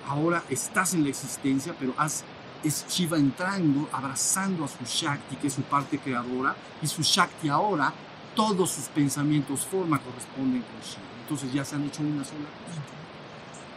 Ahora 0.08 0.42
estás 0.48 0.94
en 0.94 1.02
la 1.02 1.10
existencia, 1.10 1.74
pero 1.78 1.94
has, 1.98 2.24
es 2.64 2.86
Shiva 2.88 3.18
entrando, 3.18 3.88
abrazando 3.92 4.64
a 4.64 4.68
su 4.68 4.84
Shakti, 4.84 5.36
que 5.36 5.48
es 5.48 5.52
su 5.52 5.62
parte 5.62 5.98
creadora, 5.98 6.56
y 6.80 6.86
su 6.86 7.02
Shakti 7.02 7.48
ahora, 7.48 7.92
todos 8.34 8.70
sus 8.70 8.86
pensamientos, 8.86 9.66
forma 9.66 9.98
corresponden 9.98 10.62
con 10.62 10.80
Shiva. 10.80 11.12
Entonces 11.22 11.52
ya 11.52 11.64
se 11.64 11.76
han 11.76 11.84
hecho 11.84 12.02
una 12.02 12.24
sola. 12.24 12.48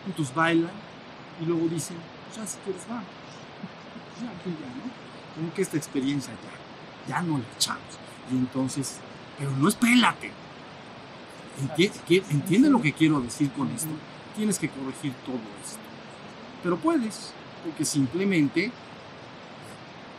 Entonces 0.07 0.34
bailan 0.34 0.71
y 1.41 1.45
luego 1.45 1.67
dicen, 1.67 1.97
ya 2.36 2.45
si 2.47 2.57
quieres 2.59 2.84
va. 2.89 3.03
Ya, 4.15 4.30
aquí 4.30 4.49
ya, 4.49 4.67
¿no? 4.67 4.89
Como 5.36 5.53
que 5.53 5.61
esta 5.61 5.76
experiencia 5.76 6.34
ya, 6.34 7.15
ya 7.15 7.21
no 7.21 7.38
la 7.38 7.43
echamos. 7.57 7.82
Y 8.32 8.36
entonces, 8.38 8.99
pero 9.38 9.51
no 9.51 9.67
es 9.67 9.76
¿Entiende 11.58 12.70
lo 12.70 12.82
que 12.82 12.93
quiero 12.93 13.22
decir 13.22 13.51
con 13.51 13.70
esto? 13.72 13.89
Tienes 14.36 14.60
que 14.60 14.70
corregir 14.70 15.14
todo 15.26 15.39
esto. 15.64 15.80
Pero 16.62 16.78
puedes, 16.78 17.32
porque 17.64 17.86
simplemente 17.86 18.72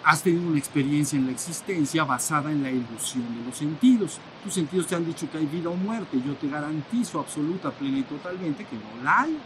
has 0.04 0.22
tenido 0.22 0.48
una 0.48 0.58
experiencia 0.58 1.18
en 1.18 1.26
la 1.26 1.32
existencia 1.32 2.04
basada 2.04 2.50
en 2.52 2.62
la 2.62 2.70
ilusión 2.70 3.24
de 3.36 3.44
los 3.44 3.56
sentidos. 3.56 4.18
Tus 4.42 4.54
sentidos 4.54 4.86
te 4.86 4.94
han 4.94 5.04
dicho 5.04 5.28
que 5.30 5.38
hay 5.38 5.46
vida 5.46 5.68
o 5.68 5.74
muerte. 5.74 6.22
Yo 6.24 6.34
te 6.34 6.48
garantizo 6.48 7.20
absoluta, 7.20 7.70
plena 7.70 7.98
y 7.98 8.02
totalmente 8.02 8.64
que 8.64 8.76
no 8.76 9.04
la 9.04 9.22
hay. 9.22 9.36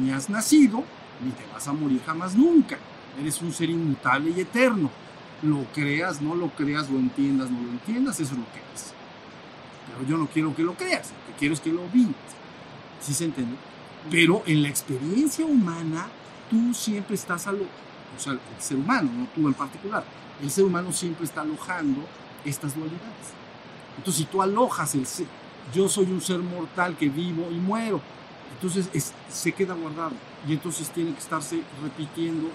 Ni 0.00 0.10
has 0.10 0.28
nacido, 0.28 0.82
ni 1.22 1.30
te 1.30 1.44
vas 1.52 1.68
a 1.68 1.72
morir 1.72 2.00
jamás 2.04 2.34
nunca. 2.34 2.78
Eres 3.20 3.40
un 3.42 3.52
ser 3.52 3.70
inmutable 3.70 4.32
y 4.36 4.40
eterno. 4.40 4.90
Lo 5.42 5.64
creas, 5.74 6.20
no 6.22 6.34
lo 6.34 6.48
creas, 6.48 6.90
lo 6.90 6.98
entiendas, 6.98 7.50
no 7.50 7.60
lo 7.60 7.68
entiendas, 7.68 8.18
eso 8.18 8.32
es 8.32 8.38
lo 8.38 8.46
que 8.46 8.60
es 8.74 8.95
pero 9.86 10.08
yo 10.08 10.16
no 10.16 10.26
quiero 10.26 10.54
que 10.54 10.62
lo 10.62 10.74
creas, 10.74 11.10
lo 11.10 11.32
que 11.32 11.38
quiero 11.38 11.54
es 11.54 11.60
que 11.60 11.72
lo 11.72 11.88
vivas. 11.88 12.14
¿Sí 13.00 13.14
se 13.14 13.24
entiende? 13.24 13.56
Pero 14.10 14.42
en 14.46 14.62
la 14.62 14.68
experiencia 14.68 15.44
humana, 15.44 16.08
tú 16.50 16.72
siempre 16.74 17.14
estás, 17.14 17.46
alo 17.46 17.64
o 18.16 18.20
sea, 18.20 18.32
el 18.32 18.40
ser 18.58 18.78
humano, 18.78 19.10
no 19.12 19.26
tú 19.34 19.46
en 19.46 19.54
particular, 19.54 20.04
el 20.42 20.50
ser 20.50 20.64
humano 20.64 20.92
siempre 20.92 21.24
está 21.24 21.42
alojando 21.42 22.00
estas 22.44 22.74
dualidades. 22.74 23.34
Entonces, 23.96 24.24
si 24.24 24.30
tú 24.30 24.42
alojas 24.42 24.94
el 24.94 25.06
ser, 25.06 25.26
yo 25.74 25.88
soy 25.88 26.06
un 26.06 26.20
ser 26.20 26.38
mortal 26.38 26.96
que 26.96 27.08
vivo 27.08 27.48
y 27.50 27.56
muero, 27.56 28.00
entonces 28.54 29.12
se 29.28 29.52
queda 29.52 29.74
guardado 29.74 30.12
y 30.48 30.52
entonces 30.52 30.88
tiene 30.90 31.12
que 31.12 31.18
estarse 31.18 31.60
repitiendo. 31.82 32.48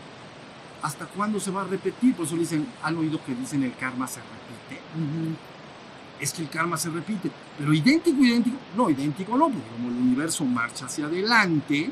¿Hasta 0.82 1.06
cuándo 1.06 1.40
se 1.40 1.52
va 1.52 1.62
a 1.62 1.66
repetir? 1.66 2.16
Por 2.16 2.26
eso 2.26 2.36
dicen, 2.36 2.66
han 2.82 2.98
oído 2.98 3.24
que 3.24 3.36
dicen 3.36 3.62
el 3.64 3.76
karma 3.76 4.08
se 4.08 4.20
repite 4.20 4.82
es 6.22 6.32
que 6.32 6.44
el 6.44 6.50
karma 6.50 6.78
se 6.78 6.90
repite. 6.90 7.32
Pero 7.58 7.74
idéntico, 7.74 8.24
idéntico, 8.24 8.58
no, 8.78 8.90
idéntico 8.90 9.36
no, 9.36 9.50
porque 9.50 9.68
como 9.72 9.90
el 9.90 9.96
universo 9.96 10.46
marcha 10.46 10.86
hacia 10.86 11.06
adelante, 11.06 11.90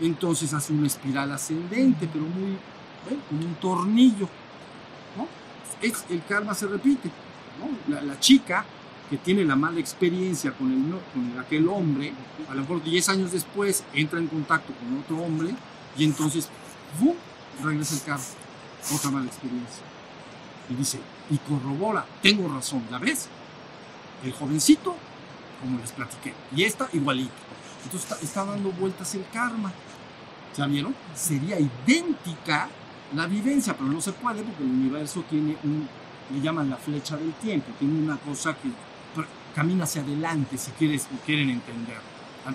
entonces 0.00 0.52
hace 0.54 0.72
una 0.72 0.86
espiral 0.86 1.30
ascendente, 1.32 2.08
pero 2.10 2.24
muy, 2.24 2.52
¿eh? 2.52 3.18
como 3.28 3.42
un 3.42 3.54
tornillo. 3.56 4.28
¿no? 5.16 5.28
Es, 5.82 6.04
el 6.08 6.24
karma 6.24 6.54
se 6.54 6.66
repite. 6.66 7.10
¿no? 7.60 7.94
La, 7.94 8.18
chica 8.18 8.64
que 9.10 9.18
tiene 9.18 9.44
la 9.44 9.56
mala 9.56 9.80
experiencia 9.80 10.52
con, 10.52 10.72
el, 10.72 10.90
con 11.12 11.38
aquel 11.38 11.68
hombre, 11.68 12.12
a 12.48 12.54
lo 12.54 12.62
mejor 12.62 12.82
10 12.82 13.08
años 13.10 13.32
después 13.32 13.84
entra 13.92 14.18
en 14.18 14.28
contacto 14.28 14.72
con 14.74 14.98
otro 14.98 15.18
hombre 15.24 15.54
y 15.96 16.04
entonces, 16.04 16.48
¡bum!, 17.00 17.14
regresa 17.62 17.94
el 17.94 18.02
karma. 18.02 18.24
Otra 18.94 19.10
mala 19.10 19.26
experiencia. 19.26 19.82
Y 20.70 20.74
dice, 20.74 21.00
y 21.30 21.38
corrobora, 21.38 22.06
tengo 22.22 22.48
razón, 22.48 22.84
¿la 22.90 22.98
ves? 22.98 23.28
El 24.24 24.32
jovencito, 24.32 24.96
como 25.60 25.78
les 25.78 25.92
platiqué, 25.92 26.32
y 26.54 26.64
esta 26.64 26.88
igualito. 26.92 27.32
Entonces 27.84 28.22
está, 28.22 28.44
dando 28.44 28.70
vueltas 28.72 29.14
el 29.14 29.24
karma. 29.32 29.72
¿Ya 30.56 30.66
vieron? 30.66 30.94
Sería 31.14 31.58
idéntica 31.58 32.68
la 33.14 33.26
vivencia, 33.26 33.74
pero 33.76 33.88
no 33.88 34.00
se 34.00 34.12
puede 34.12 34.42
porque 34.42 34.62
el 34.62 34.70
universo 34.70 35.24
tiene 35.28 35.56
un, 35.62 35.88
le 36.32 36.40
llaman 36.40 36.68
la 36.68 36.76
flecha 36.76 37.16
del 37.16 37.32
tiempo, 37.34 37.72
tiene 37.78 38.00
una 38.00 38.16
cosa 38.16 38.54
que 38.54 38.68
camina 39.54 39.84
hacia 39.84 40.02
adelante, 40.02 40.58
si 40.58 40.70
quieres, 40.72 41.08
quieren 41.24 41.50
entender. 41.50 41.96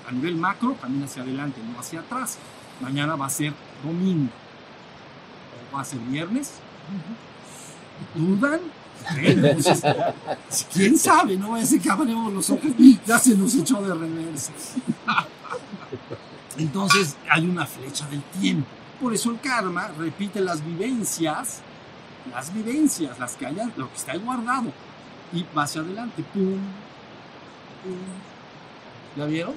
A, 0.07 0.11
nivel 0.11 0.35
macro, 0.35 0.75
camina 0.75 1.05
hacia 1.05 1.21
adelante, 1.21 1.61
no 1.61 1.79
hacia 1.79 1.99
atrás. 1.99 2.37
Mañana 2.81 3.15
va 3.15 3.25
a 3.27 3.29
ser 3.29 3.53
domingo, 3.83 4.31
o 5.71 5.75
va 5.75 5.81
a 5.81 5.85
ser 5.85 5.99
viernes. 5.99 6.53
¿Dudan? 8.15 8.59
¿Quién 10.73 10.97
sabe? 10.97 11.37
No 11.37 11.57
ese 11.57 11.79
que 11.79 11.89
abrimos 11.89 12.31
los 12.33 12.49
ojos 12.49 12.71
ya 13.05 13.19
se 13.19 13.35
nos 13.35 13.53
echó 13.55 13.81
de 13.81 13.93
reversa. 13.93 14.53
Entonces 16.57 17.15
hay 17.29 17.45
una 17.45 17.65
flecha 17.65 18.07
del 18.07 18.21
tiempo. 18.23 18.67
Por 19.01 19.13
eso 19.13 19.31
el 19.31 19.39
karma 19.39 19.89
repite 19.97 20.39
las 20.39 20.63
vivencias, 20.63 21.61
las 22.31 22.53
vivencias, 22.53 23.19
las 23.19 23.35
que 23.35 23.45
hayan, 23.45 23.73
lo 23.75 23.89
que 23.89 23.97
está 23.97 24.15
guardado. 24.15 24.71
Y 25.33 25.45
va 25.55 25.63
hacia 25.63 25.81
adelante. 25.81 26.23
Pum, 26.33 26.59
¿La 29.15 29.25
vieron? 29.25 29.55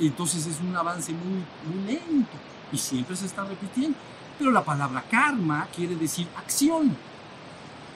Entonces 0.00 0.46
es 0.46 0.60
un 0.60 0.74
avance 0.76 1.12
muy, 1.12 1.42
muy 1.64 1.86
lento 1.86 2.36
y 2.72 2.78
siempre 2.78 3.16
se 3.16 3.26
está 3.26 3.44
repitiendo. 3.44 3.96
Pero 4.38 4.50
la 4.50 4.64
palabra 4.64 5.02
karma 5.10 5.66
quiere 5.74 5.96
decir 5.96 6.28
acción. 6.36 6.96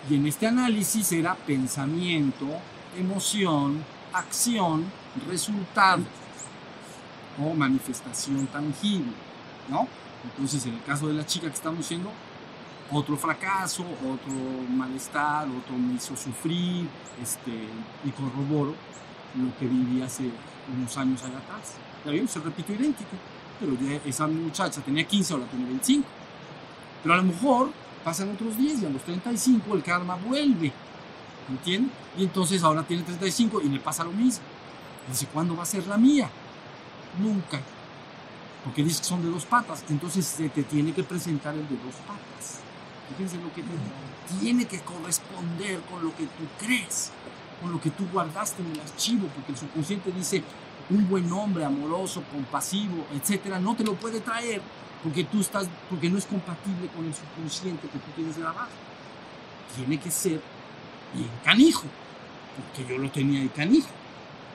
Y 0.09 0.15
en 0.15 0.27
este 0.27 0.47
análisis 0.47 1.13
era 1.13 1.35
pensamiento, 1.35 2.47
emoción, 2.99 3.85
acción, 4.13 4.85
resultado 5.29 6.03
o 7.39 7.55
manifestación 7.55 8.47
tangible, 8.47 9.13
¿no? 9.69 9.87
Entonces, 10.25 10.65
en 10.67 10.75
el 10.75 10.83
caso 10.83 11.09
de 11.09 11.15
la 11.15 11.27
chica 11.27 11.49
que 11.49 11.55
estamos 11.55 11.89
viendo, 11.89 12.11
otro 12.93 13.17
fracaso, 13.17 13.83
otro 13.83 14.33
malestar, 14.69 15.47
otro 15.49 15.77
me 15.77 15.95
hizo 15.95 16.17
sufrir, 16.17 16.89
este, 17.23 17.53
y 18.05 18.11
corroboro 18.11 18.75
lo 19.37 19.57
que 19.59 19.67
viví 19.67 20.03
hace 20.03 20.25
unos 20.77 20.97
años 20.97 21.23
allá 21.23 21.39
atrás. 21.39 21.75
¿Ya 22.05 22.11
vieron? 22.11 22.29
Se 22.29 22.41
repitió 22.41 22.75
idéntico, 22.75 23.11
pero 23.61 23.75
ya 23.81 24.01
esa 24.05 24.27
muchacha 24.27 24.81
tenía 24.81 25.05
15, 25.05 25.35
ahora 25.35 25.47
tiene 25.47 25.67
25. 25.67 26.07
Pero 27.03 27.15
a 27.15 27.17
lo 27.19 27.23
mejor 27.23 27.71
pasan 28.05 28.31
otros 28.31 28.57
10 28.57 28.83
y 28.83 28.87
a 28.87 28.91
los 28.91 29.03
35 29.03 29.75
el 29.75 29.83
karma 29.83 30.17
vuelve, 30.17 30.73
¿entiendes? 31.49 31.93
Y 32.17 32.25
entonces 32.25 32.63
ahora 32.63 32.83
tiene 32.83 33.03
35 33.03 33.61
y 33.63 33.69
le 33.69 33.81
pasa 33.81 34.05
lo 34.05 34.13
mismo. 34.13 34.45
Dice, 35.09 35.27
¿cuándo 35.27 35.57
va 35.57 35.63
a 35.63 35.67
ser 35.67 35.87
la 35.87 35.97
mía? 35.97 36.29
Nunca. 37.19 37.61
Porque 38.65 38.85
dice 38.85 39.01
que 39.01 39.07
son 39.07 39.23
de 39.23 39.31
dos 39.31 39.47
patas, 39.47 39.85
entonces 39.89 40.27
se 40.27 40.49
te 40.49 40.63
tiene 40.63 40.93
que 40.93 41.03
presentar 41.03 41.55
el 41.55 41.67
de 41.69 41.77
dos 41.77 41.95
patas. 42.07 42.61
Fíjense 43.17 43.39
lo 43.39 43.53
que 43.53 43.63
te. 43.63 44.41
Tiene 44.41 44.67
que 44.67 44.81
corresponder 44.81 45.81
con 45.91 46.05
lo 46.05 46.15
que 46.15 46.25
tú 46.25 46.45
crees, 46.59 47.11
con 47.61 47.73
lo 47.73 47.81
que 47.81 47.91
tú 47.91 48.07
guardaste 48.13 48.63
en 48.63 48.71
el 48.73 48.81
archivo, 48.81 49.27
porque 49.35 49.53
el 49.53 49.59
subconsciente 49.59 50.13
dice, 50.13 50.45
un 50.91 51.09
buen 51.09 51.33
hombre 51.33 51.65
amoroso, 51.65 52.23
compasivo, 52.31 53.07
etcétera, 53.15 53.59
no 53.59 53.75
te 53.75 53.83
lo 53.83 53.95
puede 53.95 54.21
traer 54.21 54.61
porque 55.03 55.25
tú 55.25 55.41
estás, 55.41 55.69
porque 55.89 56.11
no 56.11 56.19
es 56.19 56.27
compatible 56.27 56.89
con 56.95 57.07
el 57.07 57.15
subconsciente 57.15 57.89
que 57.89 57.99
tú 57.99 58.11
tienes 58.15 58.37
grabado. 58.39 58.69
Tiene 59.75 59.99
que 59.99 60.11
ser 60.11 60.41
bien 61.15 61.31
canijo, 61.45 61.85
porque 62.57 62.93
yo 62.93 62.99
lo 62.99 63.11
tenía 63.11 63.41
ahí 63.41 63.49
canijo. 63.49 63.89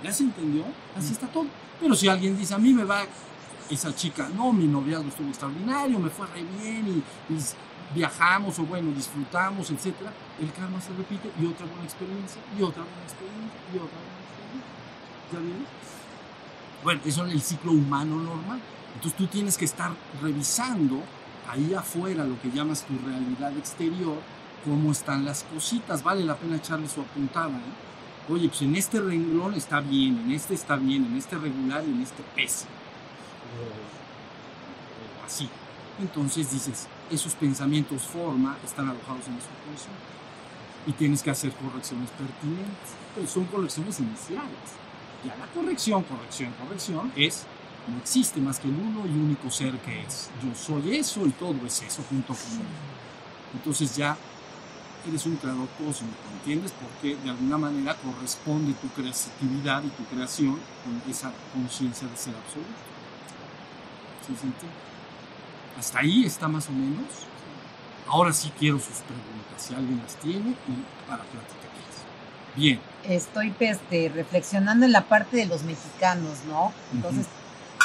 ¿Ya 0.04 0.12
se 0.12 0.24
entendió? 0.24 0.64
Así 0.96 1.14
está 1.14 1.28
todo. 1.28 1.48
Pero 1.80 1.96
si 1.96 2.08
alguien 2.08 2.38
dice, 2.38 2.54
a 2.54 2.58
mí 2.58 2.74
me 2.74 2.84
va 2.84 3.06
esa 3.70 3.96
chica, 3.96 4.30
no, 4.36 4.54
mi 4.54 4.68
noviazgo 4.68 5.08
estuvo 5.08 5.28
extraordinario, 5.30 6.00
me 6.00 6.10
fue 6.10 6.28
re 6.28 6.44
bien 6.44 7.04
y, 7.30 7.34
y 7.34 7.38
viajamos 7.96 8.60
o 8.60 8.64
bueno, 8.64 8.92
disfrutamos, 8.92 9.72
etcétera, 9.72 10.12
el 10.40 10.52
karma 10.52 10.80
se 10.80 10.90
repite 10.90 11.32
y 11.42 11.46
otra 11.46 11.66
buena 11.66 11.84
experiencia, 11.84 12.42
y 12.58 12.62
otra 12.62 12.84
buena 12.84 13.04
experiencia, 13.04 13.60
y 13.74 13.78
otra 13.78 13.98
buena 13.98 14.20
experiencia. 14.22 14.66
¿Ya? 15.34 15.40
Bueno, 16.84 17.02
eso 17.06 17.26
es 17.26 17.34
el 17.34 17.42
ciclo 17.42 17.72
humano 17.72 18.18
normal. 18.18 18.60
Entonces 18.96 19.18
tú 19.18 19.28
tienes 19.28 19.58
que 19.58 19.66
estar 19.66 19.92
revisando 20.22 21.02
ahí 21.50 21.74
afuera 21.74 22.24
lo 22.26 22.42
que 22.42 22.50
llamas 22.50 22.84
tu 22.86 22.98
realidad 23.06 23.56
exterior, 23.58 24.18
cómo 24.64 24.92
están 24.92 25.26
las 25.26 25.44
cositas. 25.44 26.04
Vale 26.04 26.24
la 26.26 26.36
pena 26.36 26.56
echarle 26.56 26.88
su 26.88 27.02
apuntada. 27.02 27.58
¿eh? 27.58 28.32
Oye, 28.32 28.48
pues 28.48 28.62
en 28.64 28.76
este 28.76 29.00
renglón 29.00 29.54
está 29.54 29.82
bien, 29.82 30.20
en 30.26 30.32
este 30.32 30.54
está 30.56 30.76
bien, 30.76 31.06
en 31.06 31.18
este 31.18 31.38
regular 31.38 31.84
y 31.86 31.92
en 31.92 32.02
este 32.02 32.24
pésimo. 32.36 32.72
O, 35.22 35.26
así. 35.26 35.50
Entonces 36.00 36.52
dices, 36.52 36.88
esos 37.12 37.36
pensamientos 37.36 38.02
forma 38.02 38.58
están 38.66 38.90
alojados 38.90 39.28
en 39.28 39.36
el 39.36 39.42
subconsciente 39.42 40.16
y 40.88 40.92
tienes 40.94 41.22
que 41.22 41.32
hacer 41.32 41.52
correcciones 41.54 42.10
pertinentes. 42.12 42.96
Pero 43.14 43.28
son 43.28 43.46
correcciones 43.46 44.00
iniciales. 44.00 44.76
Ya 45.24 45.36
la 45.36 45.48
corrección, 45.48 46.04
corrección, 46.04 46.54
corrección 46.54 47.12
es 47.16 47.46
no 47.88 47.98
existe 48.00 48.40
más 48.42 48.60
que 48.60 48.68
el 48.68 48.74
uno 48.74 49.06
y 49.06 49.10
único 49.10 49.50
ser 49.52 49.78
que 49.80 50.02
es. 50.02 50.30
Yo 50.44 50.56
soy 50.56 50.98
eso 50.98 51.26
y 51.26 51.32
todo 51.32 51.56
es 51.66 51.82
eso 51.82 52.04
junto 52.10 52.34
conmigo. 52.34 52.70
Entonces 53.54 53.96
ya 53.96 54.18
eres 55.08 55.26
un 55.26 55.36
creador 55.36 55.68
cósmico, 55.78 56.18
¿entiendes? 56.40 56.74
Porque 56.74 57.16
de 57.16 57.30
alguna 57.30 57.58
manera 57.58 57.96
corresponde 57.96 58.74
tu 58.74 58.88
creatividad 58.90 59.84
y 59.84 59.90
tu 59.90 60.04
creación 60.06 60.60
con 60.84 61.12
esa 61.12 61.32
conciencia 61.54 62.08
de 62.08 62.18
ser 62.18 62.34
absoluto. 62.36 62.96
¿Sí? 64.26 64.34
Hasta 65.78 66.00
ahí 66.00 66.26
está 66.26 66.48
más 66.48 66.68
o 66.70 66.72
menos. 66.72 67.06
Ahora 68.08 68.34
sí 68.34 68.52
quiero 68.58 68.80
sus 68.80 68.98
preguntas, 69.00 69.58
si 69.58 69.74
alguien 69.74 70.00
las 70.02 70.16
tiene, 70.16 70.52
y 70.52 71.08
para 71.08 71.24
platicarlas. 71.24 71.66
Bien. 72.56 72.80
Estoy 73.04 73.54
este, 73.60 74.10
reflexionando 74.10 74.86
en 74.86 74.92
la 74.92 75.08
parte 75.08 75.38
de 75.38 75.46
los 75.46 75.64
mexicanos, 75.64 76.40
¿no? 76.48 76.72
Entonces, 76.94 77.28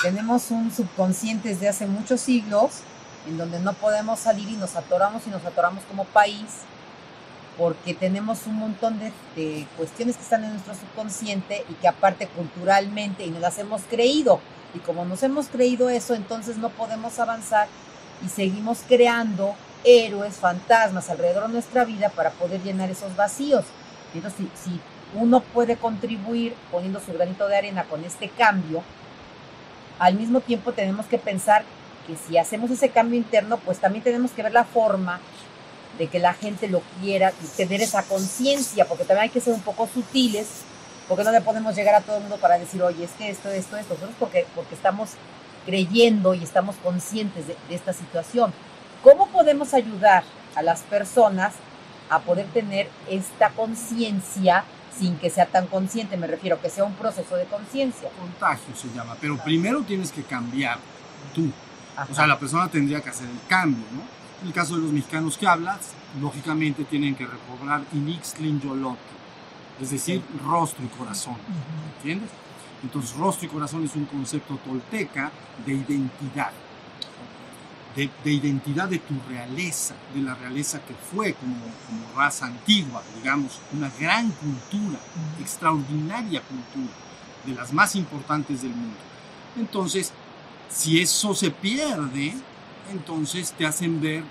tenemos 0.02 0.50
un 0.50 0.70
subconsciente 0.70 1.50
desde 1.50 1.68
hace 1.68 1.86
muchos 1.86 2.20
siglos 2.20 2.80
en 3.28 3.36
donde 3.36 3.60
no 3.60 3.74
podemos 3.74 4.18
salir 4.18 4.48
y 4.48 4.56
nos 4.56 4.76
atoramos 4.76 5.26
y 5.26 5.30
nos 5.30 5.44
atoramos 5.44 5.84
como 5.84 6.04
país 6.04 6.46
porque 7.58 7.92
tenemos 7.92 8.46
un 8.46 8.56
montón 8.56 8.98
de, 8.98 9.12
de, 9.36 9.66
cuestiones 9.76 10.16
que 10.16 10.22
están 10.22 10.44
en 10.44 10.52
nuestro 10.52 10.74
subconsciente 10.74 11.64
y 11.68 11.74
que 11.74 11.88
aparte 11.88 12.26
culturalmente 12.28 13.26
y 13.26 13.30
nos 13.30 13.40
las 13.40 13.58
hemos 13.58 13.82
creído 13.82 14.40
y 14.74 14.78
como 14.78 15.04
nos 15.04 15.22
hemos 15.22 15.48
creído 15.48 15.90
eso 15.90 16.14
entonces 16.14 16.56
no 16.56 16.70
podemos 16.70 17.18
avanzar 17.18 17.68
y 18.24 18.28
seguimos 18.28 18.80
creando 18.88 19.54
héroes, 19.84 20.36
fantasmas 20.36 21.10
alrededor 21.10 21.46
de 21.48 21.54
nuestra 21.54 21.84
vida 21.84 22.08
para 22.10 22.30
poder 22.30 22.62
llenar 22.62 22.90
esos 22.90 23.16
vacíos. 23.16 23.64
Entonces 24.14 24.46
si, 24.62 24.70
si 24.70 24.80
uno 25.14 25.40
puede 25.40 25.76
contribuir 25.76 26.54
poniendo 26.70 27.00
su 27.00 27.12
granito 27.12 27.48
de 27.48 27.56
arena 27.56 27.84
con 27.84 28.04
este 28.04 28.28
cambio, 28.28 28.82
al 30.00 30.14
mismo 30.14 30.40
tiempo 30.40 30.72
tenemos 30.72 31.06
que 31.06 31.18
pensar 31.18 31.62
que 32.06 32.16
si 32.16 32.38
hacemos 32.38 32.70
ese 32.70 32.88
cambio 32.88 33.18
interno, 33.18 33.58
pues 33.58 33.78
también 33.78 34.02
tenemos 34.02 34.30
que 34.32 34.42
ver 34.42 34.52
la 34.52 34.64
forma 34.64 35.20
de 35.98 36.08
que 36.08 36.18
la 36.18 36.32
gente 36.32 36.68
lo 36.68 36.80
quiera 37.00 37.32
y 37.44 37.46
tener 37.56 37.82
esa 37.82 38.02
conciencia, 38.02 38.86
porque 38.86 39.04
también 39.04 39.24
hay 39.24 39.28
que 39.28 39.42
ser 39.42 39.52
un 39.52 39.60
poco 39.60 39.86
sutiles, 39.86 40.62
porque 41.06 41.22
no 41.22 41.30
le 41.30 41.42
podemos 41.42 41.76
llegar 41.76 41.94
a 41.94 42.00
todo 42.00 42.16
el 42.16 42.22
mundo 42.22 42.38
para 42.38 42.58
decir, 42.58 42.82
oye, 42.82 43.04
es 43.04 43.10
que 43.12 43.28
esto, 43.28 43.50
esto, 43.50 43.76
esto, 43.76 43.92
nosotros 43.94 44.16
porque, 44.18 44.46
porque 44.54 44.74
estamos 44.74 45.10
creyendo 45.66 46.32
y 46.32 46.42
estamos 46.42 46.76
conscientes 46.76 47.46
de, 47.46 47.56
de 47.68 47.74
esta 47.74 47.92
situación. 47.92 48.54
¿Cómo 49.02 49.26
podemos 49.26 49.74
ayudar 49.74 50.24
a 50.56 50.62
las 50.62 50.80
personas 50.80 51.52
a 52.08 52.20
poder 52.20 52.46
tener 52.46 52.88
esta 53.06 53.50
conciencia 53.50 54.64
sin 54.96 55.16
que 55.16 55.30
sea 55.30 55.46
tan 55.46 55.66
consciente, 55.66 56.16
me 56.16 56.26
refiero, 56.26 56.60
que 56.60 56.70
sea 56.70 56.84
un 56.84 56.94
proceso 56.94 57.36
de 57.36 57.44
conciencia. 57.44 58.10
Contagio 58.18 58.74
se 58.74 58.88
llama, 58.94 59.16
pero 59.20 59.36
primero 59.38 59.82
tienes 59.82 60.12
que 60.12 60.22
cambiar 60.22 60.78
tú. 61.34 61.50
Ajá. 61.96 62.08
O 62.10 62.14
sea, 62.14 62.26
la 62.26 62.38
persona 62.38 62.68
tendría 62.68 63.00
que 63.00 63.10
hacer 63.10 63.28
el 63.28 63.40
cambio, 63.48 63.84
¿no? 63.92 64.02
En 64.42 64.48
el 64.48 64.52
caso 64.54 64.76
de 64.76 64.82
los 64.82 64.92
mexicanos 64.92 65.36
que 65.36 65.46
hablas, 65.46 65.92
lógicamente 66.20 66.84
tienen 66.84 67.14
que 67.14 67.26
recobrar 67.26 67.82
Inixtlin 67.92 68.60
Yolote, 68.60 68.98
es 69.80 69.90
decir, 69.90 70.22
sí. 70.26 70.38
rostro 70.44 70.84
y 70.84 70.88
corazón, 70.88 71.36
¿entiendes? 71.96 72.30
Entonces, 72.82 73.14
rostro 73.16 73.46
y 73.46 73.50
corazón 73.50 73.84
es 73.84 73.94
un 73.94 74.06
concepto 74.06 74.56
tolteca 74.56 75.30
de 75.66 75.72
identidad. 75.72 76.52
De, 77.96 78.08
de, 78.22 78.32
identidad 78.32 78.88
de 78.88 78.98
tu 79.00 79.14
realeza, 79.28 79.96
de 80.14 80.22
la 80.22 80.34
realeza 80.34 80.80
que 80.80 80.94
fue 80.94 81.34
como, 81.34 81.56
como 81.56 82.16
raza 82.16 82.46
antigua, 82.46 83.02
digamos, 83.16 83.60
una 83.72 83.90
gran 83.98 84.30
cultura, 84.30 85.00
extraordinaria 85.40 86.40
cultura, 86.42 86.92
de 87.44 87.54
las 87.54 87.72
más 87.72 87.96
importantes 87.96 88.62
del 88.62 88.70
mundo. 88.70 88.96
Entonces, 89.56 90.12
si 90.68 91.00
eso 91.00 91.34
se 91.34 91.50
pierde, 91.50 92.34
entonces 92.92 93.52
te 93.52 93.66
hacen 93.66 94.00
ver 94.00 94.22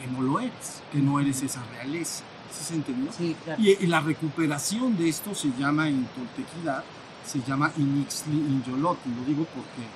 que 0.00 0.06
no 0.08 0.22
lo 0.22 0.40
eres, 0.40 0.82
que 0.92 0.98
no 0.98 1.20
eres 1.20 1.42
esa 1.42 1.62
realeza. 1.72 2.24
¿Sí 2.50 2.64
se 2.64 2.74
entendió? 2.74 3.12
Sí, 3.12 3.36
claro. 3.44 3.62
y, 3.62 3.76
y, 3.78 3.86
la 3.86 4.00
recuperación 4.00 4.96
de 4.96 5.08
esto 5.08 5.34
se 5.34 5.52
llama 5.58 5.88
en 5.88 6.06
toltequidad, 6.06 6.82
se 7.24 7.40
llama 7.42 7.70
Inixli 7.76 8.36
Inyolotl, 8.36 9.10
lo 9.10 9.24
digo 9.24 9.44
porque 9.44 9.86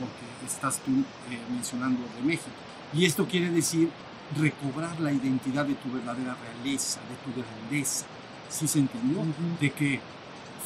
porque 0.00 0.26
estás 0.52 0.78
tú 0.80 0.90
eh, 0.90 1.38
mencionando 1.50 2.00
de 2.16 2.22
México. 2.22 2.50
Y 2.92 3.04
esto 3.04 3.26
quiere 3.26 3.50
decir 3.50 3.90
recobrar 4.38 4.98
la 5.00 5.12
identidad 5.12 5.64
de 5.64 5.74
tu 5.74 5.90
verdadera 5.90 6.36
realeza, 6.36 7.00
de 7.08 7.32
tu 7.32 7.40
grandeza. 7.40 8.06
¿Sí 8.48 8.66
se 8.66 8.80
entendió? 8.80 9.20
Uh 9.20 9.24
-huh. 9.24 9.58
De 9.60 9.70
que 9.70 10.00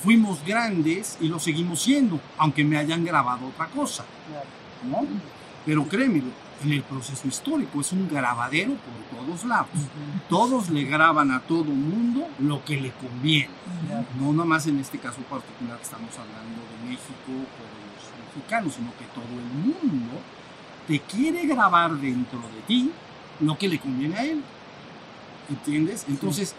fuimos 0.03 0.45
grandes 0.45 1.16
y 1.20 1.28
lo 1.28 1.39
seguimos 1.39 1.82
siendo, 1.82 2.20
aunque 2.39 2.64
me 2.64 2.76
hayan 2.76 3.05
grabado 3.05 3.47
otra 3.47 3.66
cosa. 3.68 4.05
¿no? 4.91 5.07
Pero 5.64 5.87
créemelo, 5.89 6.28
en 6.62 6.72
el 6.72 6.82
proceso 6.82 7.26
histórico 7.26 7.80
es 7.80 7.93
un 7.93 8.09
grabadero 8.09 8.72
por 8.74 9.18
todos 9.18 9.45
lados. 9.45 9.68
Uh 9.74 9.78
-huh. 9.78 10.28
Todos 10.28 10.70
le 10.70 10.85
graban 10.85 11.30
a 11.30 11.41
todo 11.41 11.64
mundo 11.64 12.28
lo 12.39 12.64
que 12.64 12.80
le 12.80 12.93
conviene. 12.93 13.49
Uh 13.49 13.95
-huh. 13.95 14.20
No 14.20 14.32
nomás 14.32 14.66
en 14.66 14.78
este 14.78 14.99
caso 14.99 15.20
particular 15.22 15.76
que 15.78 15.85
estamos 15.85 16.12
hablando 16.18 16.61
de 16.70 16.91
México 16.91 17.32
o 17.32 17.64
mexicano, 18.35 18.70
sino 18.70 18.91
que 18.97 19.05
todo 19.14 19.24
el 19.24 19.91
mundo 19.91 20.20
te 20.87 21.01
quiere 21.01 21.47
grabar 21.47 21.93
dentro 21.93 22.39
de 22.39 22.61
ti 22.66 22.91
lo 23.41 23.57
que 23.57 23.68
le 23.68 23.78
conviene 23.78 24.16
a 24.16 24.24
él. 24.24 24.43
¿Entiendes? 25.49 26.05
Entonces, 26.09 26.51
sí. 26.51 26.55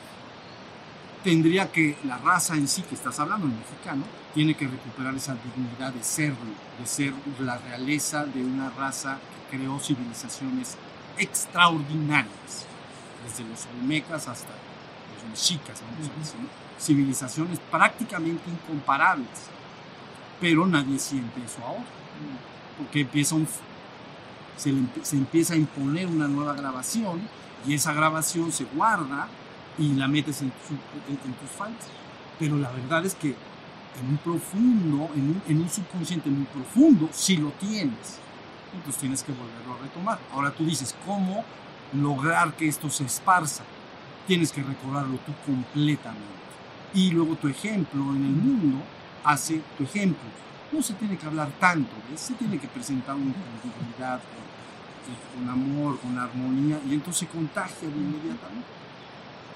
tendría 1.23 1.71
que 1.71 1.97
la 2.05 2.17
raza 2.17 2.55
en 2.55 2.67
sí 2.67 2.81
que 2.83 2.95
estás 2.95 3.19
hablando, 3.19 3.47
el 3.47 3.53
mexicano, 3.53 4.03
tiene 4.33 4.55
que 4.55 4.67
recuperar 4.67 5.15
esa 5.15 5.35
dignidad 5.35 5.93
de 5.93 6.03
serlo, 6.03 6.37
de 6.79 6.85
ser 6.85 7.13
la 7.39 7.57
realeza 7.57 8.25
de 8.25 8.43
una 8.43 8.69
raza 8.69 9.17
que 9.49 9.57
creó 9.57 9.79
civilizaciones 9.79 10.77
extraordinarias, 11.17 12.65
desde 13.25 13.49
los 13.49 13.65
olmecas 13.79 14.27
hasta 14.27 14.49
los 14.49 15.29
mexicas, 15.29 15.81
vamos 15.81 16.11
a 16.11 16.19
decir, 16.19 16.39
civilizaciones 16.79 17.59
prácticamente 17.71 18.49
incomparables 18.49 19.49
pero 20.39 20.65
nadie 20.65 20.99
siente 20.99 21.43
eso 21.43 21.59
ahora, 21.65 21.83
porque 22.77 23.01
empieza 23.01 23.35
un, 23.35 23.47
se, 24.57 24.71
le 24.71 24.81
se 25.03 25.17
empieza 25.17 25.53
a 25.53 25.57
imponer 25.57 26.07
una 26.07 26.27
nueva 26.27 26.53
grabación 26.53 27.19
y 27.67 27.73
esa 27.73 27.93
grabación 27.93 28.51
se 28.51 28.65
guarda 28.65 29.27
y 29.77 29.93
la 29.93 30.07
metes 30.07 30.41
en, 30.41 30.47
en- 31.09 31.19
en 31.25 31.33
tus 31.33 31.49
files. 31.49 31.85
Pero 32.39 32.57
la 32.57 32.69
verdad 32.71 33.05
es 33.05 33.15
que 33.15 33.29
en 33.29 34.09
un 34.09 34.17
profundo, 34.17 35.09
en 35.15 35.21
un, 35.29 35.41
en 35.47 35.61
un 35.61 35.69
subconsciente 35.69 36.29
muy 36.29 36.45
profundo, 36.45 37.09
sí 37.11 37.37
lo 37.37 37.49
tienes. 37.51 38.19
Entonces 38.73 38.99
tienes 38.99 39.23
que 39.23 39.31
volverlo 39.31 39.73
a 39.75 39.83
retomar. 39.83 40.19
Ahora 40.33 40.51
tú 40.51 40.65
dices, 40.65 40.93
¿cómo 41.05 41.43
lograr 41.93 42.53
que 42.53 42.67
esto 42.67 42.89
se 42.89 43.05
esparza? 43.05 43.63
Tienes 44.27 44.51
que 44.51 44.63
recordarlo 44.63 45.17
tú 45.25 45.31
completamente. 45.45 46.25
Y 46.93 47.11
luego 47.11 47.35
tu 47.35 47.47
ejemplo 47.47 48.01
en 48.15 48.25
el 48.25 48.31
mundo 48.31 48.77
hace 49.25 49.61
tu 49.77 49.83
ejemplo. 49.83 50.23
No 50.71 50.81
se 50.81 50.93
tiene 50.93 51.17
que 51.17 51.25
hablar 51.25 51.49
tanto, 51.59 51.91
¿ves? 52.09 52.21
se 52.21 52.33
tiene 52.35 52.57
que 52.57 52.67
presentar 52.67 53.15
un- 53.15 53.33
con 53.33 53.61
dignidad, 53.63 54.19
con, 54.19 55.45
con 55.45 55.49
amor, 55.49 55.99
con 55.99 56.17
armonía, 56.17 56.79
y 56.89 56.93
entonces 56.93 57.27
contagia 57.29 57.89
de 57.89 57.95
inmediatamente. 57.95 58.67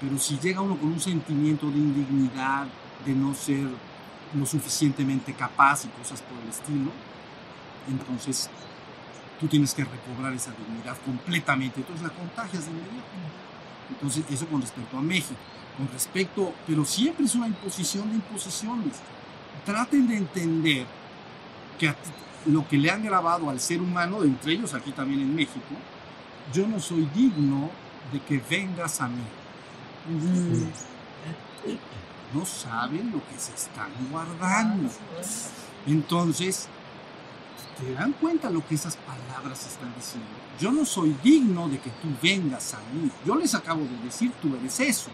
Pero 0.00 0.18
si 0.18 0.38
llega 0.38 0.60
uno 0.60 0.76
con 0.76 0.88
un 0.92 1.00
sentimiento 1.00 1.70
de 1.70 1.78
indignidad, 1.78 2.66
de 3.04 3.12
no 3.14 3.34
ser 3.34 3.66
lo 4.34 4.46
suficientemente 4.46 5.32
capaz 5.34 5.84
y 5.84 5.88
cosas 5.88 6.22
por 6.22 6.38
el 6.42 6.48
estilo, 6.48 6.90
entonces 7.88 8.48
tú 9.38 9.46
tienes 9.48 9.74
que 9.74 9.84
recobrar 9.84 10.32
esa 10.34 10.52
dignidad 10.52 10.96
completamente, 11.04 11.80
entonces 11.80 12.02
la 12.06 12.10
contagias 12.12 12.64
de 12.66 12.70
inmediato. 12.70 13.08
Entonces, 13.90 14.24
eso 14.30 14.46
con 14.46 14.60
respecto 14.60 14.96
a 14.98 15.00
México. 15.02 15.34
Con 15.76 15.88
respecto, 15.92 16.54
pero 16.66 16.84
siempre 16.84 17.24
es 17.26 17.34
una 17.34 17.48
imposición 17.48 18.08
de 18.10 18.16
imposiciones. 18.16 18.94
Traten 19.64 20.08
de 20.08 20.16
entender 20.16 20.86
que 21.78 21.94
lo 22.46 22.66
que 22.66 22.78
le 22.78 22.90
han 22.90 23.04
grabado 23.04 23.50
al 23.50 23.60
ser 23.60 23.80
humano, 23.80 24.22
entre 24.22 24.52
ellos 24.52 24.74
aquí 24.74 24.92
también 24.92 25.20
en 25.20 25.34
México, 25.34 25.74
yo 26.52 26.66
no 26.66 26.80
soy 26.80 27.08
digno 27.14 27.70
de 28.12 28.20
que 28.20 28.42
vengas 28.48 29.00
a 29.00 29.08
mí. 29.08 29.22
No 32.34 32.46
saben 32.46 33.10
lo 33.12 33.26
que 33.28 33.38
se 33.38 33.54
están 33.54 33.90
guardando. 34.10 34.90
Entonces, 35.86 36.68
¿te 37.78 37.92
dan 37.92 38.12
cuenta 38.12 38.50
lo 38.50 38.66
que 38.66 38.74
esas 38.74 38.96
palabras 38.96 39.66
están 39.66 39.94
diciendo? 39.94 40.28
Yo 40.58 40.72
no 40.72 40.84
soy 40.84 41.16
digno 41.22 41.68
de 41.68 41.78
que 41.78 41.90
tú 41.90 42.08
vengas 42.22 42.74
a 42.74 42.78
mí. 42.92 43.10
Yo 43.24 43.36
les 43.36 43.54
acabo 43.54 43.82
de 43.82 43.96
decir, 44.04 44.32
tú 44.40 44.54
eres 44.56 44.80
eso. 44.80 45.10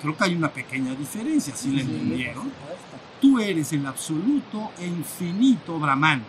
Creo 0.00 0.16
que 0.16 0.24
hay 0.24 0.34
una 0.34 0.50
pequeña 0.50 0.94
diferencia, 0.94 1.54
¿sí 1.54 1.70
la 1.70 1.82
entendieron? 1.82 2.50
Tú 3.22 3.38
eres 3.38 3.72
el 3.72 3.86
absoluto 3.86 4.72
e 4.78 4.86
infinito 4.86 5.78
Brahman. 5.78 6.24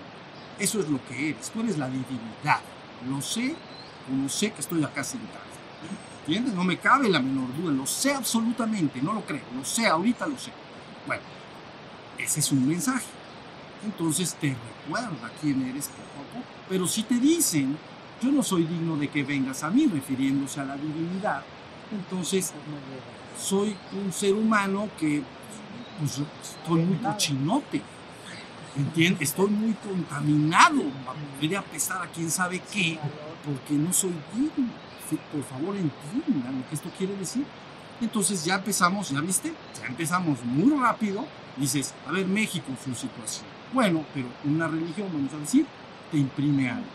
Eso 0.60 0.80
es 0.80 0.88
lo 0.88 1.04
que 1.08 1.32
eres. 1.32 1.50
Tú 1.50 1.62
eres 1.62 1.80
la 1.80 1.88
divinidad. 1.88 2.62
Lo 3.10 3.20
sé, 3.20 3.56
como 4.08 4.30
sé 4.30 4.52
que 4.52 4.62
estoy 4.62 4.84
acá 4.84 5.04
sentado. 5.04 5.44
¿Entiendes? 6.20 6.54
No 6.54 6.64
me 6.64 6.78
cabe 6.78 7.10
la 7.10 7.20
menor 7.20 7.48
duda. 7.58 7.74
Lo 7.74 7.88
sé 7.88 8.14
absolutamente. 8.14 9.02
No 9.02 9.12
lo 9.12 9.26
creo. 9.26 9.42
Lo 9.58 9.66
sé, 9.66 9.88
ahorita 9.88 10.28
lo 10.28 10.38
sé. 10.38 10.52
Bueno, 11.08 11.24
ese 12.20 12.40
es 12.40 12.52
un 12.52 12.68
mensaje. 12.68 13.08
Entonces 13.84 14.36
te 14.36 14.56
recuerda 14.86 15.32
quién 15.42 15.64
eres 15.64 15.88
poco 15.88 16.02
a 16.02 16.34
poco. 16.34 16.46
Pero 16.70 16.86
si 16.86 17.02
te 17.04 17.16
dicen, 17.16 17.76
yo 18.22 18.32
no 18.32 18.44
soy 18.44 18.66
digno 18.66 18.98
de 18.98 19.10
que 19.10 19.24
vengas 19.24 19.64
a 19.64 19.72
mí, 19.72 19.88
refiriéndose 19.88 20.62
a 20.62 20.66
la 20.66 20.78
divinidad, 20.78 21.44
entonces 21.92 22.54
soy 23.38 23.76
un 23.92 24.14
ser 24.14 24.34
humano 24.34 24.90
que 25.00 25.24
pues, 26.04 26.58
estoy 26.60 26.82
muy 26.82 26.98
cochinote. 26.98 27.82
¿Entiendes? 28.76 29.30
Estoy 29.30 29.50
muy 29.50 29.74
contaminado. 29.74 30.82
Debería 31.36 31.62
pesar 31.62 32.02
a 32.02 32.08
quién 32.08 32.30
sabe 32.30 32.62
qué, 32.72 32.98
porque 33.46 33.74
no 33.74 33.94
soy 33.94 34.14
digno. 34.34 34.72
Sí, 35.10 35.20
Por 35.32 35.44
favor, 35.44 35.76
entiendan 35.76 36.60
lo 36.60 36.68
que 36.68 36.76
esto 36.76 36.90
quiere 36.98 37.16
decir. 37.16 37.46
Entonces 38.02 38.44
ya 38.44 38.56
empezamos, 38.56 39.10
¿ya 39.10 39.22
viste? 39.22 39.54
Ya 39.80 39.88
empezamos 39.88 40.44
muy 40.44 40.78
rápido. 40.80 41.26
Dices, 41.56 41.94
a 42.08 42.12
ver, 42.12 42.26
México, 42.26 42.66
su 42.84 42.96
situación. 42.96 43.46
Bueno, 43.72 44.04
pero 44.14 44.28
una 44.46 44.68
religión, 44.68 45.08
vamos 45.14 45.34
a 45.34 45.38
decir, 45.38 45.68
te 46.12 46.18
imprime 46.18 46.72
algo. 46.72 46.88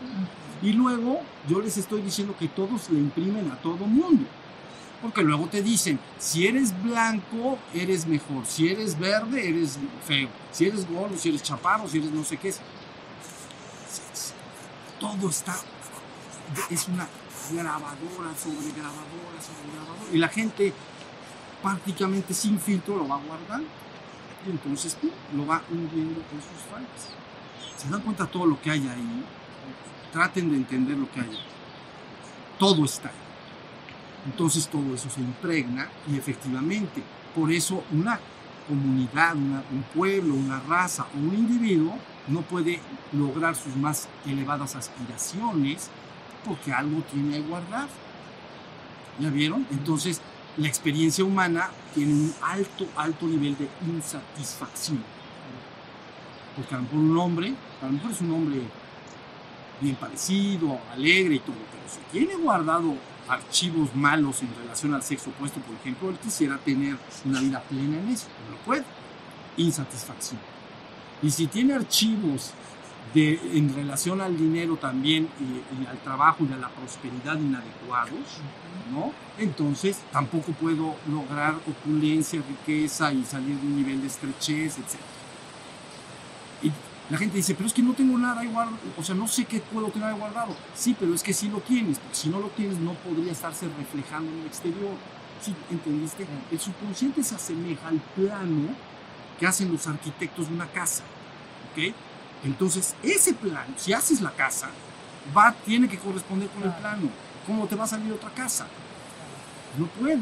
Y 0.61 0.73
luego 0.73 1.21
yo 1.47 1.61
les 1.61 1.77
estoy 1.77 2.01
diciendo 2.01 2.35
que 2.37 2.49
todos 2.49 2.89
le 2.89 2.99
imprimen 2.99 3.49
a 3.51 3.55
todo 3.55 3.85
mundo. 3.85 4.25
Porque 5.01 5.21
luego 5.21 5.47
te 5.47 5.61
dicen, 5.61 5.99
si 6.17 6.47
eres 6.47 6.73
blanco, 6.83 7.57
eres 7.73 8.05
mejor. 8.05 8.45
Si 8.45 8.67
eres 8.67 8.99
verde, 8.99 9.47
eres 9.47 9.79
feo. 10.05 10.27
Si 10.51 10.65
eres 10.65 10.89
gordo, 10.89 11.17
si 11.17 11.29
eres 11.29 11.41
chaparro, 11.41 11.87
si 11.87 11.99
eres 11.99 12.11
no 12.11 12.23
sé 12.23 12.37
qué. 12.37 12.53
Todo 14.99 15.29
está... 15.29 15.55
Es 16.69 16.87
una 16.87 17.07
grabadora 17.51 18.35
sobre 18.35 18.71
grabadora 18.71 19.39
sobre 19.41 19.73
grabadora. 19.73 20.11
Y 20.11 20.17
la 20.17 20.27
gente 20.27 20.73
prácticamente 21.61 22.33
sin 22.33 22.59
filtro 22.59 22.97
lo 22.97 23.07
va 23.07 23.17
guardando. 23.17 23.67
Y 24.45 24.51
entonces 24.51 24.95
¡pum! 24.95 25.11
lo 25.35 25.45
va 25.45 25.61
hundiendo 25.69 26.19
en 26.19 26.41
sus 26.41 26.63
files. 26.67 27.15
¿Se 27.77 27.89
dan 27.89 28.01
cuenta 28.01 28.25
todo 28.25 28.45
lo 28.45 28.61
que 28.61 28.71
hay 28.71 28.81
ahí? 28.81 29.25
Traten 30.11 30.49
de 30.49 30.57
entender 30.57 30.97
lo 30.97 31.09
que 31.11 31.21
hay. 31.21 31.39
Todo 32.57 32.83
está 32.83 33.09
ahí. 33.09 33.28
Entonces 34.25 34.67
todo 34.67 34.93
eso 34.93 35.09
se 35.09 35.21
impregna 35.21 35.87
y 36.11 36.17
efectivamente, 36.17 37.01
por 37.35 37.51
eso 37.51 37.83
una 37.91 38.19
comunidad, 38.67 39.35
un 39.35 39.83
pueblo, 39.95 40.35
una 40.35 40.59
raza 40.59 41.07
o 41.15 41.17
un 41.17 41.33
individuo 41.33 41.95
no 42.27 42.41
puede 42.41 42.79
lograr 43.13 43.55
sus 43.55 43.75
más 43.75 44.07
elevadas 44.25 44.75
aspiraciones 44.75 45.89
porque 46.45 46.71
algo 46.71 47.01
tiene 47.11 47.35
ahí 47.35 47.41
guardado. 47.41 47.87
¿Ya 49.19 49.29
vieron? 49.29 49.65
Entonces 49.71 50.21
la 50.57 50.67
experiencia 50.67 51.23
humana 51.23 51.69
tiene 51.93 52.13
un 52.13 52.33
alto, 52.41 52.85
alto 52.95 53.25
nivel 53.25 53.57
de 53.57 53.67
insatisfacción. 53.87 55.01
Porque 56.55 56.75
a 56.75 56.77
lo 56.77 56.83
mejor 56.83 56.99
un 56.99 57.17
hombre, 57.17 57.53
a 57.81 57.85
lo 57.85 57.93
mejor 57.93 58.11
es 58.11 58.21
un 58.21 58.31
hombre 58.31 58.61
bien 59.81 59.95
parecido, 59.95 60.79
alegre 60.91 61.35
y 61.35 61.39
todo, 61.39 61.55
pero 61.71 61.83
si 61.87 61.99
tiene 62.11 62.35
guardado 62.35 62.95
archivos 63.29 63.95
malos 63.95 64.41
en 64.41 64.53
relación 64.55 64.93
al 64.93 65.03
sexo 65.03 65.29
opuesto, 65.29 65.59
por 65.61 65.75
ejemplo, 65.75 66.09
él 66.09 66.17
quisiera 66.17 66.57
tener 66.57 66.97
una 67.25 67.39
vida 67.39 67.61
plena 67.61 67.97
en 67.97 68.09
eso, 68.09 68.27
no 68.45 68.57
lo 68.57 68.57
puede. 68.63 68.83
Insatisfacción. 69.57 70.39
Y 71.21 71.31
si 71.31 71.47
tiene 71.47 71.73
archivos 71.73 72.51
de, 73.13 73.39
en 73.53 73.73
relación 73.73 74.21
al 74.21 74.37
dinero 74.37 74.77
también 74.77 75.27
y, 75.39 75.85
al 75.85 75.97
trabajo 75.99 76.45
y 76.49 76.53
a 76.53 76.57
la 76.57 76.69
prosperidad 76.69 77.39
inadecuados, 77.39 78.39
¿no? 78.91 79.11
Entonces 79.37 79.99
tampoco 80.11 80.51
puedo 80.53 80.95
lograr 81.11 81.55
opulencia, 81.67 82.41
riqueza 82.47 83.11
y 83.11 83.23
salir 83.23 83.57
de 83.59 83.67
un 83.67 83.75
nivel 83.77 84.01
de 84.01 84.07
estrechez, 84.07 84.77
etc. 84.77 84.99
Y 86.63 86.71
la 87.09 87.17
gente 87.17 87.37
dice, 87.37 87.55
pero 87.55 87.67
es 87.67 87.73
que 87.73 87.81
no 87.81 87.93
tengo 87.93 88.17
nada 88.17 88.41
ahí 88.41 88.47
guardado, 88.47 88.77
o 88.97 89.03
sea, 89.03 89.15
no 89.15 89.27
sé 89.27 89.45
qué 89.45 89.59
puedo 89.59 89.87
tener 89.87 90.09
ahí 90.09 90.19
guardado. 90.19 90.55
Sí, 90.75 90.95
pero 90.99 91.13
es 91.15 91.23
que 91.23 91.33
sí 91.33 91.49
lo 91.49 91.59
tienes, 91.59 91.97
porque 91.97 92.15
si 92.15 92.29
no 92.29 92.39
lo 92.39 92.49
tienes 92.49 92.77
no 92.77 92.93
podría 92.93 93.31
estarse 93.31 93.67
reflejando 93.77 94.31
en 94.31 94.39
el 94.39 94.45
exterior. 94.45 94.93
¿Sí? 95.41 95.55
¿Entendiste? 95.71 96.27
El 96.51 96.59
subconsciente 96.59 97.23
se 97.23 97.35
asemeja 97.35 97.87
al 97.87 97.99
plano 98.15 98.75
que 99.39 99.47
hacen 99.47 99.71
los 99.71 99.87
arquitectos 99.87 100.49
de 100.49 100.53
una 100.53 100.67
casa, 100.67 101.03
¿ok? 101.71 101.93
Entonces, 102.43 102.93
ese 103.01 103.33
plano, 103.33 103.73
si 103.77 103.93
haces 103.93 104.21
la 104.21 104.31
casa, 104.31 104.69
va, 105.35 105.53
tiene 105.65 105.87
que 105.87 105.97
corresponder 105.97 106.49
con 106.49 106.63
el 106.63 106.71
plano. 106.73 107.09
¿Cómo 107.47 107.65
te 107.67 107.75
va 107.75 107.85
a 107.85 107.87
salir 107.87 108.11
otra 108.11 108.29
casa? 108.31 108.67
No 109.77 109.87
puede. 109.87 110.19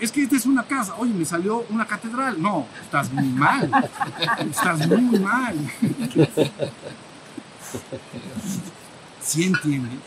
Es 0.00 0.12
que 0.12 0.22
esta 0.22 0.36
es 0.36 0.46
una 0.46 0.62
casa. 0.64 0.94
Oye, 0.98 1.12
me 1.12 1.24
salió 1.24 1.64
una 1.70 1.86
catedral. 1.86 2.40
No, 2.40 2.66
estás 2.82 3.12
muy 3.12 3.26
mal. 3.26 3.70
Estás 4.50 4.86
muy 4.86 5.18
mal. 5.18 5.56
¿Sí 9.20 9.44
entienden? 9.44 10.00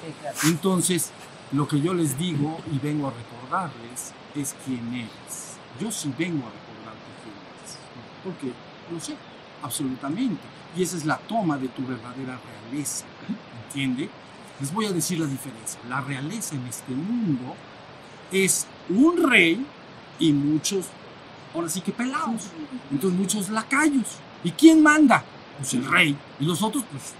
Entonces, 0.44 1.12
lo 1.52 1.68
que 1.68 1.82
yo 1.82 1.94
les 1.94 2.18
digo 2.18 2.60
y 2.72 2.78
vengo 2.80 3.08
a 3.08 3.12
recordarles 3.12 4.14
es 4.36 4.56
quién 4.66 4.94
eres. 4.94 5.58
Yo 5.80 5.92
sí 5.92 6.14
vengo 6.18 6.46
a 6.46 6.52
recordarte 6.52 7.08
quién 7.24 7.36
eres. 7.60 7.78
Porque 8.24 8.54
lo 8.92 9.00
sé, 9.00 9.16
absolutamente. 9.64 10.42
Y 10.76 10.84
esa 10.84 10.98
es 10.98 11.06
la 11.06 11.18
toma 11.18 11.58
de 11.58 11.70
tu 11.70 11.86
verdadera 11.86 12.40
realeza. 12.70 13.06
¿Entiende? 13.66 14.10
Les 14.60 14.74
voy 14.74 14.86
a 14.86 14.92
decir 14.92 15.20
la 15.20 15.26
diferencia. 15.26 15.80
La 15.90 16.02
realeza 16.02 16.56
en 16.56 16.66
este 16.68 16.92
mundo 16.94 17.56
es 18.32 18.68
un 18.90 19.30
rey 19.30 19.66
y 20.20 20.34
muchos, 20.34 20.86
ahora 21.54 21.70
sí 21.70 21.82
que 21.82 21.92
pelados. 21.92 22.44
Entonces 22.92 23.20
muchos 23.20 23.50
lacayos. 23.50 24.08
¿Y 24.44 24.52
quién 24.52 24.82
manda? 24.82 25.24
Pues 25.58 25.74
el 25.74 25.86
rey. 25.86 26.18
Y 26.40 26.46
los 26.46 26.62
otros, 26.62 26.84
pues, 26.92 27.14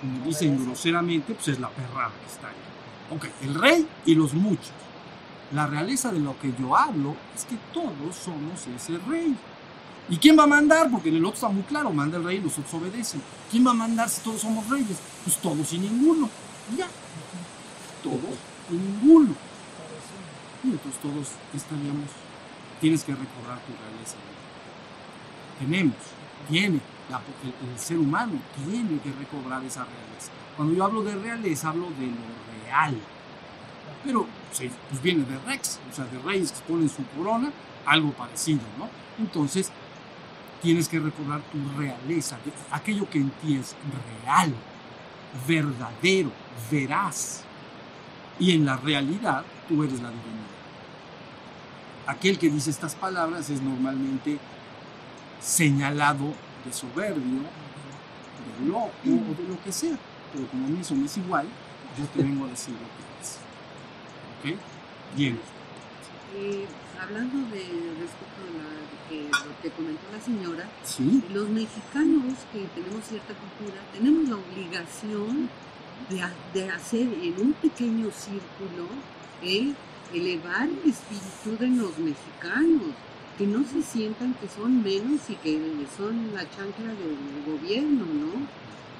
como 0.00 0.24
dicen 0.26 0.62
groseramente, 0.64 1.34
pues 1.34 1.48
es 1.48 1.60
la 1.60 1.68
perrada 1.70 2.12
que 2.20 2.32
está 2.32 2.48
ahí. 2.48 3.16
Ok, 3.16 3.26
el 3.42 3.54
rey 3.54 3.86
y 4.06 4.14
los 4.14 4.34
muchos. 4.34 4.72
La 5.52 5.66
realeza 5.66 6.10
de 6.10 6.20
lo 6.20 6.38
que 6.40 6.52
yo 6.58 6.76
hablo 6.76 7.14
es 7.34 7.44
que 7.44 7.56
todos 7.72 8.16
somos 8.16 8.66
ese 8.66 8.98
rey. 9.08 9.36
¿Y 10.08 10.16
quién 10.18 10.38
va 10.38 10.44
a 10.44 10.46
mandar? 10.46 10.90
Porque 10.90 11.08
en 11.08 11.16
el 11.16 11.24
otro 11.24 11.34
está 11.34 11.48
muy 11.48 11.62
claro, 11.62 11.90
manda 11.92 12.18
el 12.18 12.24
rey 12.24 12.38
y 12.38 12.40
los 12.40 12.58
otros 12.58 12.74
obedecen. 12.74 13.22
¿Quién 13.50 13.66
va 13.66 13.70
a 13.70 13.74
mandar 13.74 14.08
si 14.08 14.20
todos 14.20 14.40
somos 14.40 14.68
reyes? 14.68 14.98
Pues 15.24 15.36
todos 15.38 15.72
y 15.72 15.78
ninguno. 15.78 16.28
Ya. 16.76 16.88
Todos 18.02 18.36
y 18.70 18.74
ninguno. 18.74 19.34
Entonces 20.72 21.00
todos 21.00 21.28
estaríamos. 21.54 22.08
Tienes 22.80 23.04
que 23.04 23.12
recobrar 23.12 23.58
tu 23.60 23.72
realeza. 23.72 24.16
Tenemos, 25.58 25.96
tiene, 26.50 26.80
la- 27.08 27.20
el, 27.72 27.78
ser 27.78 27.98
humano 27.98 28.32
tiene 28.66 28.98
que 29.00 29.12
recobrar 29.12 29.62
esa 29.64 29.84
realeza. 29.84 30.30
Cuando 30.56 30.74
yo 30.74 30.84
hablo 30.84 31.02
de 31.02 31.14
realeza, 31.14 31.68
hablo 31.68 31.86
de 31.98 32.06
lo 32.06 32.64
real. 32.64 32.96
Pero 34.04 34.26
sí, 34.52 34.70
pues 34.90 35.02
viene 35.02 35.24
de 35.24 35.38
Rex, 35.46 35.78
o 35.90 35.94
sea, 35.94 36.04
de 36.06 36.18
reyes 36.18 36.52
que 36.52 36.60
ponen 36.72 36.88
su 36.88 37.04
corona, 37.16 37.50
algo 37.86 38.10
parecido, 38.12 38.60
¿no? 38.78 38.88
Entonces, 39.18 39.70
tienes 40.62 40.88
que 40.88 40.98
recobrar 40.98 41.40
tu 41.52 41.78
realeza, 41.78 42.38
aquello 42.70 43.08
que 43.08 43.18
en 43.18 43.30
ti 43.30 43.56
es 43.56 43.76
real, 44.24 44.52
verdadero, 45.46 46.30
veraz. 46.70 47.44
Y 48.38 48.52
en 48.52 48.64
la 48.66 48.76
realidad, 48.76 49.44
tú 49.68 49.82
eres 49.84 50.00
la 50.00 50.08
divinidad. 50.10 50.53
Aquel 52.06 52.38
que 52.38 52.50
dice 52.50 52.70
estas 52.70 52.94
palabras 52.94 53.48
es 53.50 53.62
normalmente 53.62 54.38
señalado 55.40 56.34
de 56.64 56.72
soberbio, 56.72 57.40
de 58.60 58.66
loco 58.66 58.90
o 59.04 59.42
de 59.42 59.48
lo 59.48 59.62
que 59.62 59.72
sea. 59.72 59.96
Pero 60.32 60.46
como 60.48 60.66
a 60.66 60.68
mí 60.68 60.78
eso 60.80 60.94
me 60.94 61.06
es 61.06 61.16
igual, 61.16 61.46
yo 61.98 62.04
te 62.06 62.22
vengo 62.22 62.44
a 62.46 62.48
decir 62.48 62.74
lo 62.74 62.80
que 62.80 64.52
es. 64.52 64.56
¿Ok? 64.56 64.60
Bien. 65.16 65.38
Eh, 66.36 66.66
hablando 67.00 67.38
de 67.50 67.62
respecto 68.00 68.40
a 68.42 68.50
la- 68.58 68.84
que, 69.08 69.22
lo 69.24 69.60
que 69.62 69.70
comentó 69.70 70.02
la 70.12 70.20
señora, 70.20 70.68
Sí. 70.82 71.22
los 71.32 71.48
mexicanos 71.50 72.34
que 72.52 72.66
tenemos 72.74 73.04
cierta 73.06 73.34
cultura 73.34 73.80
tenemos 73.92 74.28
la 74.30 74.36
obligación 74.36 75.48
de, 76.08 76.24
de 76.58 76.70
hacer 76.70 77.02
en 77.22 77.34
un 77.38 77.52
pequeño 77.52 78.10
círculo 78.10 78.88
eh, 79.42 79.72
elevar 80.14 80.68
el 80.68 80.90
espíritu 80.90 81.56
de 81.58 81.68
los 81.68 81.98
mexicanos, 81.98 82.94
que 83.36 83.46
no 83.46 83.64
se 83.64 83.82
sientan 83.82 84.34
que 84.34 84.48
son 84.48 84.82
menos 84.82 85.20
y 85.28 85.34
que 85.34 85.60
son 85.96 86.32
la 86.32 86.48
chancla 86.50 86.94
del 86.94 87.18
gobierno, 87.46 88.06
¿no? 88.06 88.46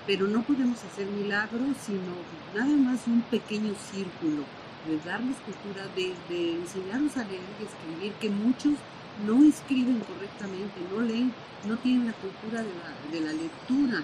Pero 0.06 0.26
no 0.26 0.42
podemos 0.42 0.82
hacer 0.84 1.06
milagros, 1.06 1.76
sino 1.86 2.12
nada 2.54 2.76
más 2.76 3.06
un 3.06 3.22
pequeño 3.22 3.74
círculo, 3.92 4.42
de 4.88 4.98
darles 5.08 5.36
cultura, 5.46 5.86
de, 5.94 6.12
de 6.28 6.56
enseñarlos 6.56 7.16
a 7.16 7.24
leer 7.24 7.40
y 7.60 7.64
escribir, 7.64 8.12
que 8.20 8.28
muchos 8.28 8.74
no 9.26 9.42
escriben 9.44 10.00
correctamente, 10.00 10.74
no 10.92 11.00
leen, 11.00 11.32
no 11.66 11.76
tienen 11.78 12.08
la 12.08 12.12
cultura 12.14 12.62
de 12.62 12.70
la, 12.74 13.10
de 13.12 13.20
la 13.24 13.32
lectura. 13.32 14.02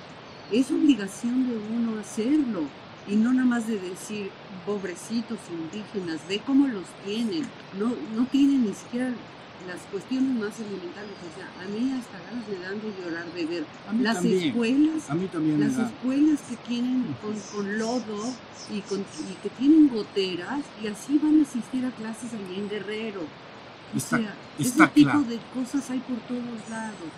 Es 0.52 0.70
obligación 0.70 1.48
de 1.48 1.56
uno 1.56 2.00
hacerlo 2.00 2.62
y 3.08 3.16
no 3.16 3.32
nada 3.32 3.46
más 3.46 3.66
de 3.66 3.78
decir, 3.78 4.30
pobrecitos 4.66 5.38
indígenas, 5.50 6.20
ve 6.28 6.40
cómo 6.46 6.68
los 6.68 6.84
tienen, 7.04 7.46
no, 7.78 7.92
no 8.16 8.26
tienen 8.26 8.66
ni 8.66 8.74
siquiera 8.74 9.12
las 9.66 9.80
cuestiones 9.92 10.30
más 10.40 10.58
elementales, 10.58 11.12
o 11.20 11.36
sea, 11.36 11.46
a 11.62 11.68
mí 11.68 11.92
hasta 11.92 12.18
ganas 12.18 12.48
me 12.48 12.58
dan 12.64 12.80
de 12.80 12.94
llorar 13.02 13.26
de 13.34 13.44
ver 13.46 13.64
las 14.00 14.14
también. 14.16 14.48
escuelas 14.48 15.10
A 15.10 15.14
mí 15.14 15.26
también 15.26 15.60
las 15.60 15.78
escuelas 15.78 16.40
que 16.48 16.56
tienen 16.68 17.14
con, 17.20 17.34
con 17.54 17.78
lodo 17.78 18.32
y, 18.72 18.80
con- 18.80 19.00
y 19.00 19.34
que 19.42 19.50
tienen 19.58 19.88
goteras 19.88 20.60
y 20.82 20.86
así 20.86 21.18
van 21.22 21.40
a 21.40 21.42
asistir 21.42 21.84
a 21.84 21.90
clases 21.90 22.30
allí 22.32 22.58
en 22.58 22.68
Guerrero. 22.70 23.20
O 23.92 23.96
Está- 23.96 24.18
sea, 24.18 24.34
está 24.58 24.84
ese 24.84 24.94
tipo 24.94 25.10
claro. 25.10 25.24
de 25.24 25.38
cosas 25.52 25.90
hay 25.90 25.98
por 26.00 26.18
todos 26.20 26.70
lados. 26.70 27.10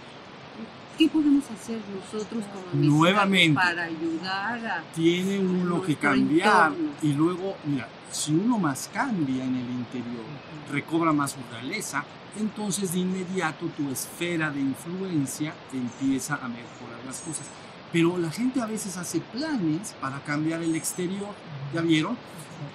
¿Qué 1.03 1.09
podemos 1.09 1.43
hacer 1.51 1.81
nosotros 1.93 2.45
como 2.55 2.81
Nuevamente. 2.81 3.57
para 3.57 3.83
ayudar 3.83 4.65
a... 4.65 4.85
Tiene 4.95 5.41
uno 5.41 5.83
que 5.83 5.97
cambiar. 5.97 6.69
entorno. 6.71 6.93
Y 7.03 7.13
luego, 7.15 7.57
mira, 7.65 7.89
si 8.13 8.33
uno 8.33 8.57
más 8.57 8.89
cambia 8.95 9.43
en 9.43 9.57
el 9.57 9.69
interior, 9.69 10.23
recobra 10.71 11.13
más 11.13 11.33
su 11.33 11.41
realeza, 11.51 12.05
entonces 12.39 12.93
de 12.93 13.01
inmediato 13.01 13.67
tu 13.77 13.91
esfera 13.91 14.53
de 14.53 14.61
influencia 14.61 15.53
empieza 15.73 16.37
a 16.37 16.47
mejorar 16.47 17.05
las 17.05 17.19
cosas. 17.19 17.47
Pero 17.91 18.17
la 18.17 18.31
gente 18.31 18.61
a 18.61 18.67
veces 18.67 18.97
hace 18.97 19.19
planes 19.19 19.97
para 20.01 20.21
cambiar 20.21 20.63
el 20.63 20.77
exterior. 20.77 21.31
¿Ya 21.75 21.81
vieron? 21.81 22.17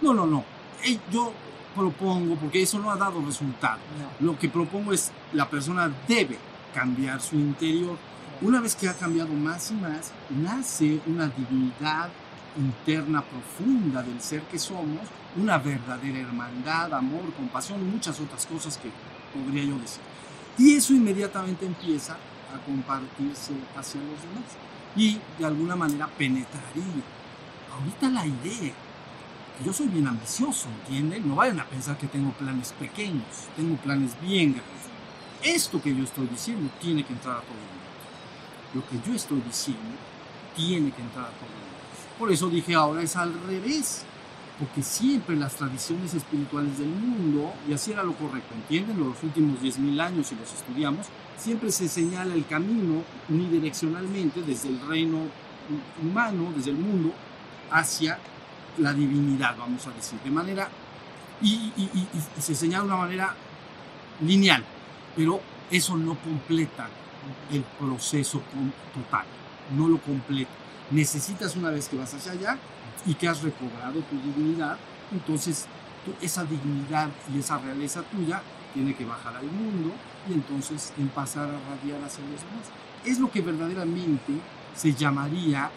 No, 0.01 0.13
no, 0.13 0.27
no. 0.27 0.43
Yo 1.13 1.31
propongo, 1.73 2.35
porque 2.35 2.63
eso 2.63 2.77
no 2.77 2.91
ha 2.91 2.97
dado 2.97 3.23
resultado. 3.25 3.79
Lo 4.19 4.37
que 4.37 4.49
propongo 4.49 4.91
es 4.91 5.13
la 5.31 5.49
persona 5.49 5.89
debe 6.09 6.37
cambiar 6.75 7.21
su 7.21 7.37
interior. 7.37 7.97
Una 8.39 8.61
vez 8.61 8.75
que 8.75 8.87
ha 8.87 8.93
cambiado 8.93 9.33
más 9.33 9.71
y 9.71 9.73
más, 9.73 10.11
nace 10.29 11.01
una 11.07 11.27
dignidad 11.27 12.09
interna 12.55 13.23
profunda 13.23 14.03
del 14.03 14.21
ser 14.21 14.43
que 14.43 14.59
somos, 14.59 15.01
una 15.35 15.57
verdadera 15.57 16.19
hermandad, 16.19 16.93
amor, 16.93 17.33
compasión 17.33 17.81
y 17.81 17.85
muchas 17.85 18.19
otras 18.19 18.45
cosas 18.45 18.77
que 18.77 18.91
podría 19.33 19.63
yo 19.63 19.79
decir. 19.79 20.01
Y 20.55 20.75
eso 20.75 20.93
inmediatamente 20.93 21.65
empieza 21.65 22.13
a 22.13 22.63
compartirse 22.63 23.53
hacia 23.75 24.01
los 24.01 24.21
demás 24.21 24.55
y 24.95 25.19
de 25.39 25.45
alguna 25.45 25.75
manera 25.75 26.07
penetraría. 26.07 27.03
Ahorita 27.75 28.09
la 28.09 28.27
idea, 28.27 28.73
que 29.57 29.65
yo 29.65 29.73
soy 29.73 29.87
bien 29.87 30.07
ambicioso, 30.07 30.67
¿entienden? 30.81 31.27
No 31.27 31.37
vayan 31.37 31.59
a 31.59 31.65
pensar 31.65 31.97
que 31.97 32.05
tengo 32.05 32.31
planes 32.33 32.71
pequeños, 32.73 33.47
tengo 33.55 33.77
planes 33.77 34.15
bien 34.21 34.53
grandes. 34.53 34.77
Esto 35.41 35.81
que 35.81 35.95
yo 35.95 36.03
estoy 36.03 36.27
diciendo 36.27 36.69
tiene 36.79 37.03
que 37.03 37.13
entrar 37.13 37.37
a 37.37 37.41
todo 37.41 37.53
el 37.53 37.61
mundo. 37.61 37.76
Lo 38.73 38.85
que 38.87 38.97
yo 39.07 39.15
estoy 39.15 39.41
diciendo 39.41 39.81
tiene 40.55 40.91
que 40.91 41.01
entrar 41.01 41.25
a 41.25 41.29
todo 41.29 41.45
el 41.45 41.51
mundo. 41.51 41.77
Por 42.19 42.31
eso 42.31 42.49
dije 42.49 42.75
ahora 42.75 43.01
es 43.01 43.15
al 43.15 43.33
revés. 43.47 44.03
Porque 44.59 44.81
siempre 44.81 45.35
las 45.35 45.53
tradiciones 45.53 46.15
espirituales 46.15 46.79
del 46.79 46.87
mundo, 46.89 47.53
y 47.69 47.73
así 47.73 47.91
era 47.91 48.01
lo 48.01 48.13
correcto, 48.13 48.55
¿entienden? 48.55 48.97
Los 48.97 49.21
últimos 49.21 49.61
10.000 49.61 50.01
años, 50.01 50.25
si 50.25 50.35
los 50.35 50.51
estudiamos, 50.51 51.05
siempre 51.37 51.71
se 51.71 51.87
señala 51.87 52.33
el 52.33 52.43
camino 52.47 53.03
unidireccionalmente 53.29 54.41
desde 54.41 54.69
el 54.69 54.79
reino 54.87 55.19
humano, 56.01 56.51
desde 56.55 56.71
el 56.71 56.77
mundo, 56.77 57.13
hacia 57.69 58.17
la 58.79 58.93
divinidad, 58.93 59.55
vamos 59.59 59.85
a 59.85 59.91
decir, 59.91 60.17
de 60.23 60.31
manera, 60.31 60.67
y- 61.39 61.71
y 61.77 62.41
se 62.41 62.55
señala 62.55 62.85
de 62.85 62.89
una 62.89 62.97
manera 62.97 63.35
lineal, 64.25 64.63
pero 65.15 65.39
eso 65.69 65.95
no 65.97 66.15
completa 66.17 66.89
el 67.51 67.63
proceso 67.79 68.41
total, 68.93 69.25
no 69.75 69.87
lo 69.87 69.97
completa. 69.99 70.51
Necesitas 70.91 71.55
una 71.55 71.69
vez 71.71 71.87
que 71.89 71.97
vas 71.97 72.13
hacia 72.13 72.31
allá 72.31 72.57
y 73.05 73.13
que 73.15 73.27
has 73.27 73.41
recobrado 73.41 73.99
tu 74.01 74.15
dignidad, 74.21 74.77
entonces 75.11 75.65
tú- 76.05 76.13
esa 76.25 76.43
dignidad 76.45 77.09
y 77.33 77.39
esa 77.39 77.57
realeza 77.57 78.01
tuya 78.03 78.41
tiene 78.73 78.95
que 78.95 79.05
bajar 79.05 79.35
al 79.35 79.45
mundo 79.45 79.91
y 80.29 80.33
entonces 80.33 80.93
empezar 80.97 81.43
a 81.49 81.51
radiar 81.69 82.01
hacia 82.03 82.23
los 82.25 82.39
demás. 82.41 82.67
Es 83.05 83.19
lo 83.19 83.29
que 83.31 83.41
verdaderamente 83.41 84.33
se 84.75 84.93
llamaría 84.93 85.69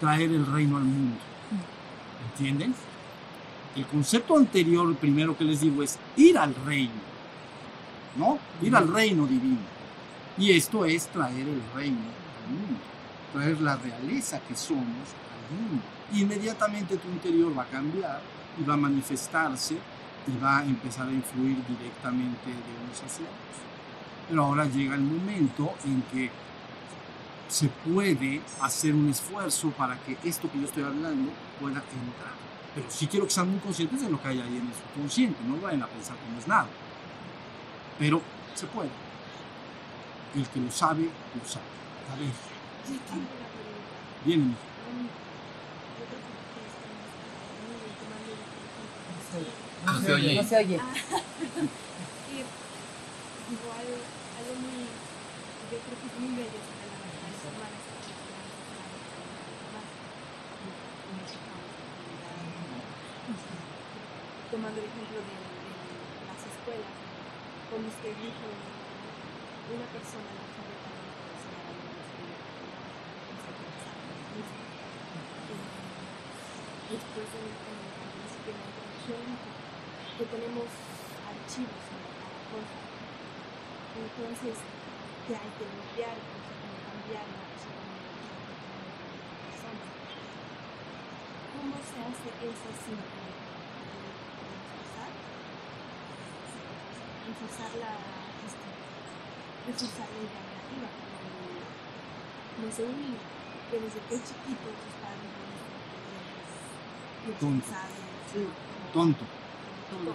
traer 0.00 0.30
el 0.32 0.46
reino 0.46 0.76
al 0.76 0.84
mundo. 0.84 1.16
¿Entienden? 2.32 2.74
El 3.76 3.86
concepto 3.86 4.36
anterior, 4.36 4.94
primero 4.96 5.36
que 5.36 5.44
les 5.44 5.60
digo, 5.60 5.82
es 5.82 5.98
ir 6.16 6.36
al 6.38 6.54
reino. 6.66 6.92
¿No? 8.16 8.38
Ir 8.62 8.74
al 8.74 8.92
reino 8.92 9.26
divino. 9.26 9.58
Y 10.38 10.52
esto 10.52 10.84
es 10.84 11.08
traer 11.08 11.48
el 11.48 11.62
reino 11.74 11.98
al 11.98 12.54
mundo. 12.54 12.80
Traer 13.32 13.60
la 13.60 13.76
realeza 13.76 14.40
que 14.40 14.54
somos 14.54 14.84
al 14.84 15.56
mundo. 15.56 15.82
Inmediatamente 16.12 16.96
tu 16.96 17.08
interior 17.08 17.56
va 17.56 17.64
a 17.64 17.66
cambiar 17.66 18.20
y 18.58 18.64
va 18.64 18.74
a 18.74 18.76
manifestarse 18.78 19.74
y 19.74 20.42
va 20.42 20.58
a 20.58 20.64
empezar 20.64 21.08
a 21.08 21.12
influir 21.12 21.56
directamente 21.66 22.46
de 22.46 22.84
unos 22.84 23.02
hacia 23.02 23.24
otros. 23.24 23.58
Pero 24.28 24.44
ahora 24.44 24.66
llega 24.66 24.94
el 24.94 25.02
momento 25.02 25.74
en 25.84 26.02
que 26.02 26.30
se 27.48 27.68
puede 27.68 28.42
hacer 28.60 28.94
un 28.94 29.08
esfuerzo 29.08 29.70
para 29.70 29.98
que 30.00 30.16
esto 30.22 30.50
que 30.52 30.60
yo 30.60 30.66
estoy 30.66 30.84
hablando 30.84 31.32
pueda 31.58 31.78
entrar. 31.78 32.34
Pero 32.74 32.86
sí 32.90 33.06
quiero 33.06 33.26
que 33.26 33.32
sean 33.32 33.50
muy 33.50 33.58
conscientes 33.58 34.02
de 34.02 34.10
lo 34.10 34.20
que 34.20 34.28
hay 34.28 34.40
ahí 34.40 34.56
en 34.56 34.66
el 34.66 34.74
subconsciente, 34.74 35.38
no 35.44 35.60
vayan 35.60 35.82
a 35.82 35.86
pensar 35.86 36.16
que 36.16 36.30
no 36.30 36.38
es 36.38 36.46
nada. 36.46 36.68
Pero 37.98 38.20
se 38.54 38.66
puede. 38.66 39.07
El 40.34 40.46
que 40.48 40.60
lo 40.60 40.70
sabe, 40.70 41.04
lo 41.04 41.48
sabe. 41.48 41.64
A 42.12 42.16
ver, 42.16 42.30
viene. 44.24 44.54
No 49.84 49.92
No 49.92 50.00
se 50.00 50.12
oye. 50.12 50.34
No 50.36 50.42
se 50.48 50.56
oye. 50.56 50.74
Igual 53.48 53.86
algo 54.38 54.54
muy, 54.60 54.84
yo 55.72 55.78
creo 55.78 55.96
que 55.98 56.06
es 56.06 56.20
muy 56.20 56.36
bello 56.36 56.60
Tomando 64.50 64.80
el 64.80 64.86
ejemplo 64.86 65.18
de, 65.18 65.24
de 65.24 66.24
las 66.28 66.40
escuelas, 66.40 66.94
como 67.70 67.88
usted 67.88 68.12
dijo, 68.16 68.48
una 69.68 69.84
persona 69.92 70.32
no 70.32 70.42
está 70.48 70.64
que 70.64 71.44
Después 76.88 77.28
de 77.28 77.40
que 77.52 78.52
que 80.16 80.24
tenemos 80.24 80.68
archivos 81.20 81.82
sobre 81.84 82.10
cada 82.16 82.40
cosa. 82.48 82.80
Entonces, 83.92 84.56
que 85.28 85.32
hay 85.36 85.50
que 85.52 85.68
limpiar, 85.68 86.16
cambiar 86.16 87.28
la 87.28 87.44
personas. 87.52 87.92
¿Cómo 91.52 91.76
se 91.76 91.98
hace 92.08 92.28
eso 92.40 92.72
sin 92.88 92.96
eh, 92.96 93.38
la 97.76 97.92
gestión 98.42 98.77
idea 99.72 100.40
negativa. 100.48 100.88
como, 100.92 101.60
No 102.60 102.68
sé, 102.72 102.82
un 102.84 102.96
niño 102.96 103.20
que 103.70 103.76
desde 103.78 104.00
que 104.08 104.14
es 104.16 104.22
chiquito 104.24 104.68
sus 104.72 104.96
padres 105.04 105.28
es 107.28 107.38
Tonto. 107.38 107.68
Sí. 108.32 108.40
Tonto. 108.92 109.24
Tonto. 109.90 110.12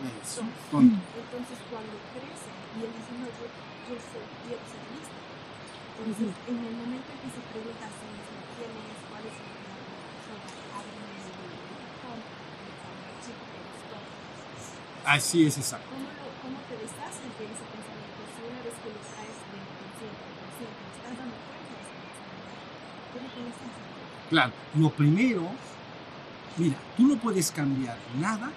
Eso, 0.00 0.44
tonto. 0.70 0.96
entonces 0.96 1.58
cuando 1.68 1.92
crece 2.12 2.48
y 2.48 2.78
él 2.84 2.92
dice, 2.92 3.12
no, 3.20 3.28
yo, 3.28 3.44
yo 3.44 3.96
soy, 4.00 4.24
quiero 4.44 4.64
ser 4.64 4.80
listo. 4.96 5.20
Entonces, 6.00 6.32
en 6.48 6.56
el 6.56 6.74
momento 6.80 7.08
en 7.12 7.18
que 7.20 7.28
se 7.28 7.42
pregunta 7.52 7.84
a 7.84 7.92
sí 7.92 8.08
mismo 8.08 8.40
quién 8.56 8.72
es, 8.80 9.00
cuál 9.12 9.24
es 9.28 9.36
el 9.36 9.48
plan 9.60 9.76
de 9.76 9.92
la 9.92 10.08
persona, 10.08 10.48
abre 10.72 10.92
un 10.96 11.04
tonto, 12.00 12.32
el 12.32 13.16
chico 13.20 13.44
que 13.44 13.60
es 13.60 13.82
tonto. 13.92 14.12
Así 15.04 15.38
es 15.44 15.54
exacto. 15.60 15.88
¿Cómo, 15.92 16.08
lo, 16.16 16.24
¿Cómo 16.40 16.58
te 16.64 16.74
deshaces 16.80 17.28
de 17.28 17.44
ese 17.44 17.64
pensamiento? 17.68 18.20
Si 18.32 18.40
una 18.40 18.60
vez 18.64 18.76
que 18.80 18.88
lo 18.88 19.00
traes 19.04 19.36
de 19.36 19.56
inconsciente 19.60 20.24
a 20.24 20.32
consciente, 20.40 20.80
te 20.80 20.96
estás 20.96 21.14
dando 21.20 21.36
cuenta 21.44 21.72
de 21.76 21.82
ese 21.84 21.96
pensamiento, 22.00 22.56
¿cómo 23.12 23.26
te 23.36 23.40
deshaces? 23.44 23.84
Claro, 24.30 24.52
lo 24.78 24.90
primero, 24.90 25.42
mira, 26.56 26.76
tú 26.96 27.06
no 27.06 27.16
puedes 27.16 27.50
cambiar 27.50 27.98
nada 28.20 28.50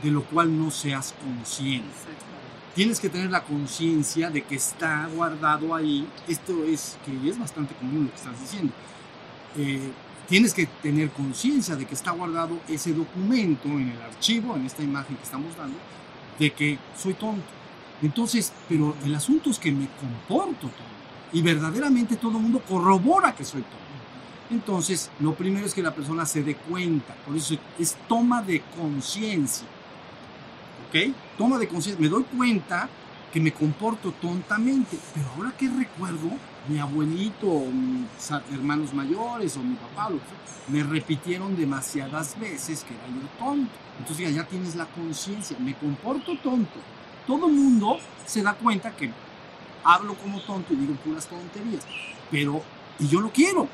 de 0.00 0.12
lo 0.12 0.22
cual 0.22 0.56
no 0.56 0.70
seas 0.70 1.12
consciente. 1.20 1.88
Tienes 2.76 3.00
que 3.00 3.08
tener 3.08 3.28
la 3.28 3.42
conciencia 3.42 4.30
de 4.30 4.42
que 4.42 4.54
está 4.54 5.08
guardado 5.12 5.74
ahí. 5.74 6.06
Esto 6.28 6.62
es 6.64 6.96
que 7.04 7.28
es 7.28 7.36
bastante 7.36 7.74
común 7.74 8.04
lo 8.04 8.10
que 8.10 8.16
estás 8.16 8.40
diciendo. 8.40 8.72
Eh, 9.56 9.90
tienes 10.28 10.54
que 10.54 10.66
tener 10.66 11.10
conciencia 11.10 11.74
de 11.74 11.84
que 11.84 11.94
está 11.94 12.12
guardado 12.12 12.60
ese 12.68 12.92
documento 12.92 13.66
en 13.70 13.88
el 13.88 14.00
archivo, 14.00 14.54
en 14.54 14.66
esta 14.66 14.84
imagen 14.84 15.16
que 15.16 15.24
estamos 15.24 15.56
dando, 15.56 15.76
de 16.38 16.52
que 16.52 16.78
soy 16.96 17.14
tonto. 17.14 17.48
Entonces, 18.00 18.52
pero 18.68 18.94
el 19.04 19.12
asunto 19.16 19.50
es 19.50 19.58
que 19.58 19.72
me 19.72 19.88
comporto 20.00 20.68
tonto. 20.68 20.84
Y 21.32 21.42
verdaderamente 21.42 22.14
todo 22.14 22.36
el 22.36 22.44
mundo 22.44 22.60
corrobora 22.60 23.34
que 23.34 23.44
soy 23.44 23.62
tonto. 23.62 23.87
Entonces, 24.50 25.10
lo 25.20 25.34
primero 25.34 25.66
es 25.66 25.74
que 25.74 25.82
la 25.82 25.94
persona 25.94 26.24
se 26.24 26.42
dé 26.42 26.54
cuenta. 26.56 27.14
Por 27.26 27.36
eso 27.36 27.56
es 27.78 27.96
toma 28.08 28.42
de 28.42 28.62
conciencia. 28.76 29.66
¿Ok? 30.88 31.14
Toma 31.36 31.58
de 31.58 31.68
conciencia. 31.68 32.00
Me 32.00 32.08
doy 32.08 32.24
cuenta 32.24 32.88
que 33.32 33.40
me 33.40 33.52
comporto 33.52 34.12
tontamente. 34.12 34.98
Pero 35.14 35.26
ahora 35.36 35.54
que 35.56 35.68
recuerdo, 35.68 36.30
mi 36.68 36.78
abuelito, 36.78 37.46
o 37.46 37.70
mis 37.70 38.30
hermanos 38.52 38.94
mayores, 38.94 39.56
o 39.56 39.62
mi 39.62 39.74
papá, 39.74 40.10
me 40.68 40.82
repitieron 40.82 41.56
demasiadas 41.56 42.38
veces 42.38 42.84
que 42.84 42.94
era 42.94 43.06
yo 43.08 43.28
tonto. 43.38 43.72
Entonces 43.98 44.34
ya, 44.34 44.44
tienes 44.44 44.76
la 44.76 44.86
conciencia. 44.86 45.58
Me 45.58 45.74
comporto 45.74 46.38
tonto. 46.38 46.78
Todo 47.26 47.48
mundo 47.48 47.98
se 48.24 48.42
da 48.42 48.54
cuenta 48.54 48.96
que 48.96 49.10
hablo 49.84 50.14
como 50.14 50.40
tonto 50.40 50.72
y 50.72 50.76
digo 50.76 50.94
puras 50.94 51.26
tonterías. 51.26 51.86
Pero, 52.30 52.62
y 52.98 53.08
yo 53.08 53.20
lo 53.20 53.30
quiero. 53.30 53.68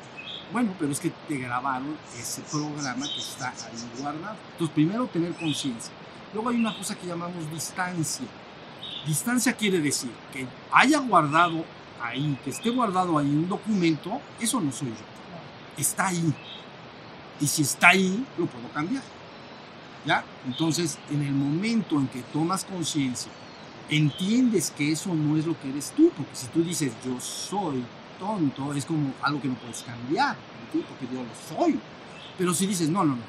Bueno, 0.51 0.73
pero 0.79 0.91
es 0.91 0.99
que 0.99 1.11
te 1.27 1.37
grabaron 1.37 1.97
ese 2.19 2.41
programa 2.41 3.05
que 3.05 3.19
está 3.19 3.49
ahí 3.49 4.01
guardado. 4.01 4.37
Entonces, 4.51 4.73
primero 4.73 5.07
tener 5.07 5.33
conciencia. 5.33 5.91
Luego 6.33 6.49
hay 6.49 6.57
una 6.57 6.75
cosa 6.77 6.95
que 6.95 7.07
llamamos 7.07 7.49
distancia. 7.51 8.27
Distancia 9.05 9.53
quiere 9.53 9.79
decir 9.79 10.11
que 10.31 10.47
haya 10.71 10.99
guardado 10.99 11.63
ahí, 12.01 12.37
que 12.43 12.49
esté 12.51 12.69
guardado 12.69 13.17
ahí 13.17 13.27
un 13.27 13.47
documento, 13.47 14.21
eso 14.39 14.59
no 14.61 14.71
soy 14.71 14.89
yo. 14.89 14.95
Está 15.77 16.07
ahí. 16.07 16.33
Y 17.39 17.47
si 17.47 17.63
está 17.63 17.89
ahí, 17.89 18.25
lo 18.37 18.45
puedo 18.45 18.67
cambiar. 18.69 19.03
¿Ya? 20.05 20.23
Entonces, 20.45 20.99
en 21.09 21.23
el 21.23 21.33
momento 21.33 21.97
en 21.97 22.07
que 22.07 22.21
tomas 22.31 22.63
conciencia, 22.63 23.31
entiendes 23.89 24.71
que 24.71 24.91
eso 24.91 25.13
no 25.13 25.37
es 25.37 25.45
lo 25.45 25.59
que 25.59 25.69
eres 25.69 25.91
tú, 25.91 26.11
porque 26.15 26.35
si 26.35 26.47
tú 26.47 26.63
dices 26.63 26.93
yo 27.03 27.19
soy 27.19 27.83
tonto, 28.19 28.73
es 28.73 28.85
como 28.85 29.13
algo 29.21 29.41
que 29.41 29.47
no 29.47 29.55
puedes 29.55 29.83
cambiar, 29.83 30.35
¿entiendes? 30.65 30.89
porque 30.89 31.13
yo 31.13 31.23
lo 31.23 31.57
soy. 31.57 31.79
Pero 32.37 32.53
si 32.53 32.67
dices, 32.67 32.89
no, 32.89 33.03
no, 33.03 33.15
no, 33.15 33.21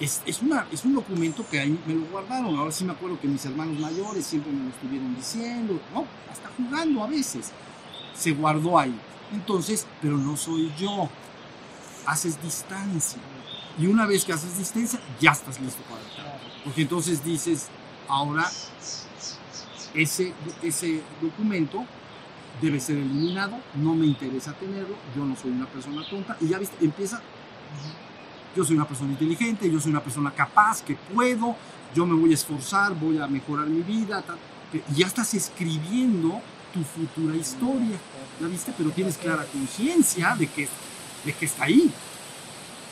es, 0.00 0.22
es, 0.26 0.42
una, 0.42 0.66
es 0.72 0.84
un 0.84 0.94
documento 0.94 1.44
que 1.48 1.60
ahí 1.60 1.78
me 1.86 1.94
lo 1.94 2.06
guardaron, 2.06 2.56
ahora 2.56 2.72
sí 2.72 2.84
me 2.84 2.92
acuerdo 2.92 3.20
que 3.20 3.28
mis 3.28 3.44
hermanos 3.44 3.78
mayores 3.78 4.26
siempre 4.26 4.52
me 4.52 4.64
lo 4.64 4.70
estuvieron 4.70 5.14
diciendo, 5.14 5.80
¿no? 5.94 6.04
Hasta 6.30 6.50
jugando 6.56 7.04
a 7.04 7.06
veces, 7.06 7.52
se 8.14 8.32
guardó 8.32 8.78
ahí. 8.78 8.94
Entonces, 9.32 9.86
pero 10.00 10.16
no 10.16 10.36
soy 10.36 10.72
yo, 10.78 11.08
haces 12.06 12.40
distancia. 12.42 13.20
Y 13.78 13.86
una 13.86 14.06
vez 14.06 14.24
que 14.24 14.32
haces 14.32 14.58
distancia, 14.58 15.00
ya 15.20 15.32
estás 15.32 15.60
listo 15.60 15.82
para 15.84 16.02
entrar. 16.02 16.40
Porque 16.64 16.82
entonces 16.82 17.24
dices, 17.24 17.68
ahora 18.08 18.46
ese, 19.94 20.32
ese 20.62 21.02
documento 21.20 21.84
debe 22.60 22.80
ser 22.80 22.98
eliminado, 22.98 23.56
no 23.76 23.94
me 23.94 24.06
interesa 24.06 24.52
tenerlo, 24.52 24.94
yo 25.16 25.24
no 25.24 25.36
soy 25.36 25.50
una 25.50 25.66
persona 25.66 26.02
tonta. 26.08 26.36
Y 26.40 26.48
ya 26.48 26.58
viste, 26.58 26.84
empieza, 26.84 27.20
yo 28.54 28.64
soy 28.64 28.76
una 28.76 28.86
persona 28.86 29.12
inteligente, 29.12 29.70
yo 29.70 29.80
soy 29.80 29.90
una 29.90 30.02
persona 30.02 30.30
capaz, 30.30 30.82
que 30.82 30.94
puedo, 30.94 31.56
yo 31.94 32.06
me 32.06 32.14
voy 32.14 32.30
a 32.32 32.34
esforzar, 32.34 32.94
voy 32.94 33.18
a 33.18 33.26
mejorar 33.26 33.66
mi 33.66 33.82
vida. 33.82 34.22
tal. 34.22 34.38
Que 34.70 34.82
Ya 34.94 35.06
estás 35.06 35.34
escribiendo 35.34 36.40
tu 36.72 36.82
futura 36.82 37.36
historia, 37.36 37.98
¿ya 38.40 38.46
viste? 38.46 38.72
Pero 38.76 38.90
tienes 38.90 39.18
clara 39.18 39.44
conciencia 39.44 40.34
de 40.36 40.46
que, 40.46 40.68
de 41.24 41.32
que 41.32 41.44
está 41.44 41.64
ahí. 41.64 41.92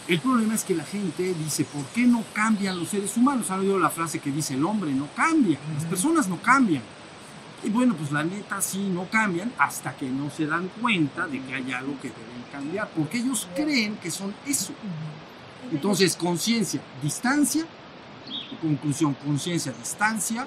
El 0.08 0.18
problema 0.20 0.54
es 0.54 0.64
que 0.64 0.74
la 0.74 0.84
gente 0.84 1.34
dice, 1.34 1.64
¿por 1.64 1.84
qué 1.94 2.02
no 2.02 2.24
cambian 2.32 2.78
los 2.78 2.88
seres 2.88 3.16
humanos? 3.16 3.50
Han 3.50 3.60
oído 3.60 3.78
la 3.78 3.90
frase 3.90 4.18
que 4.18 4.32
dice, 4.32 4.54
el 4.54 4.64
hombre 4.64 4.92
no 4.92 5.06
cambia, 5.14 5.58
las 5.74 5.84
personas 5.84 6.28
no 6.28 6.36
cambian. 6.42 6.82
Y 7.62 7.68
bueno, 7.68 7.94
pues 7.94 8.10
la 8.10 8.24
neta 8.24 8.60
sí 8.62 8.88
no 8.90 9.08
cambian 9.10 9.52
hasta 9.58 9.94
que 9.94 10.08
no 10.08 10.30
se 10.30 10.46
dan 10.46 10.70
cuenta 10.80 11.26
de 11.26 11.42
que 11.42 11.54
hay 11.54 11.72
algo 11.72 11.94
que 12.00 12.08
deben 12.08 12.42
cambiar, 12.50 12.88
porque 12.96 13.18
ellos 13.18 13.46
creen 13.54 13.96
que 13.96 14.10
son 14.10 14.34
eso. 14.46 14.72
Entonces, 15.70 16.16
conciencia, 16.16 16.80
distancia, 17.02 17.66
conclusión, 18.62 19.14
conciencia, 19.14 19.72
distancia. 19.72 20.46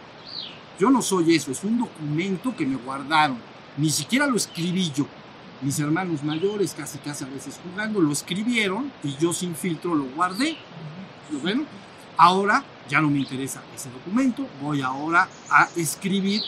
Yo 0.79 0.89
no 0.89 1.01
soy 1.01 1.35
eso, 1.35 1.51
es 1.51 1.63
un 1.63 1.77
documento 1.77 2.55
que 2.55 2.65
me 2.65 2.77
guardaron. 2.77 3.37
Ni 3.77 3.89
siquiera 3.89 4.25
lo 4.25 4.35
escribí 4.35 4.91
yo. 4.91 5.05
Mis 5.61 5.79
hermanos 5.79 6.23
mayores, 6.23 6.73
casi 6.73 6.97
casi 6.97 7.23
a 7.23 7.27
veces 7.27 7.59
jugando, 7.63 8.01
lo 8.01 8.11
escribieron 8.11 8.91
y 9.03 9.15
yo 9.17 9.33
sin 9.33 9.55
filtro 9.55 9.93
lo 9.93 10.05
guardé. 10.05 10.57
¿Lo 11.31 11.39
ven? 11.39 11.65
Ahora 12.17 12.63
ya 12.89 12.99
no 12.99 13.09
me 13.09 13.19
interesa 13.19 13.61
ese 13.75 13.89
documento, 13.89 14.45
voy 14.61 14.81
ahora 14.81 15.27
a 15.49 15.69
escribir 15.75 16.41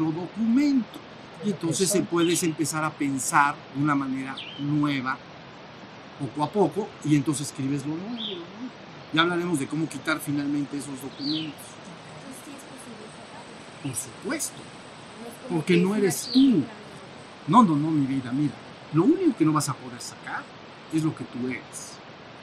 otro 0.00 0.20
documento. 0.20 0.98
Y 1.44 1.50
entonces 1.50 1.88
se 1.88 2.02
puedes 2.02 2.42
empezar 2.42 2.84
a 2.84 2.90
pensar 2.90 3.54
de 3.74 3.82
una 3.82 3.94
manera 3.94 4.36
nueva, 4.58 5.16
poco 6.18 6.44
a 6.44 6.50
poco, 6.50 6.88
y 7.04 7.16
entonces 7.16 7.46
escribes 7.46 7.86
lo 7.86 7.94
nuevo. 7.96 8.44
Ya 9.12 9.22
hablaremos 9.22 9.58
de 9.58 9.66
cómo 9.66 9.88
quitar 9.88 10.20
finalmente 10.20 10.76
esos 10.76 11.00
documentos. 11.00 11.60
Por 13.82 13.94
supuesto. 13.94 14.58
Porque 15.48 15.74
que 15.74 15.80
no 15.80 15.94
es 15.94 16.02
eres 16.02 16.30
tú. 16.32 16.62
No, 17.48 17.62
no, 17.62 17.74
no, 17.74 17.90
mi 17.90 18.06
vida, 18.06 18.30
mira. 18.32 18.52
Lo 18.92 19.04
único 19.04 19.36
que 19.36 19.44
no 19.44 19.52
vas 19.52 19.68
a 19.68 19.74
poder 19.74 20.00
sacar 20.00 20.42
es 20.92 21.02
lo 21.02 21.14
que 21.14 21.24
tú 21.24 21.48
eres. 21.48 21.96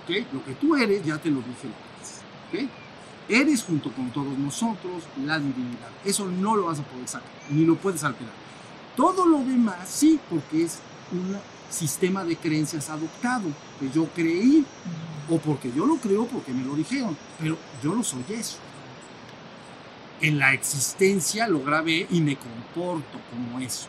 ¿Ok? 0.03 0.33
Lo 0.33 0.43
que 0.43 0.53
tú 0.53 0.75
eres, 0.75 1.05
ya 1.05 1.17
te 1.17 1.29
lo 1.29 1.37
dije 1.37 1.67
antes. 1.67 2.21
¿Ok? 2.49 2.86
Eres 3.29 3.63
junto 3.63 3.91
con 3.91 4.09
todos 4.11 4.37
nosotros 4.37 5.03
la 5.25 5.37
divinidad. 5.37 5.89
Eso 6.05 6.25
no 6.27 6.55
lo 6.55 6.65
vas 6.65 6.79
a 6.79 6.83
poder 6.83 7.07
sacar, 7.07 7.29
ni 7.49 7.65
lo 7.65 7.75
puedes 7.75 8.03
alterar. 8.03 8.33
Todo 8.95 9.25
lo 9.25 9.39
demás 9.39 9.87
sí, 9.89 10.19
porque 10.29 10.63
es 10.63 10.79
un 11.11 11.37
sistema 11.69 12.23
de 12.23 12.37
creencias 12.37 12.89
adoptado, 12.89 13.49
que 13.79 13.89
yo 13.91 14.05
creí, 14.15 14.65
o 15.29 15.37
porque 15.39 15.71
yo 15.75 15.85
lo 15.85 15.97
creo 15.97 16.25
porque 16.25 16.53
me 16.53 16.63
lo 16.63 16.73
dijeron, 16.75 17.17
pero 17.37 17.57
yo 17.83 17.93
no 17.93 18.03
soy 18.03 18.23
eso. 18.29 18.57
En 20.21 20.39
la 20.39 20.53
existencia 20.53 21.47
lo 21.47 21.61
grabé 21.61 22.07
y 22.09 22.21
me 22.21 22.37
comporto 22.37 23.19
como 23.29 23.59
eso. 23.59 23.87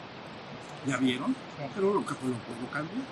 ¿Ya 0.86 0.96
vieron? 0.96 1.34
Pero 1.74 1.94
lo, 1.94 2.00
que- 2.04 2.12
lo 2.12 2.18
puedo 2.18 2.70
cambiar. 2.72 3.06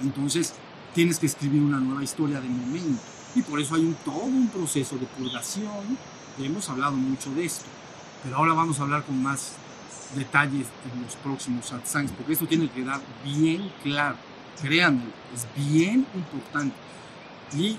Entonces, 0.00 0.54
tienes 0.94 1.18
que 1.18 1.26
escribir 1.26 1.62
una 1.62 1.78
nueva 1.78 2.02
historia 2.02 2.40
de 2.40 2.48
momento. 2.48 3.00
Y 3.34 3.42
por 3.42 3.60
eso 3.60 3.74
hay 3.74 3.82
un, 3.82 3.94
todo 4.04 4.22
un 4.24 4.48
proceso 4.48 4.96
de 4.96 5.06
purgación. 5.06 5.98
Ya 6.38 6.46
hemos 6.46 6.68
hablado 6.68 6.92
mucho 6.92 7.32
de 7.34 7.44
esto. 7.44 7.64
Pero 8.22 8.36
ahora 8.36 8.52
vamos 8.52 8.78
a 8.78 8.82
hablar 8.82 9.04
con 9.04 9.22
más 9.22 9.52
detalles 10.14 10.66
en 10.92 11.02
los 11.02 11.16
próximos 11.16 11.66
satsangs, 11.66 12.12
porque 12.12 12.34
esto 12.34 12.46
tiene 12.46 12.68
que 12.68 12.82
quedar 12.82 13.00
bien 13.24 13.72
claro. 13.82 14.16
Créanme, 14.60 15.04
es 15.34 15.46
bien 15.56 16.06
importante. 16.14 16.76
Y 17.54 17.78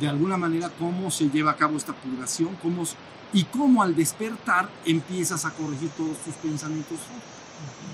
de 0.00 0.08
alguna 0.08 0.36
manera 0.36 0.70
cómo 0.78 1.10
se 1.10 1.28
lleva 1.30 1.52
a 1.52 1.56
cabo 1.56 1.76
esta 1.76 1.92
purgación, 1.92 2.56
cómo, 2.62 2.84
y 3.32 3.44
cómo 3.44 3.82
al 3.82 3.94
despertar 3.94 4.68
empiezas 4.84 5.44
a 5.44 5.50
corregir 5.50 5.90
todos 5.90 6.18
tus 6.18 6.34
pensamientos. 6.34 6.98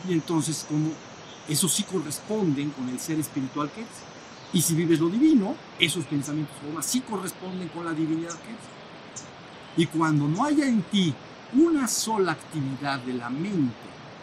Y 0.08 0.12
entonces, 0.12 0.66
como 0.68 0.90
eso 1.48 1.68
sí 1.68 1.84
corresponden 1.84 2.70
con 2.70 2.88
el 2.88 2.98
ser 2.98 3.18
espiritual 3.18 3.70
que 3.70 3.82
eres. 3.82 4.09
Y 4.52 4.62
si 4.62 4.74
vives 4.74 4.98
lo 4.98 5.08
divino, 5.08 5.54
esos 5.78 6.04
pensamientos 6.06 6.56
formas 6.60 6.86
sí 6.86 7.00
corresponden 7.00 7.68
con 7.68 7.84
la 7.84 7.92
divinidad 7.92 8.32
que 8.32 8.48
eres. 8.48 8.80
Y 9.76 9.86
cuando 9.86 10.26
no 10.26 10.44
haya 10.44 10.66
en 10.66 10.82
ti 10.82 11.14
una 11.54 11.86
sola 11.86 12.32
actividad 12.32 12.98
de 13.00 13.14
la 13.14 13.30
mente 13.30 13.74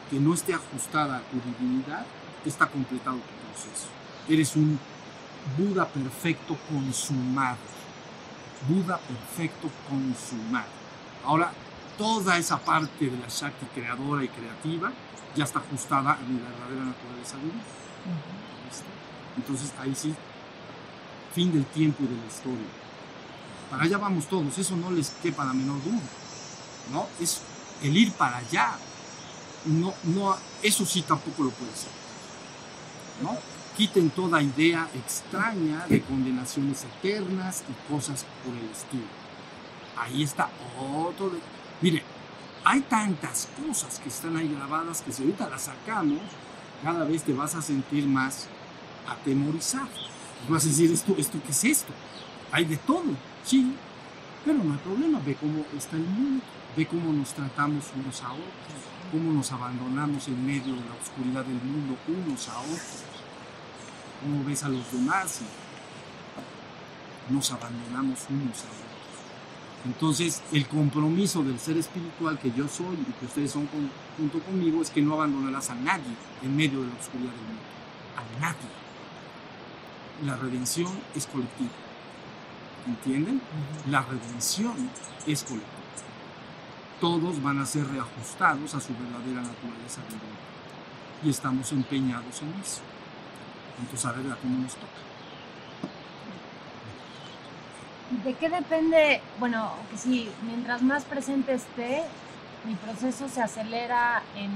que 0.09 0.19
no 0.19 0.33
esté 0.33 0.53
ajustada 0.53 1.17
a 1.17 1.21
tu 1.21 1.37
divinidad, 1.39 2.05
está 2.45 2.67
completado 2.67 3.17
tu 3.17 3.53
proceso. 3.53 3.87
Eres 4.27 4.55
un 4.55 4.79
Buda 5.55 5.87
perfecto 5.87 6.57
consumado. 6.69 7.57
Buda 8.67 8.97
perfecto 8.97 9.69
consumado. 9.89 10.67
Ahora, 11.23 11.51
toda 11.97 12.37
esa 12.37 12.57
parte 12.57 13.05
de 13.05 13.17
la 13.17 13.27
Shakti 13.29 13.65
creadora 13.67 14.23
y 14.23 14.27
creativa 14.27 14.91
ya 15.35 15.45
está 15.45 15.59
ajustada 15.59 16.13
a 16.13 16.17
mi 16.17 16.37
verdadera 16.39 16.83
naturaleza 16.83 17.37
divina. 17.37 17.63
¿Viste? 18.03 18.46
Entonces 19.37 19.71
ahí 19.79 19.93
sí, 19.95 20.13
fin 21.33 21.51
del 21.53 21.65
tiempo 21.65 22.03
y 22.03 22.07
de 22.07 22.15
la 22.15 22.25
historia. 22.25 22.67
Para 23.69 23.83
allá 23.83 23.97
vamos 23.97 24.27
todos, 24.27 24.57
eso 24.57 24.75
no 24.75 24.91
les 24.91 25.11
quepa 25.21 25.45
la 25.45 25.53
menor 25.53 25.83
duda. 25.83 26.01
¿no? 26.91 27.07
Es 27.19 27.41
el 27.83 27.95
ir 27.95 28.11
para 28.13 28.37
allá. 28.37 28.71
No, 29.65 29.93
no, 30.03 30.35
eso 30.63 30.85
sí 30.85 31.01
tampoco 31.01 31.43
lo 31.43 31.49
puede 31.51 31.75
ser. 31.75 31.91
¿no? 33.21 33.37
Quiten 33.75 34.09
toda 34.09 34.41
idea 34.41 34.89
extraña 34.95 35.85
de 35.87 36.01
condenaciones 36.01 36.83
eternas 36.83 37.63
y 37.69 37.91
cosas 37.91 38.25
por 38.43 38.53
el 38.55 38.69
estilo. 38.71 39.05
Ahí 39.97 40.23
está 40.23 40.49
otro. 40.79 41.31
Mire, 41.81 42.03
hay 42.63 42.81
tantas 42.81 43.47
cosas 43.65 43.99
que 43.99 44.09
están 44.09 44.35
ahí 44.37 44.47
grabadas 44.53 45.01
que 45.01 45.11
si 45.11 45.23
ahorita 45.23 45.49
las 45.49 45.63
sacamos, 45.63 46.21
cada 46.83 47.05
vez 47.05 47.23
te 47.23 47.33
vas 47.33 47.55
a 47.55 47.61
sentir 47.61 48.07
más 48.07 48.47
atemorizado. 49.07 49.89
Vas 50.49 50.65
a 50.65 50.67
decir, 50.67 50.91
¿esto, 50.91 51.15
esto 51.17 51.39
qué 51.45 51.51
es 51.51 51.63
esto? 51.63 51.93
Hay 52.51 52.65
de 52.65 52.77
todo, 52.77 53.03
sí, 53.43 53.73
pero 54.45 54.63
no 54.63 54.73
hay 54.73 54.79
problema. 54.79 55.19
Ve 55.25 55.35
cómo 55.35 55.65
está 55.75 55.97
el 55.97 56.03
mundo, 56.03 56.43
ve 56.75 56.85
cómo 56.85 57.11
nos 57.11 57.33
tratamos 57.33 57.85
unos 57.95 58.21
a 58.21 58.31
otros, 58.31 58.79
cómo 59.11 59.33
nos 59.33 59.51
abandonamos 59.51 60.27
en 60.27 60.45
medio 60.45 60.75
de 60.75 60.81
la 60.81 60.95
oscuridad 61.01 61.43
del 61.43 61.61
mundo 61.61 61.97
unos 62.07 62.47
a 62.49 62.59
otros, 62.59 63.03
cómo 64.21 64.43
ves 64.45 64.63
a 64.63 64.69
los 64.69 64.91
demás 64.91 65.41
y 67.29 67.33
nos 67.33 67.51
abandonamos 67.51 68.19
unos 68.29 68.57
a 68.59 68.67
otros. 68.67 68.87
Entonces, 69.85 70.41
el 70.51 70.67
compromiso 70.67 71.43
del 71.43 71.59
ser 71.59 71.77
espiritual 71.77 72.37
que 72.39 72.51
yo 72.51 72.67
soy 72.67 72.95
y 72.95 73.13
que 73.19 73.25
ustedes 73.25 73.51
son 73.51 73.69
junto 74.17 74.39
conmigo 74.39 74.81
es 74.81 74.89
que 74.89 75.01
no 75.01 75.13
abandonarás 75.13 75.69
a 75.69 75.75
nadie 75.75 76.13
en 76.43 76.55
medio 76.55 76.81
de 76.81 76.87
la 76.87 76.95
oscuridad 76.95 77.31
del 77.31 77.41
mundo. 77.41 77.61
A 78.17 78.41
nadie. 78.41 78.76
La 80.25 80.35
redención 80.35 80.91
es 81.15 81.27
colectiva. 81.27 81.69
¿Entienden? 82.87 83.41
La 83.89 84.01
redención 84.01 84.89
es 85.27 85.43
colectiva. 85.43 85.73
Todos 86.99 87.41
van 87.43 87.59
a 87.59 87.65
ser 87.65 87.87
reajustados 87.87 88.73
a 88.73 88.79
su 88.79 88.93
verdadera 88.93 89.41
naturaleza 89.41 90.01
divina. 90.09 90.37
Y 91.23 91.29
estamos 91.29 91.71
empeñados 91.71 92.41
en 92.41 92.49
eso. 92.59 92.81
Entonces, 93.79 94.05
a 94.05 94.11
ver 94.13 94.31
a 94.31 94.35
cómo 94.37 94.57
nos 94.59 94.73
toca. 94.73 94.87
¿De 98.23 98.33
qué 98.33 98.49
depende? 98.49 99.21
Bueno, 99.39 99.73
que 99.91 99.97
si 99.97 100.29
mientras 100.43 100.81
más 100.81 101.03
presente 101.03 101.53
esté, 101.53 102.03
mi 102.65 102.73
proceso 102.75 103.29
se 103.29 103.41
acelera 103.41 104.23
en 104.35 104.49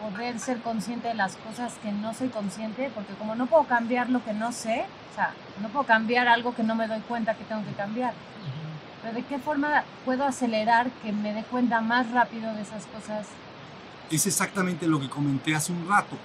poder 0.00 0.38
ser 0.38 0.60
consciente 0.60 1.08
de 1.08 1.14
las 1.14 1.36
cosas 1.36 1.74
que 1.82 1.92
no 1.92 2.14
soy 2.14 2.28
consciente, 2.28 2.90
porque 2.94 3.14
como 3.14 3.34
no 3.34 3.46
puedo 3.46 3.64
cambiar 3.64 4.10
lo 4.10 4.24
que 4.24 4.32
no 4.32 4.52
sé, 4.52 4.84
o 5.12 5.14
sea, 5.14 5.34
no 5.62 5.68
puedo 5.68 5.86
cambiar 5.86 6.28
algo 6.28 6.54
que 6.54 6.62
no 6.62 6.74
me 6.74 6.88
doy 6.88 7.00
cuenta 7.00 7.34
que 7.34 7.44
tengo 7.44 7.64
que 7.64 7.72
cambiar. 7.72 8.14
Pero 9.02 9.14
¿de 9.14 9.22
qué 9.24 9.38
forma 9.38 9.84
puedo 10.04 10.24
acelerar 10.24 10.90
que 11.02 11.12
me 11.12 11.32
dé 11.32 11.42
cuenta 11.44 11.80
más 11.80 12.10
rápido 12.10 12.54
de 12.54 12.62
esas 12.62 12.86
cosas? 12.86 13.26
es 14.10 14.26
exactamente 14.26 14.86
lo 14.86 15.00
que 15.00 15.08
comenté 15.08 15.54
hace 15.54 15.72
un 15.72 15.88
rato. 15.88 16.16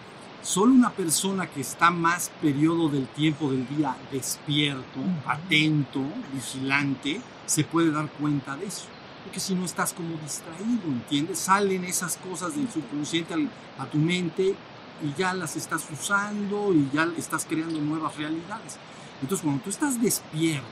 Solo 0.41 0.73
una 0.73 0.91
persona 0.91 1.47
que 1.47 1.61
está 1.61 1.91
más 1.91 2.31
periodo 2.41 2.87
del 2.87 3.07
tiempo 3.07 3.51
del 3.51 3.67
día 3.67 3.95
despierto, 4.11 4.99
atento, 5.25 6.01
vigilante, 6.33 7.19
se 7.45 7.63
puede 7.63 7.91
dar 7.91 8.07
cuenta 8.09 8.55
de 8.55 8.67
eso. 8.67 8.85
Porque 9.23 9.39
si 9.39 9.53
no 9.53 9.65
estás 9.65 9.93
como 9.93 10.17
distraído, 10.23 10.87
¿entiendes? 10.87 11.39
Salen 11.39 11.83
esas 11.83 12.17
cosas 12.17 12.55
del 12.55 12.69
subconsciente 12.71 13.33
al- 13.33 13.49
a 13.77 13.85
tu 13.85 13.97
mente 13.97 14.55
y 15.03 15.13
ya 15.17 15.33
las 15.33 15.55
estás 15.55 15.85
usando 15.91 16.73
y 16.73 16.89
ya 16.93 17.07
estás 17.17 17.45
creando 17.45 17.79
nuevas 17.81 18.15
realidades. 18.17 18.77
Entonces, 19.21 19.43
cuando 19.43 19.61
tú 19.63 19.69
estás 19.69 20.01
despierto, 20.01 20.65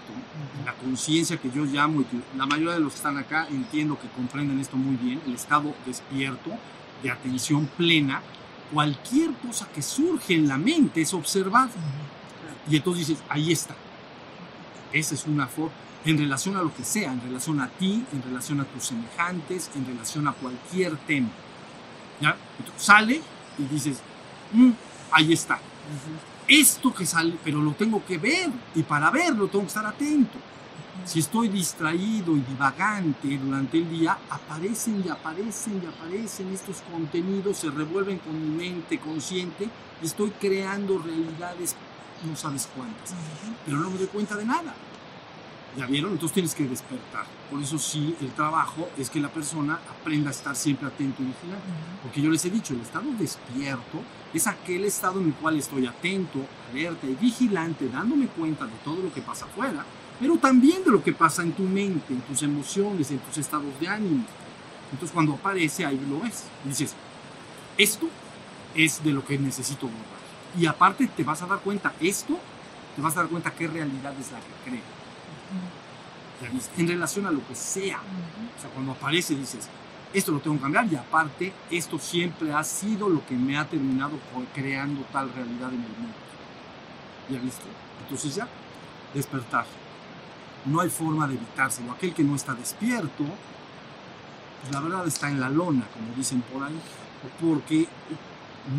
la 0.66 0.74
conciencia 0.74 1.38
que 1.38 1.52
yo 1.52 1.66
llamo 1.66 2.02
y 2.02 2.04
que 2.06 2.18
la 2.38 2.46
mayoría 2.46 2.76
de 2.76 2.80
los 2.80 2.94
que 2.94 2.98
están 2.98 3.18
acá 3.18 3.46
entiendo 3.50 4.00
que 4.00 4.08
comprenden 4.10 4.60
esto 4.60 4.78
muy 4.78 4.96
bien, 4.96 5.22
el 5.28 5.36
estado 5.36 5.76
despierto, 5.86 6.52
de 7.04 7.12
atención 7.12 7.66
plena, 7.78 8.22
cualquier 8.74 9.32
cosa 9.34 9.68
que 9.74 9.82
surge 9.82 10.34
en 10.34 10.48
la 10.48 10.58
mente 10.58 11.02
es 11.02 11.14
observada. 11.14 11.70
Y 12.70 12.78
entonces 12.78 13.08
dices, 13.08 13.24
ahí 13.30 13.52
está. 13.52 13.76
Esa 14.94 15.16
es 15.16 15.26
una 15.26 15.48
forma, 15.48 15.74
en 16.08 16.18
relación 16.18 16.56
a 16.56 16.62
lo 16.62 16.74
que 16.74 16.86
sea, 16.86 17.12
en 17.12 17.22
relación 17.22 17.60
a 17.60 17.68
ti, 17.68 18.06
en 18.14 18.24
relación 18.24 18.62
a 18.62 18.64
tus 18.64 18.86
semejantes, 18.86 19.70
en 19.76 19.86
relación 19.86 20.26
a 20.28 20.32
cualquier 20.32 20.96
tema. 21.00 21.28
¿Ya? 22.22 22.36
Entonces, 22.58 22.82
sale 22.84 23.22
y 23.58 23.64
dices, 23.64 24.00
"Mm, 24.54 24.72
ahí 25.12 25.34
está. 25.34 25.60
Esto 26.48 26.94
que 26.94 27.06
sale, 27.06 27.38
pero 27.44 27.62
lo 27.62 27.74
tengo 27.74 28.04
que 28.06 28.18
ver. 28.18 28.50
Y 28.74 28.84
para 28.84 29.12
verlo 29.12 29.48
tengo 29.48 29.66
que 29.66 29.68
estar 29.68 29.86
atento. 29.86 30.38
Si 31.04 31.20
estoy 31.20 31.50
distraído 31.50 32.36
y 32.38 32.40
divagante 32.40 33.38
durante 33.38 33.78
el 33.78 33.90
día, 33.90 34.18
aparecen 34.30 35.04
y 35.06 35.10
aparecen 35.10 35.82
y 35.84 35.86
aparecen 35.86 36.54
estos 36.54 36.78
contenidos, 36.90 37.58
se 37.58 37.70
revuelven 37.70 38.20
con 38.20 38.34
mi 38.34 38.66
mente 38.66 38.98
consciente 39.00 39.70
y 40.02 40.06
estoy 40.06 40.32
creando 40.32 40.98
realidades, 41.00 41.76
no 42.28 42.36
sabes 42.36 42.68
cuántas, 42.76 43.14
pero 43.66 43.78
no 43.78 43.90
me 43.92 43.98
doy 44.00 44.08
cuenta 44.08 44.36
de 44.36 44.46
nada. 44.46 44.74
¿Ya 45.78 45.86
vieron? 45.86 46.14
Entonces 46.14 46.34
tienes 46.34 46.56
que 46.56 46.68
despertar. 46.68 47.26
Por 47.52 47.62
eso 47.62 47.78
sí, 47.78 48.16
el 48.20 48.32
trabajo 48.32 48.90
es 48.98 49.12
que 49.12 49.20
la 49.20 49.30
persona 49.30 49.80
aprenda 49.88 50.30
a 50.30 50.32
estar 50.32 50.56
siempre 50.56 50.88
atento 50.88 51.22
y 51.22 51.26
vigilante. 51.26 51.68
Porque 52.02 52.20
yo 52.20 52.32
les 52.32 52.44
he 52.46 52.50
dicho, 52.50 52.74
el 52.74 52.82
estado 52.82 53.06
despierto 53.20 54.02
es 54.34 54.48
aquel 54.48 54.86
estado 54.86 55.20
en 55.22 55.28
el 55.28 55.34
cual 55.36 55.56
estoy 55.56 55.86
atento, 55.86 56.40
alerta 56.72 57.06
y 57.06 57.14
vigilante, 57.14 57.90
dándome 57.90 58.26
cuenta 58.28 58.66
de 58.66 58.74
todo 58.84 59.04
lo 59.04 59.14
que 59.14 59.22
pasa 59.22 59.46
afuera, 59.46 59.86
pero 60.20 60.38
también 60.38 60.84
de 60.84 60.90
lo 60.90 61.04
que 61.04 61.14
pasa 61.14 61.44
en 61.44 61.52
tu 61.52 61.62
mente, 61.64 62.12
en 62.12 62.22
tus 62.22 62.42
emociones, 62.42 63.12
en 63.12 63.20
tus 63.20 63.38
estados 63.38 63.80
de 63.80 63.88
ánimo. 63.88 64.26
Entonces 64.92 65.14
cuando 65.14 65.34
aparece 65.34 65.86
ahí 65.86 66.00
lo 66.10 66.22
ves 66.22 66.46
y 66.66 66.70
dices, 66.70 66.96
esto 67.78 68.08
es 68.74 69.04
de 69.04 69.12
lo 69.12 69.24
que 69.24 69.38
necesito 69.38 69.86
borrar. 69.86 70.18
Y 70.58 70.66
aparte 70.66 71.06
te 71.06 71.24
vas 71.24 71.44
a 71.44 71.46
dar 71.46 71.60
cuenta, 71.60 71.94
esto, 72.00 72.40
te 72.96 73.02
vas 73.02 73.16
a 73.16 73.22
dar 73.22 73.30
cuenta 73.30 73.52
qué 73.52 73.68
realidad 73.68 74.14
es 74.20 74.32
la 74.32 74.40
que 74.40 74.72
creo. 74.72 74.97
En 76.78 76.88
relación 76.88 77.26
a 77.26 77.32
lo 77.32 77.46
que 77.48 77.56
sea. 77.56 77.98
O 77.98 78.62
sea, 78.62 78.70
cuando 78.72 78.92
aparece 78.92 79.36
dices, 79.36 79.68
esto 80.14 80.32
lo 80.32 80.40
tengo 80.40 80.56
que 80.58 80.62
cambiar 80.64 80.88
y 80.92 80.96
aparte, 80.96 81.54
esto 81.70 82.00
siempre 82.00 82.54
ha 82.54 82.64
sido 82.64 83.10
lo 83.10 83.26
que 83.26 83.36
me 83.36 83.58
ha 83.58 83.66
terminado 83.66 84.18
creando 84.54 85.02
tal 85.12 85.34
realidad 85.34 85.70
en 85.70 85.84
el 85.84 85.90
mundo. 85.90 86.18
¿Ya 87.30 87.40
viste? 87.40 87.66
Entonces 88.04 88.36
ya, 88.36 88.48
despertar. 89.14 89.66
No 90.66 90.80
hay 90.80 90.90
forma 90.90 91.28
de 91.28 91.36
evitárselo. 91.36 91.92
Aquel 91.92 92.14
que 92.14 92.24
no 92.24 92.36
está 92.36 92.54
despierto, 92.54 93.26
pues 94.62 94.74
la 94.74 94.80
verdad 94.80 95.08
está 95.08 95.30
en 95.30 95.40
la 95.40 95.50
lona, 95.50 95.88
como 95.94 96.16
dicen 96.16 96.42
por 96.42 96.64
ahí, 96.64 96.80
porque 97.42 97.88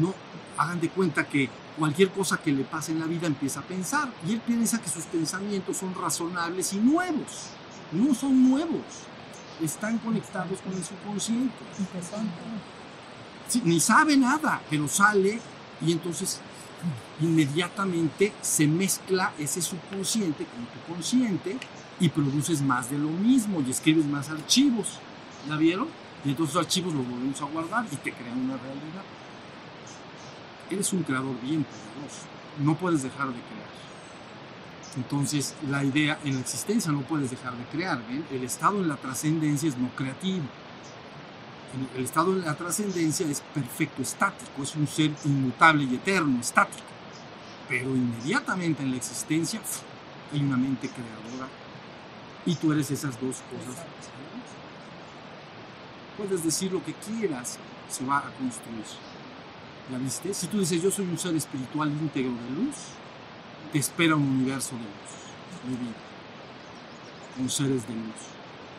no 0.01 0.15
hagan 0.57 0.81
de 0.81 0.89
cuenta 0.89 1.25
que 1.25 1.49
cualquier 1.79 2.11
cosa 2.11 2.39
que 2.39 2.53
le 2.53 2.65
pase 2.65 2.93
en 2.93 3.01
la 3.01 3.07
vida 3.07 3.27
empieza 3.27 3.61
a 3.61 3.63
pensar 3.63 4.13
y 4.27 4.33
él 4.33 4.41
piensa 4.41 4.81
que 4.81 4.89
sus 4.89 5.05
pensamientos 5.05 5.77
son 5.77 5.95
razonables 5.95 6.73
y 6.73 6.79
nuevos. 6.79 7.51
No 7.93 8.15
son 8.15 8.51
nuevos, 8.51 8.83
están 9.63 9.99
conectados 9.99 10.61
con 10.61 10.75
el 10.75 10.85
subconsciente. 10.85 11.55
Sí, 13.49 13.63
ni 13.65 13.81
sabe 13.81 14.17
nada, 14.17 14.61
pero 14.69 14.87
sale 14.89 15.41
y 15.81 15.93
entonces 15.93 16.41
inmediatamente 17.21 18.33
se 18.43 18.67
mezcla 18.67 19.33
ese 19.39 19.63
subconsciente 19.63 20.45
con 20.45 20.67
tu 20.67 20.93
consciente 20.93 21.57
y 22.01 22.09
produces 22.11 22.61
más 22.61 22.91
de 22.91 22.99
lo 22.99 23.09
mismo 23.09 23.63
y 23.67 23.71
escribes 23.71 24.05
más 24.05 24.29
archivos. 24.29 24.99
¿La 25.49 25.57
vieron? 25.57 25.89
Y 26.25 26.31
entonces 26.31 26.55
esos 26.55 26.67
archivos 26.67 26.93
los 26.93 27.09
volvemos 27.09 27.41
a 27.41 27.45
guardar 27.47 27.87
y 27.91 27.97
te 27.97 28.13
crean 28.13 28.39
una 28.39 28.57
realidad. 28.57 29.03
Eres 30.71 30.93
un 30.93 31.03
creador 31.03 31.41
bien 31.41 31.65
poderoso. 31.65 32.27
no 32.59 32.77
puedes 32.77 33.03
dejar 33.03 33.29
de 33.29 33.41
crear. 33.41 33.69
Entonces, 34.97 35.55
la 35.69 35.85
idea, 35.85 36.19
en 36.25 36.35
la 36.35 36.41
existencia 36.41 36.91
no 36.91 37.03
puedes 37.03 37.31
dejar 37.31 37.57
de 37.57 37.65
crear. 37.67 38.01
El 38.31 38.43
estado 38.43 38.79
en 38.79 38.89
la 38.89 38.97
trascendencia 38.97 39.69
es 39.69 39.77
no 39.77 39.89
creativo. 39.95 40.45
El, 41.95 42.05
estado 42.05 42.33
en 42.33 42.45
la 42.45 42.55
trascendencia 42.55 43.27
es 43.29 43.43
perfecto, 43.55 44.03
estático, 44.03 44.63
es 44.63 44.75
un 44.75 44.87
ser 44.87 45.13
inmutable 45.25 45.85
y 45.85 45.95
eterno, 45.95 46.41
estático. 46.41 46.83
Pero 47.69 47.95
inmediatamente 47.95 48.83
en 48.83 48.91
la 48.91 48.97
existencia 48.97 49.61
hay 50.33 50.41
una 50.41 50.57
mente 50.57 50.89
creadora 50.89 51.49
y 52.47 52.55
tú 52.57 52.73
eres 52.73 52.91
esas 52.91 53.21
dos 53.21 53.37
cosas. 53.51 53.85
Puedes 56.17 56.43
decir 56.43 56.73
lo 56.73 56.83
que 56.83 56.95
quieras, 56.95 57.59
se 57.89 58.05
va 58.05 58.19
a 58.19 58.31
construir. 58.33 58.85
¿Ya 59.91 59.97
viste? 59.97 60.35
Si 60.35 60.47
tú 60.49 60.61
dices, 60.61 60.83
yo 60.83 60.91
soy 60.91 61.07
un 61.07 61.19
ser 61.19 61.35
espiritual 61.35 61.89
íntegro 61.89 62.33
de 62.33 62.51
luz, 62.63 62.77
te 63.73 63.79
espera 63.79 64.17
un 64.17 64.23
universo 64.23 64.73
de 64.73 64.83
luz, 64.83 65.11
mi 65.67 65.77
vida, 65.77 65.97
con 67.37 67.49
seres 67.49 67.89
de 67.89 67.95
luz. 67.95 68.21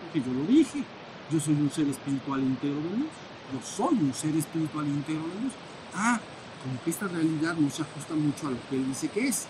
Porque 0.03 0.21
yo 0.21 0.33
lo 0.33 0.45
dije, 0.45 0.83
yo 1.31 1.39
soy 1.39 1.55
un 1.55 1.71
ser 1.71 1.87
espiritual 1.87 2.41
íntegro 2.41 2.77
de 2.77 2.97
luz, 2.97 3.13
yo 3.51 3.59
soy 3.65 3.97
un 3.97 4.13
ser 4.13 4.35
espiritual 4.35 4.85
íntegro 4.85 5.27
de 5.29 5.41
luz. 5.41 5.53
Ah, 5.95 6.19
como 6.61 6.83
que 6.83 6.91
esta 6.91 7.07
realidad 7.07 7.55
no 7.55 7.69
se 7.71 7.81
ajusta 7.81 8.13
mucho 8.13 8.47
a 8.47 8.51
lo 8.51 8.57
que 8.69 8.75
él 8.75 8.85
dice 8.87 9.07
que 9.07 9.27
es. 9.27 9.47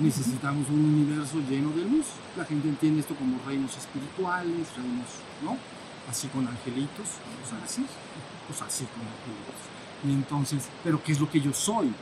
Necesitamos 0.00 0.68
un 0.68 0.84
universo 0.84 1.40
lleno 1.50 1.72
de 1.72 1.84
luz. 1.84 2.06
La 2.36 2.44
gente 2.44 2.68
entiende 2.68 3.00
esto 3.00 3.14
como 3.16 3.38
reinos 3.46 3.76
espirituales, 3.76 4.68
reinos, 4.76 5.10
¿no? 5.42 5.58
Así 6.08 6.28
con 6.28 6.46
angelitos, 6.46 7.18
vamos 7.26 7.52
a 7.52 7.62
decir, 7.62 7.86
pues 8.46 8.62
así 8.62 8.86
con 8.86 9.02
angelitos. 9.02 9.71
Y 10.04 10.12
entonces, 10.12 10.64
¿pero 10.82 11.02
qué 11.02 11.12
es 11.12 11.20
lo 11.20 11.30
que 11.30 11.40
yo 11.40 11.52
soy? 11.52 11.92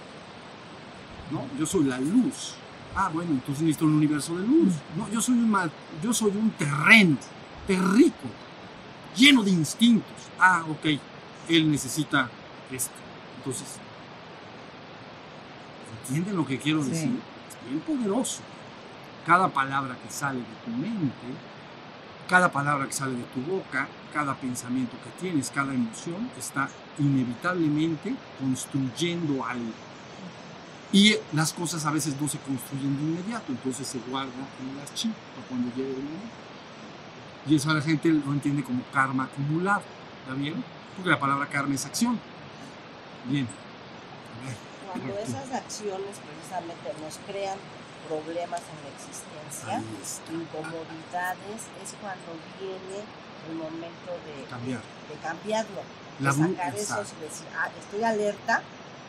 ¿No? 1.30 1.44
Yo 1.58 1.66
soy 1.66 1.84
la 1.84 1.98
luz. 2.00 2.54
Ah, 2.96 3.10
bueno, 3.12 3.30
entonces 3.32 3.62
necesito 3.62 3.84
un 3.84 3.94
universo 3.94 4.36
de 4.36 4.46
luz. 4.46 4.72
No, 4.96 5.08
yo 5.10 5.20
soy 5.20 5.34
un, 5.34 5.50
ma- 5.50 5.70
yo 6.02 6.12
soy 6.12 6.30
un 6.32 6.50
terreno, 6.50 7.16
terrico, 7.66 8.28
lleno 9.16 9.42
de 9.42 9.50
instintos. 9.50 10.10
Ah, 10.40 10.64
ok, 10.68 10.98
él 11.48 11.70
necesita 11.70 12.28
esto. 12.72 12.90
Entonces, 13.38 13.66
¿entienden 16.08 16.36
lo 16.36 16.46
que 16.46 16.58
quiero 16.58 16.82
Sí. 16.82 16.90
decir? 16.90 17.10
Es 17.48 17.68
bien 17.68 17.80
poderoso. 17.80 18.40
Cada 19.26 19.48
palabra 19.48 19.96
que 20.02 20.10
sale 20.12 20.38
de 20.38 20.44
tu 20.64 20.70
mente, 20.70 21.12
cada 22.28 22.50
palabra 22.50 22.86
que 22.86 22.92
sale 22.92 23.12
de 23.12 23.22
tu 23.34 23.40
boca, 23.42 23.86
cada 24.12 24.34
pensamiento 24.34 24.96
que 25.02 25.10
tienes, 25.20 25.50
cada 25.50 25.74
emoción, 25.74 26.30
está 26.38 26.68
inevitablemente 26.98 28.14
construyendo 28.38 29.44
algo. 29.44 29.72
Y 30.92 31.16
las 31.32 31.52
cosas 31.52 31.86
a 31.86 31.90
veces 31.90 32.20
no 32.20 32.26
se 32.28 32.38
construyen 32.38 32.96
de 32.96 33.02
inmediato, 33.02 33.52
entonces 33.52 33.86
se 33.86 33.98
guarda 34.10 34.32
en 34.60 34.70
el 34.70 34.80
archivo 34.80 35.14
para 35.36 35.46
cuando 35.48 35.68
llegue 35.76 35.90
el 35.90 36.02
momento. 36.02 36.34
Y 37.46 37.54
eso 37.54 37.72
la 37.72 37.80
gente 37.80 38.08
lo 38.08 38.32
entiende 38.32 38.64
como 38.64 38.82
karma 38.92 39.24
acumulado, 39.24 39.82
¿está 40.22 40.34
bien? 40.34 40.62
Porque 40.96 41.10
la 41.10 41.20
palabra 41.20 41.46
karma 41.46 41.74
es 41.74 41.86
acción. 41.86 42.18
Bien. 43.26 43.46
A 43.46 44.46
ver, 44.46 44.56
Cuando 44.86 45.18
esas 45.18 45.52
acciones 45.52 46.16
precisamente 46.18 46.92
nos 47.00 47.18
crean 47.26 47.58
problemas 48.08 48.60
en 48.60 48.78
la 48.82 48.90
existencia, 48.90 49.82
incomodidades, 50.28 51.62
es 51.82 51.94
cuando 52.00 52.34
viene 52.58 53.06
el 53.48 53.56
momento 53.56 54.10
de, 54.26 54.44
Cambiar. 54.50 54.80
de 54.80 55.14
cambiarlo, 55.22 55.80
La 56.20 56.32
de 56.32 56.36
sacar 56.48 56.74
esos 56.74 57.08
y 57.18 57.24
decir, 57.24 57.46
ah, 57.56 57.68
estoy 57.78 58.02
alerta 58.04 58.62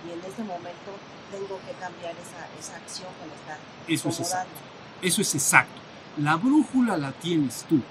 y 0.08 0.12
en 0.14 0.20
este 0.26 0.44
momento 0.44 0.91
tengo 1.32 1.60
que 1.66 1.72
cambiar 1.80 2.14
esa, 2.14 2.48
esa 2.60 2.76
acción 2.78 3.10
que 3.20 3.28
me 3.28 3.34
está 3.36 3.58
Eso 3.88 4.10
es 4.10 4.20
exacto. 4.20 4.60
Eso 5.02 5.22
es 5.22 5.36
exacto. 5.36 5.82
La 6.18 6.36
brújula 6.36 6.98
la 6.98 7.12
tienes 7.14 7.66
tú. 7.70 7.82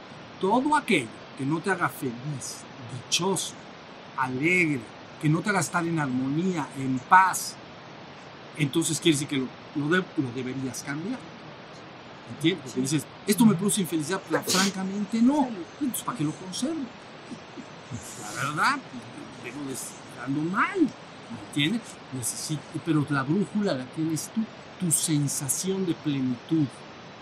Todo 0.41 0.77
aquello 0.77 1.09
que 1.39 1.45
no 1.45 1.61
te 1.61 1.71
haga 1.71 1.89
feliz, 1.89 2.59
dichoso, 3.07 3.55
alegre, 4.17 4.81
que 5.21 5.29
no 5.29 5.41
te 5.41 5.51
haga 5.51 5.61
estar 5.61 5.85
en 5.87 5.99
armonía, 5.99 6.67
en 6.79 6.99
paz, 6.99 7.55
entonces 8.57 9.01
quiere 9.01 9.17
decir 9.17 9.29
que 9.29 9.37
lo, 9.39 9.47
lo 9.77 9.89
de- 9.89 10.05
lo 10.17 10.31
deberías 10.35 10.83
cambiar. 10.83 11.19
¿Entiendes? 12.37 12.65
Porque 12.65 12.81
dices, 12.81 13.05
esto 13.27 13.45
me 13.45 13.55
produce 13.55 13.81
infelicidad, 13.83 14.21
francamente 14.47 15.21
no. 15.21 15.49
Entonces, 15.81 16.03
¿para 16.05 16.19
qué 16.19 16.25
lo 16.25 16.33
conservo? 16.33 16.81
La 18.25 18.43
verdad, 18.43 18.79
vengo 19.43 19.71
estando 19.71 20.41
mal. 20.51 20.81
¿Me 20.81 21.47
entiendes? 21.49 21.83
Necesito, 22.13 22.63
pero 22.85 23.07
la 23.11 23.23
brújula 23.23 23.75
la 23.75 23.85
tienes 23.85 24.31
tú, 24.35 24.43
tu 24.81 24.91
sensación 24.91 25.87
de 25.87 25.95
plenitud, 25.95 26.67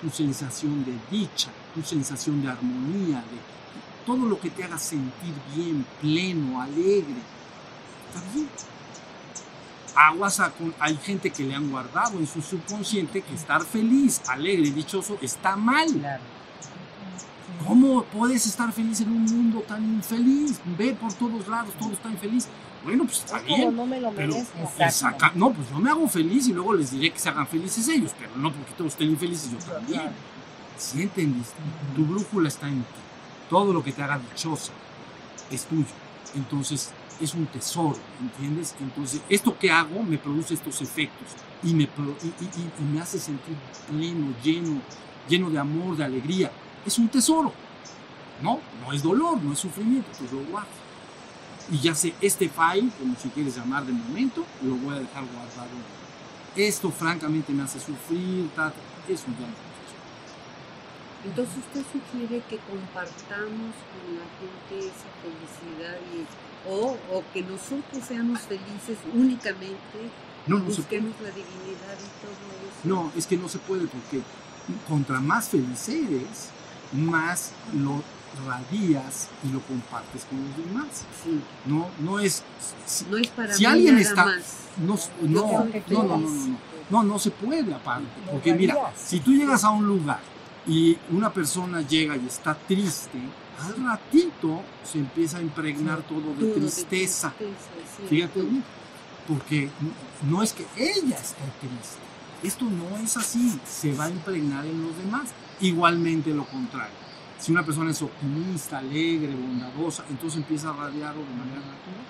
tu 0.00 0.10
sensación 0.10 0.84
de 0.84 0.94
dicha, 1.10 1.50
tu 1.74 1.82
sensación 1.82 2.40
de 2.42 2.48
armonía, 2.48 3.18
de 3.18 4.04
todo 4.06 4.26
lo 4.26 4.40
que 4.40 4.50
te 4.50 4.64
haga 4.64 4.78
sentir 4.78 5.34
bien, 5.54 5.84
pleno, 6.00 6.60
alegre. 6.60 7.20
Está 8.08 8.22
bien. 8.32 8.48
Aguas 10.00 10.38
a- 10.38 10.52
hay 10.78 10.96
gente 10.96 11.30
que 11.30 11.42
le 11.42 11.54
han 11.56 11.70
guardado 11.70 12.18
en 12.20 12.26
su 12.28 12.40
subconsciente 12.40 13.20
que 13.22 13.34
estar 13.34 13.62
feliz, 13.64 14.20
alegre, 14.28 14.70
dichoso 14.70 15.18
está 15.20 15.56
mal. 15.56 15.88
Claro. 15.92 16.22
¿Cómo 17.66 18.04
puedes 18.04 18.46
estar 18.46 18.72
feliz 18.72 19.00
en 19.00 19.08
un 19.10 19.24
mundo 19.24 19.60
tan 19.66 19.82
infeliz? 19.84 20.60
Ve 20.78 20.94
por 20.94 21.12
todos 21.14 21.48
lados, 21.48 21.74
todo 21.78 21.92
está 21.92 22.08
infeliz. 22.08 22.46
Bueno, 22.84 23.04
pues 23.04 23.18
está 23.18 23.40
bien. 23.40 23.74
no 23.74 23.84
me 23.86 24.00
lo 24.00 24.12
Pero, 24.12 24.34
saca- 24.90 25.32
no, 25.34 25.52
pues 25.52 25.68
yo 25.68 25.78
me 25.80 25.90
hago 25.90 26.06
feliz 26.08 26.46
y 26.46 26.52
luego 26.52 26.72
les 26.74 26.92
diré 26.92 27.10
que 27.12 27.18
se 27.18 27.28
hagan 27.28 27.46
felices 27.48 27.88
ellos, 27.88 28.12
pero 28.18 28.30
no 28.36 28.52
porque 28.52 28.72
todos 28.74 28.92
estén 28.92 29.10
infelices, 29.10 29.50
yo 29.50 29.58
también. 29.58 30.02
¿Sí 30.78 31.02
entendiste? 31.02 31.56
Tu 31.96 32.04
brújula 32.06 32.46
está 32.48 32.68
en 32.68 32.76
ti. 32.82 33.00
Todo 33.50 33.72
lo 33.72 33.82
que 33.82 33.90
te 33.92 34.00
haga 34.02 34.18
dichosa 34.18 34.70
es 35.50 35.64
tuyo. 35.64 35.86
Entonces, 36.36 36.90
es 37.20 37.34
un 37.34 37.46
tesoro, 37.46 37.98
¿entiendes? 38.20 38.74
Entonces, 38.80 39.20
esto 39.28 39.58
que 39.58 39.70
hago 39.70 40.02
me 40.02 40.18
produce 40.18 40.54
estos 40.54 40.80
efectos 40.80 41.28
y 41.62 41.74
me, 41.74 41.84
y, 41.84 42.82
me 42.92 43.00
hace 43.00 43.18
sentir 43.18 43.56
pleno, 43.88 44.34
lleno, 44.42 44.80
lleno 45.28 45.50
de 45.50 45.58
amor, 45.58 45.96
de 45.96 46.04
alegría. 46.04 46.50
Es 46.86 46.98
un 46.98 47.08
tesoro, 47.08 47.52
¿no? 48.42 48.60
No 48.80 48.92
es 48.92 49.02
dolor, 49.02 49.42
no 49.42 49.52
es 49.52 49.58
sufrimiento, 49.58 50.08
pues 50.18 50.32
lo 50.32 50.40
guardo. 50.44 50.68
Y 51.70 51.78
ya 51.78 51.94
sé, 51.94 52.14
este 52.20 52.48
file, 52.48 52.90
como 52.98 53.14
si 53.16 53.28
quieres 53.28 53.56
llamar 53.56 53.84
de 53.84 53.92
momento, 53.92 54.44
lo 54.62 54.74
voy 54.76 54.96
a 54.96 55.00
dejar 55.00 55.24
guardado. 55.24 55.68
Esto 56.56 56.90
francamente 56.90 57.52
me 57.52 57.62
hace 57.62 57.78
sufrir, 57.78 58.48
ta, 58.54 58.70
ta, 58.70 59.12
eso 59.12 59.26
ya 59.38 59.46
no. 59.46 59.68
Entonces 61.24 61.56
usted 61.58 61.82
sugiere 61.90 62.42
que 62.48 62.58
compartamos 62.58 63.74
con 63.90 64.04
la 64.14 64.26
gente 64.38 64.86
esa 64.86 65.10
felicidad 65.18 65.98
y, 66.14 66.22
o, 66.68 66.96
o 67.12 67.24
que 67.32 67.42
nosotros 67.42 68.04
seamos 68.06 68.40
felices 68.40 68.98
únicamente, 69.14 69.78
No, 70.46 70.58
no 70.58 70.70
se 70.70 70.82
puede. 70.82 71.00
busquemos 71.00 71.14
la 71.22 71.28
divinidad 71.30 71.96
y 71.98 72.08
todo 72.22 72.32
eso. 72.32 72.80
No, 72.84 73.12
es 73.16 73.26
que 73.26 73.36
no 73.36 73.48
se 73.48 73.58
puede 73.58 73.86
porque 73.86 74.20
contra 74.88 75.20
más 75.20 75.48
feliz 75.48 75.88
eres, 75.88 76.50
más 76.92 77.52
lo 77.74 78.02
radias 78.46 79.28
y 79.44 79.48
lo 79.52 79.60
compartes 79.60 80.24
con 80.26 80.38
los 80.44 80.56
demás. 80.56 80.86
Sí, 81.24 81.40
No, 81.66 81.88
no 82.00 82.18
es. 82.20 82.42
si- 82.86 83.04
no 83.06 83.16
es 83.16 83.28
para 83.28 83.54
Si 83.54 83.60
mí 83.60 83.66
alguien 83.66 83.94
nada 83.96 84.08
está- 84.08 84.24
más. 84.26 84.56
no, 84.78 84.98
no, 85.22 85.40
no, 85.40 85.64
no, 85.88 86.02
no, 86.04 86.18
no, 86.18 86.18
no. 86.18 86.58
No, 86.90 87.02
no 87.02 87.18
se 87.18 87.30
puede 87.30 87.74
aparte. 87.74 88.06
Porque 88.30 88.54
mira, 88.54 88.74
si 88.96 89.20
tú 89.20 89.32
llegas 89.32 89.62
a 89.64 89.70
un 89.70 89.86
lugar 89.86 90.20
y 90.68 90.98
una 91.10 91.32
persona 91.32 91.80
llega 91.80 92.16
y 92.16 92.26
está 92.26 92.54
triste, 92.54 93.18
al 93.60 93.84
ratito 93.84 94.62
se 94.84 94.98
empieza 94.98 95.38
a 95.38 95.42
impregnar 95.42 96.02
todo 96.02 96.34
de 96.38 96.52
tristeza. 96.52 97.32
Fíjate 98.08 98.42
bien, 98.42 98.62
porque 99.26 99.70
no 100.28 100.42
es 100.42 100.52
que 100.52 100.66
ella 100.76 101.16
esté 101.16 101.42
triste. 101.60 101.98
Esto 102.42 102.66
no 102.66 102.96
es 102.98 103.16
así, 103.16 103.58
se 103.66 103.94
va 103.94 104.04
a 104.04 104.10
impregnar 104.10 104.64
en 104.66 104.82
los 104.82 104.96
demás. 104.96 105.30
Igualmente 105.60 106.32
lo 106.32 106.44
contrario. 106.44 106.94
Si 107.40 107.50
una 107.50 107.64
persona 107.64 107.90
es 107.90 108.02
optimista, 108.02 108.78
alegre, 108.78 109.34
bondadosa, 109.34 110.04
entonces 110.10 110.38
empieza 110.38 110.70
a 110.70 110.72
radiarlo 110.74 111.22
de 111.22 111.30
manera 111.30 111.60
natural. 111.60 112.04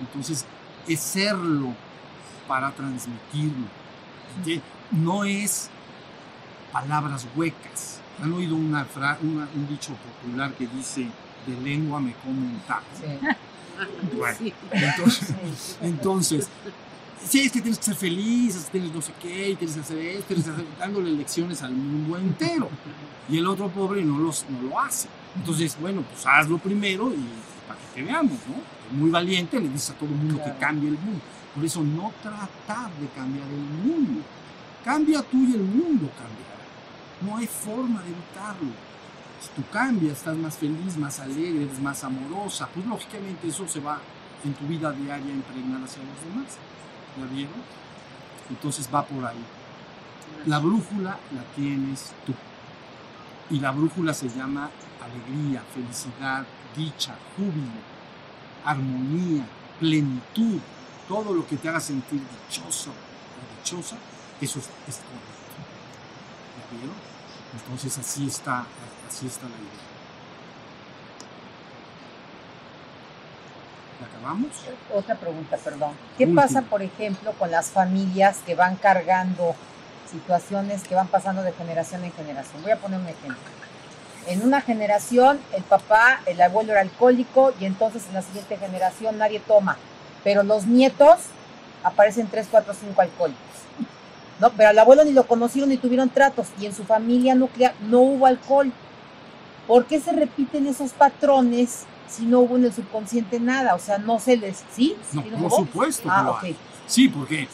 Entonces, 0.00 0.44
es 0.86 1.00
serlo 1.00 1.74
para 2.46 2.70
transmitirlo. 2.72 3.66
No 4.92 5.24
es 5.24 5.70
palabras 6.80 7.26
huecas. 7.34 8.00
¿Han 8.22 8.32
oído 8.32 8.54
una 8.56 8.84
fra- 8.84 9.18
una- 9.22 9.48
un 9.54 9.68
dicho 9.68 9.92
popular 9.94 10.52
que 10.54 10.66
dice, 10.66 11.06
de 11.46 11.60
lengua 11.62 12.00
me 12.00 12.12
como 12.14 12.40
un 12.40 12.60
taco? 12.66 12.84
Sí. 12.98 14.16
Bueno. 14.16 14.36
sí. 14.38 14.54
Entonces, 14.72 15.78
entonces, 15.82 16.48
sí, 17.24 17.40
es 17.42 17.52
que 17.52 17.60
tienes 17.60 17.78
que 17.78 17.84
ser 17.84 17.94
feliz, 17.94 18.56
es 18.56 18.64
que 18.66 18.70
tienes 18.72 18.92
no 18.94 19.02
sé 19.02 19.12
qué, 19.20 19.50
y 19.50 19.56
tienes 19.56 19.74
que 19.76 19.82
hacer 19.82 19.98
esto, 19.98 20.24
tienes 20.28 20.44
que 20.46 20.50
hacer, 20.52 20.64
dándole 20.78 21.10
lecciones 21.12 21.62
al 21.62 21.72
mundo 21.72 22.16
entero. 22.18 22.68
Y 23.28 23.38
el 23.38 23.46
otro 23.46 23.68
pobre 23.68 24.02
no, 24.04 24.18
los, 24.18 24.44
no 24.48 24.68
lo 24.68 24.80
hace. 24.80 25.08
Entonces, 25.36 25.76
bueno, 25.80 26.02
pues 26.02 26.24
hazlo 26.26 26.58
primero 26.58 27.12
y 27.12 27.18
para 27.68 27.78
que 27.80 27.86
te 27.94 28.02
veamos, 28.02 28.32
¿no? 28.48 28.96
Muy 28.98 29.10
valiente, 29.10 29.58
le 29.60 29.68
dices 29.68 29.90
a 29.90 29.94
todo 29.94 30.08
el 30.08 30.14
mundo 30.16 30.42
que 30.42 30.52
cambie 30.58 30.88
el 30.88 30.98
mundo. 30.98 31.20
Por 31.54 31.64
eso 31.64 31.82
no 31.82 32.12
tratar 32.22 32.90
de 33.00 33.08
cambiar 33.14 33.46
el 33.48 33.90
mundo, 33.90 34.20
Cambia 34.84 35.20
tú 35.20 35.38
y 35.38 35.52
el 35.54 35.62
mundo 35.64 36.08
cambiará. 36.16 36.55
No 37.22 37.36
hay 37.36 37.46
forma 37.46 38.02
de 38.02 38.10
evitarlo. 38.10 38.72
Si 39.40 39.48
tú 39.50 39.68
cambias, 39.70 40.18
estás 40.18 40.36
más 40.36 40.56
feliz, 40.56 40.96
más 40.96 41.20
alegre, 41.20 41.64
eres 41.64 41.80
más 41.80 42.02
amorosa, 42.04 42.68
pues 42.72 42.86
lógicamente 42.86 43.48
eso 43.48 43.66
se 43.68 43.80
va 43.80 44.00
en 44.44 44.54
tu 44.54 44.66
vida 44.66 44.92
diaria 44.92 45.32
a 45.32 45.36
impregnar 45.36 45.82
hacia 45.82 46.02
los 46.02 46.20
demás. 46.24 46.56
¿Ya 47.18 47.34
vieron? 47.34 47.62
Entonces 48.50 48.88
va 48.92 49.04
por 49.04 49.24
ahí. 49.24 49.44
La 50.46 50.58
brújula 50.58 51.18
la 51.34 51.42
tienes 51.54 52.12
tú. 52.24 52.34
Y 53.50 53.60
la 53.60 53.70
brújula 53.70 54.12
se 54.12 54.28
llama 54.28 54.70
alegría, 55.02 55.62
felicidad, 55.72 56.44
dicha, 56.76 57.16
júbilo, 57.36 57.80
armonía, 58.64 59.46
plenitud. 59.80 60.60
Todo 61.08 61.32
lo 61.32 61.46
que 61.46 61.56
te 61.56 61.68
haga 61.68 61.80
sentir 61.80 62.20
dichoso 62.20 62.90
o 62.90 63.56
dichosa, 63.58 63.96
eso 64.40 64.58
es, 64.58 64.66
correcto. 64.66 65.06
¿Ya 66.58 66.76
vieron? 66.76 67.05
Entonces 67.56 67.96
así 67.98 68.26
está, 68.26 68.64
así 69.08 69.26
está 69.26 69.44
la 69.44 69.56
idea. 69.56 69.86
¿La 74.00 74.06
acabamos? 74.06 74.50
Otra 74.94 75.14
pregunta, 75.14 75.56
perdón. 75.56 75.92
¿Qué 76.18 76.24
Última. 76.24 76.42
pasa, 76.42 76.62
por 76.62 76.82
ejemplo, 76.82 77.32
con 77.32 77.50
las 77.50 77.70
familias 77.70 78.38
que 78.44 78.54
van 78.54 78.76
cargando 78.76 79.54
situaciones 80.10 80.84
que 80.84 80.94
van 80.94 81.08
pasando 81.08 81.42
de 81.42 81.52
generación 81.52 82.04
en 82.04 82.12
generación? 82.12 82.62
Voy 82.62 82.72
a 82.72 82.76
poner 82.76 83.00
un 83.00 83.08
ejemplo. 83.08 83.36
En 84.26 84.42
una 84.42 84.60
generación 84.60 85.40
el 85.54 85.62
papá, 85.62 86.20
el 86.26 86.40
abuelo 86.42 86.72
era 86.72 86.80
alcohólico 86.80 87.54
y 87.60 87.64
entonces 87.64 88.04
en 88.08 88.14
la 88.14 88.22
siguiente 88.22 88.56
generación 88.56 89.18
nadie 89.18 89.40
toma, 89.40 89.76
pero 90.24 90.42
los 90.42 90.66
nietos 90.66 91.18
aparecen 91.84 92.26
3, 92.28 92.48
4, 92.50 92.74
5 92.74 93.00
alcohólicos. 93.00 93.45
¿No? 94.40 94.50
Pero 94.50 94.70
al 94.70 94.78
abuelo 94.78 95.04
ni 95.04 95.12
lo 95.12 95.26
conocieron 95.26 95.70
ni 95.70 95.76
tuvieron 95.76 96.08
tratos 96.10 96.48
y 96.60 96.66
en 96.66 96.74
su 96.74 96.84
familia 96.84 97.34
nuclear 97.34 97.74
no 97.88 98.00
hubo 98.00 98.26
alcohol. 98.26 98.72
¿Por 99.66 99.86
qué 99.86 100.00
se 100.00 100.12
repiten 100.12 100.66
esos 100.66 100.92
patrones 100.92 101.84
si 102.08 102.24
no 102.24 102.40
hubo 102.40 102.56
en 102.56 102.64
el 102.66 102.72
subconsciente 102.72 103.40
nada? 103.40 103.74
O 103.74 103.78
sea, 103.78 103.98
no 103.98 104.20
se 104.20 104.36
les... 104.36 104.62
¿Sí? 104.72 104.96
No, 105.12 105.22
¿Sí 105.22 105.30
lo 105.30 105.38
por 105.38 105.50
supuesto 105.50 106.08
Ah. 106.10 106.40
Sí, 106.86 107.08
porque 107.08 107.48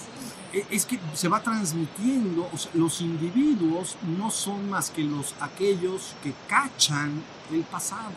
e- 0.52 0.66
es 0.70 0.84
que 0.84 0.98
se 1.14 1.28
va 1.28 1.40
transmitiendo, 1.40 2.48
o 2.52 2.58
sea, 2.58 2.70
los 2.74 3.00
individuos 3.00 3.96
no 4.18 4.30
son 4.30 4.68
más 4.68 4.90
que 4.90 5.02
los 5.02 5.34
aquellos 5.40 6.14
que 6.22 6.34
cachan 6.48 7.22
el 7.50 7.62
pasado. 7.62 8.10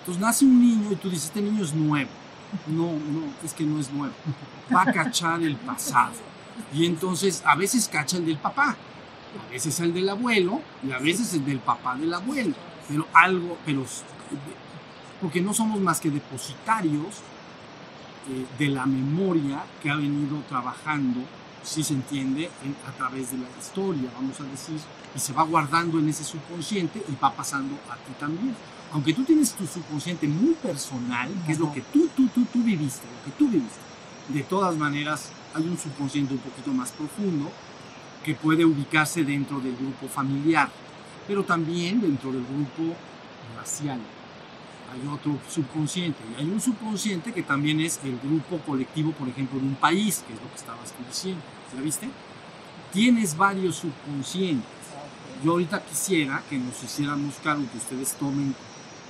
Entonces 0.00 0.20
nace 0.22 0.44
un 0.46 0.58
niño 0.60 0.92
y 0.92 0.96
tú 0.96 1.10
dices, 1.10 1.26
este 1.26 1.42
niño 1.42 1.62
es 1.62 1.74
nuevo. 1.74 2.08
No, 2.66 2.86
no, 2.86 3.22
es 3.44 3.52
que 3.52 3.64
no 3.64 3.78
es 3.78 3.92
nuevo. 3.92 4.14
Va 4.74 4.82
a 4.82 4.92
cachar 4.92 5.42
el 5.42 5.56
pasado. 5.56 6.12
Y 6.74 6.86
entonces 6.86 7.42
a 7.44 7.54
veces 7.56 7.88
cacha 7.88 8.16
el 8.18 8.26
del 8.26 8.38
papá, 8.38 8.76
a 9.48 9.50
veces 9.50 9.78
el 9.80 9.92
del 9.94 10.08
abuelo 10.08 10.60
y 10.86 10.92
a 10.92 10.98
veces 10.98 11.32
el 11.34 11.44
del 11.44 11.58
papá 11.60 11.96
del 11.96 12.12
abuelo. 12.14 12.54
Pero 12.88 13.06
algo, 13.12 13.56
pero 13.64 13.84
porque 15.20 15.40
no 15.40 15.52
somos 15.52 15.80
más 15.80 16.00
que 16.00 16.10
depositarios 16.10 17.16
eh, 18.30 18.46
de 18.58 18.68
la 18.68 18.86
memoria 18.86 19.62
que 19.82 19.90
ha 19.90 19.96
venido 19.96 20.38
trabajando, 20.48 21.20
si 21.62 21.82
se 21.82 21.94
entiende, 21.94 22.50
en- 22.64 22.76
a 22.88 22.92
través 22.96 23.30
de 23.32 23.38
la 23.38 23.46
historia, 23.58 24.10
vamos 24.14 24.38
a 24.40 24.44
decir, 24.44 24.76
y 25.14 25.18
se 25.18 25.32
va 25.32 25.42
guardando 25.42 25.98
en 25.98 26.08
ese 26.08 26.24
subconsciente 26.24 27.02
y 27.08 27.16
va 27.22 27.32
pasando 27.34 27.74
a 27.90 27.94
ti 27.96 28.12
también. 28.18 28.54
Aunque 28.92 29.14
tú 29.14 29.24
tienes 29.24 29.52
tu 29.52 29.66
subconsciente 29.66 30.26
muy 30.28 30.54
personal, 30.54 31.28
que 31.46 31.52
es 31.52 31.58
lo 31.58 31.72
que 31.72 31.80
tú, 31.80 32.08
tú, 32.16 32.28
tú, 32.28 32.44
tú 32.52 32.62
viviste, 32.62 33.06
lo 33.06 33.24
que 33.24 33.38
tú 33.38 33.48
viviste, 33.48 33.78
de 34.28 34.42
todas 34.42 34.76
maneras 34.76 35.30
hay 35.54 35.62
un 35.62 35.78
subconsciente 35.78 36.34
un 36.34 36.40
poquito 36.40 36.72
más 36.72 36.92
profundo 36.92 37.50
que 38.24 38.34
puede 38.34 38.64
ubicarse 38.64 39.24
dentro 39.24 39.60
del 39.60 39.76
grupo 39.76 40.08
familiar, 40.08 40.68
pero 41.26 41.44
también 41.44 42.00
dentro 42.00 42.32
del 42.32 42.44
grupo 42.44 42.94
racial 43.56 44.00
hay 44.92 45.08
otro 45.08 45.38
subconsciente 45.48 46.18
y 46.32 46.40
hay 46.40 46.50
un 46.50 46.60
subconsciente 46.60 47.32
que 47.32 47.42
también 47.42 47.80
es 47.80 48.00
el 48.02 48.18
grupo 48.18 48.58
colectivo, 48.58 49.12
por 49.12 49.28
ejemplo, 49.28 49.58
de 49.60 49.66
un 49.66 49.76
país, 49.76 50.24
que 50.26 50.34
es 50.34 50.40
lo 50.40 50.48
que 50.48 50.56
estabas 50.56 50.92
diciendo. 51.06 51.40
¿Ya 51.74 51.80
viste? 51.80 52.08
Tienes 52.92 53.36
varios 53.36 53.76
subconscientes. 53.76 54.68
Yo 55.44 55.52
ahorita 55.52 55.82
quisiera 55.84 56.42
que 56.50 56.58
nos 56.58 56.82
hiciéramos 56.82 57.36
cargo, 57.36 57.64
que 57.70 57.78
ustedes 57.78 58.14
tomen 58.14 58.54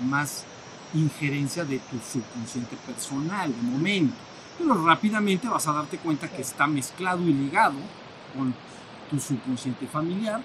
más 0.07 0.45
injerencia 0.93 1.65
de 1.65 1.79
tu 1.79 1.99
subconsciente 1.99 2.77
personal, 2.87 3.51
de 3.51 3.63
momento. 3.63 4.15
Pero 4.61 4.85
rápidamente 4.85 5.49
vas 5.49 5.67
a 5.69 5.73
darte 5.73 5.97
cuenta 5.97 6.29
que 6.29 6.43
está 6.43 6.67
mezclado 6.67 7.23
y 7.23 7.33
ligado 7.33 7.77
con 8.37 8.55
tu 9.11 9.19
subconsciente 9.19 9.87
familiar 9.87 10.43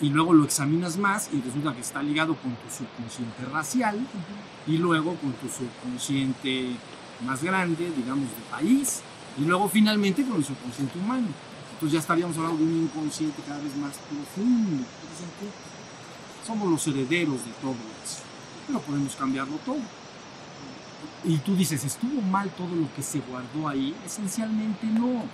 y 0.00 0.08
luego 0.08 0.32
lo 0.32 0.44
examinas 0.44 0.96
más 0.96 1.28
y 1.32 1.40
resulta 1.40 1.74
que 1.74 1.82
está 1.82 2.02
ligado 2.02 2.34
con 2.34 2.52
tu 2.52 2.70
subconsciente 2.70 3.44
racial 3.52 4.00
y 4.66 4.78
luego 4.78 5.14
con 5.16 5.32
tu 5.34 5.48
subconsciente 5.48 6.76
más 7.26 7.42
grande, 7.42 7.92
digamos, 7.94 8.28
de 8.30 8.42
país, 8.50 9.02
y 9.36 9.42
luego 9.42 9.68
finalmente 9.68 10.24
con 10.24 10.36
el 10.36 10.44
subconsciente 10.44 10.98
humano. 10.98 11.28
Entonces 11.74 11.92
ya 11.92 11.98
estaríamos 12.00 12.36
hablando 12.38 12.58
de 12.58 12.64
un 12.64 12.82
inconsciente 12.84 13.42
cada 13.46 13.60
vez 13.60 13.76
más 13.76 13.96
profundo. 13.98 14.84
Somos 16.46 16.70
los 16.70 16.86
herederos 16.86 17.44
de 17.44 17.52
todo 17.60 17.76
eso, 18.02 18.22
pero 18.66 18.80
podemos 18.80 19.14
cambiarlo 19.14 19.56
todo. 19.64 19.80
Y 21.24 21.36
tú 21.38 21.54
dices, 21.54 21.84
¿estuvo 21.84 22.20
mal 22.22 22.50
todo 22.50 22.74
lo 22.74 22.92
que 22.94 23.02
se 23.02 23.20
guardó 23.20 23.68
ahí? 23.68 23.94
Esencialmente 24.04 24.86
no, 24.86 25.24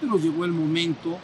pero 0.00 0.18
llegó 0.18 0.44
el 0.44 0.52
momento 0.52 1.18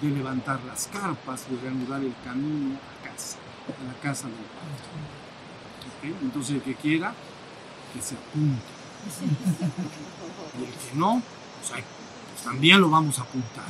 de 0.00 0.10
levantar 0.10 0.60
las 0.64 0.88
carpas, 0.88 1.48
de 1.48 1.56
reanudar 1.58 2.02
el 2.02 2.14
camino 2.24 2.76
a 2.76 3.08
casa, 3.08 3.38
a 3.68 3.84
la 3.84 3.94
casa 4.00 4.26
del 4.26 4.36
Padre. 4.36 6.14
Entonces 6.22 6.56
el 6.56 6.62
que 6.62 6.74
quiera, 6.74 7.14
que 7.92 8.02
se 8.02 8.14
apunte. 8.14 8.62
Y 10.58 10.64
el 10.64 10.70
que 10.72 10.94
no, 10.96 11.22
pues, 11.60 11.72
pues, 11.72 12.44
también 12.44 12.80
lo 12.80 12.90
vamos 12.90 13.18
a 13.18 13.22
apuntar. 13.22 13.64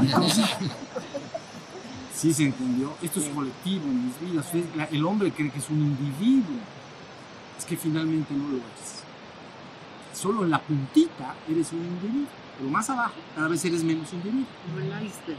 Entonces, 0.00 0.46
sí 2.14 2.32
se 2.32 2.44
entendió. 2.44 2.94
Esto 3.02 3.20
es 3.20 3.28
colectivo 3.28 3.84
en 3.86 4.06
mis 4.06 4.20
vidas. 4.20 4.46
El 4.90 5.04
hombre 5.04 5.32
cree 5.32 5.50
que 5.50 5.58
es 5.58 5.68
un 5.70 5.80
individuo. 5.80 6.56
Es 7.58 7.64
que 7.64 7.76
finalmente 7.76 8.34
no 8.34 8.48
lo 8.48 8.56
es. 8.56 9.03
Solo 10.14 10.44
en 10.44 10.50
la 10.50 10.60
puntita 10.60 11.34
eres 11.48 11.72
un 11.72 11.80
individuo. 11.80 12.28
Pero 12.58 12.70
más 12.70 12.88
abajo, 12.88 13.14
cada 13.34 13.48
vez 13.48 13.64
eres 13.64 13.82
menos 13.82 14.12
individuo. 14.12 14.46
Como 14.66 14.80
el 14.80 15.06
iceberg. 15.06 15.38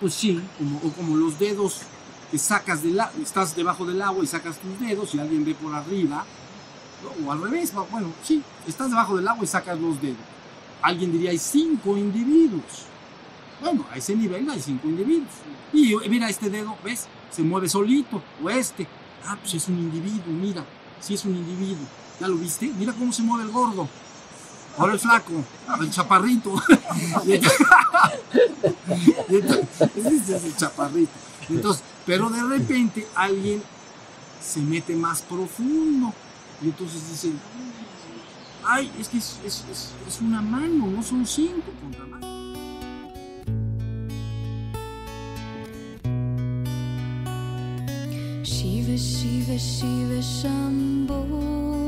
Pues 0.00 0.14
sí, 0.14 0.40
como, 0.58 0.78
o 0.78 0.92
como 0.92 1.16
los 1.16 1.38
dedos 1.38 1.82
que 2.30 2.38
sacas 2.38 2.82
del 2.82 3.00
agua, 3.00 3.14
estás 3.22 3.56
debajo 3.56 3.86
del 3.86 4.02
agua 4.02 4.22
y 4.22 4.26
sacas 4.26 4.58
tus 4.58 4.78
dedos 4.80 5.14
y 5.14 5.18
alguien 5.18 5.44
ve 5.44 5.54
por 5.54 5.74
arriba, 5.74 6.24
¿no? 7.02 7.26
o 7.26 7.32
al 7.32 7.40
revés, 7.40 7.72
bueno, 7.90 8.12
sí, 8.22 8.42
estás 8.66 8.90
debajo 8.90 9.16
del 9.16 9.26
agua 9.26 9.44
y 9.44 9.46
sacas 9.46 9.78
los 9.78 10.00
dedos. 10.00 10.18
Alguien 10.82 11.10
diría, 11.10 11.30
hay 11.30 11.38
cinco 11.38 11.96
individuos. 11.96 12.86
Bueno, 13.60 13.84
a 13.90 13.96
ese 13.96 14.14
nivel 14.14 14.48
hay 14.48 14.60
cinco 14.60 14.88
individuos. 14.88 15.32
Y 15.72 15.94
eh, 15.94 16.08
mira 16.08 16.28
este 16.28 16.50
dedo, 16.50 16.76
¿ves? 16.84 17.06
Se 17.30 17.42
mueve 17.42 17.68
solito, 17.68 18.22
o 18.42 18.50
este. 18.50 18.86
Ah, 19.24 19.36
pues 19.40 19.54
es 19.54 19.68
un 19.68 19.78
individuo, 19.78 20.32
mira, 20.32 20.64
sí 21.00 21.14
es 21.14 21.24
un 21.24 21.34
individuo. 21.34 21.86
¿Ya 22.20 22.28
lo 22.28 22.36
viste? 22.36 22.66
Mira 22.78 22.92
cómo 22.92 23.12
se 23.12 23.22
mueve 23.22 23.44
el 23.44 23.50
gordo. 23.50 23.88
Ahora 24.76 24.92
el 24.92 25.00
flaco, 25.00 25.32
el 25.80 25.90
chaparrito. 25.90 26.54
Entonces- 27.26 27.66
ese 29.96 30.36
es 30.36 30.44
el 30.44 30.56
chaparrito. 30.56 31.10
Pero 32.06 32.30
de 32.30 32.42
repente 32.42 33.06
alguien 33.14 33.62
se 34.40 34.60
mete 34.60 34.94
más 34.94 35.22
profundo. 35.22 36.12
Y 36.62 36.66
entonces 36.66 37.08
dicen, 37.10 37.38
ay, 38.64 38.90
es 38.98 39.08
que 39.08 39.18
es, 39.18 40.20
una 40.20 40.40
mano, 40.42 40.86
no 40.86 41.02
son 41.02 41.26
cinco 41.26 41.70
contra 41.80 42.04
mano. 42.06 42.26
Shiva, 48.42 48.96
Shiva, 48.96 49.56
Shiva, 49.56 50.20
Shambho. 50.20 51.87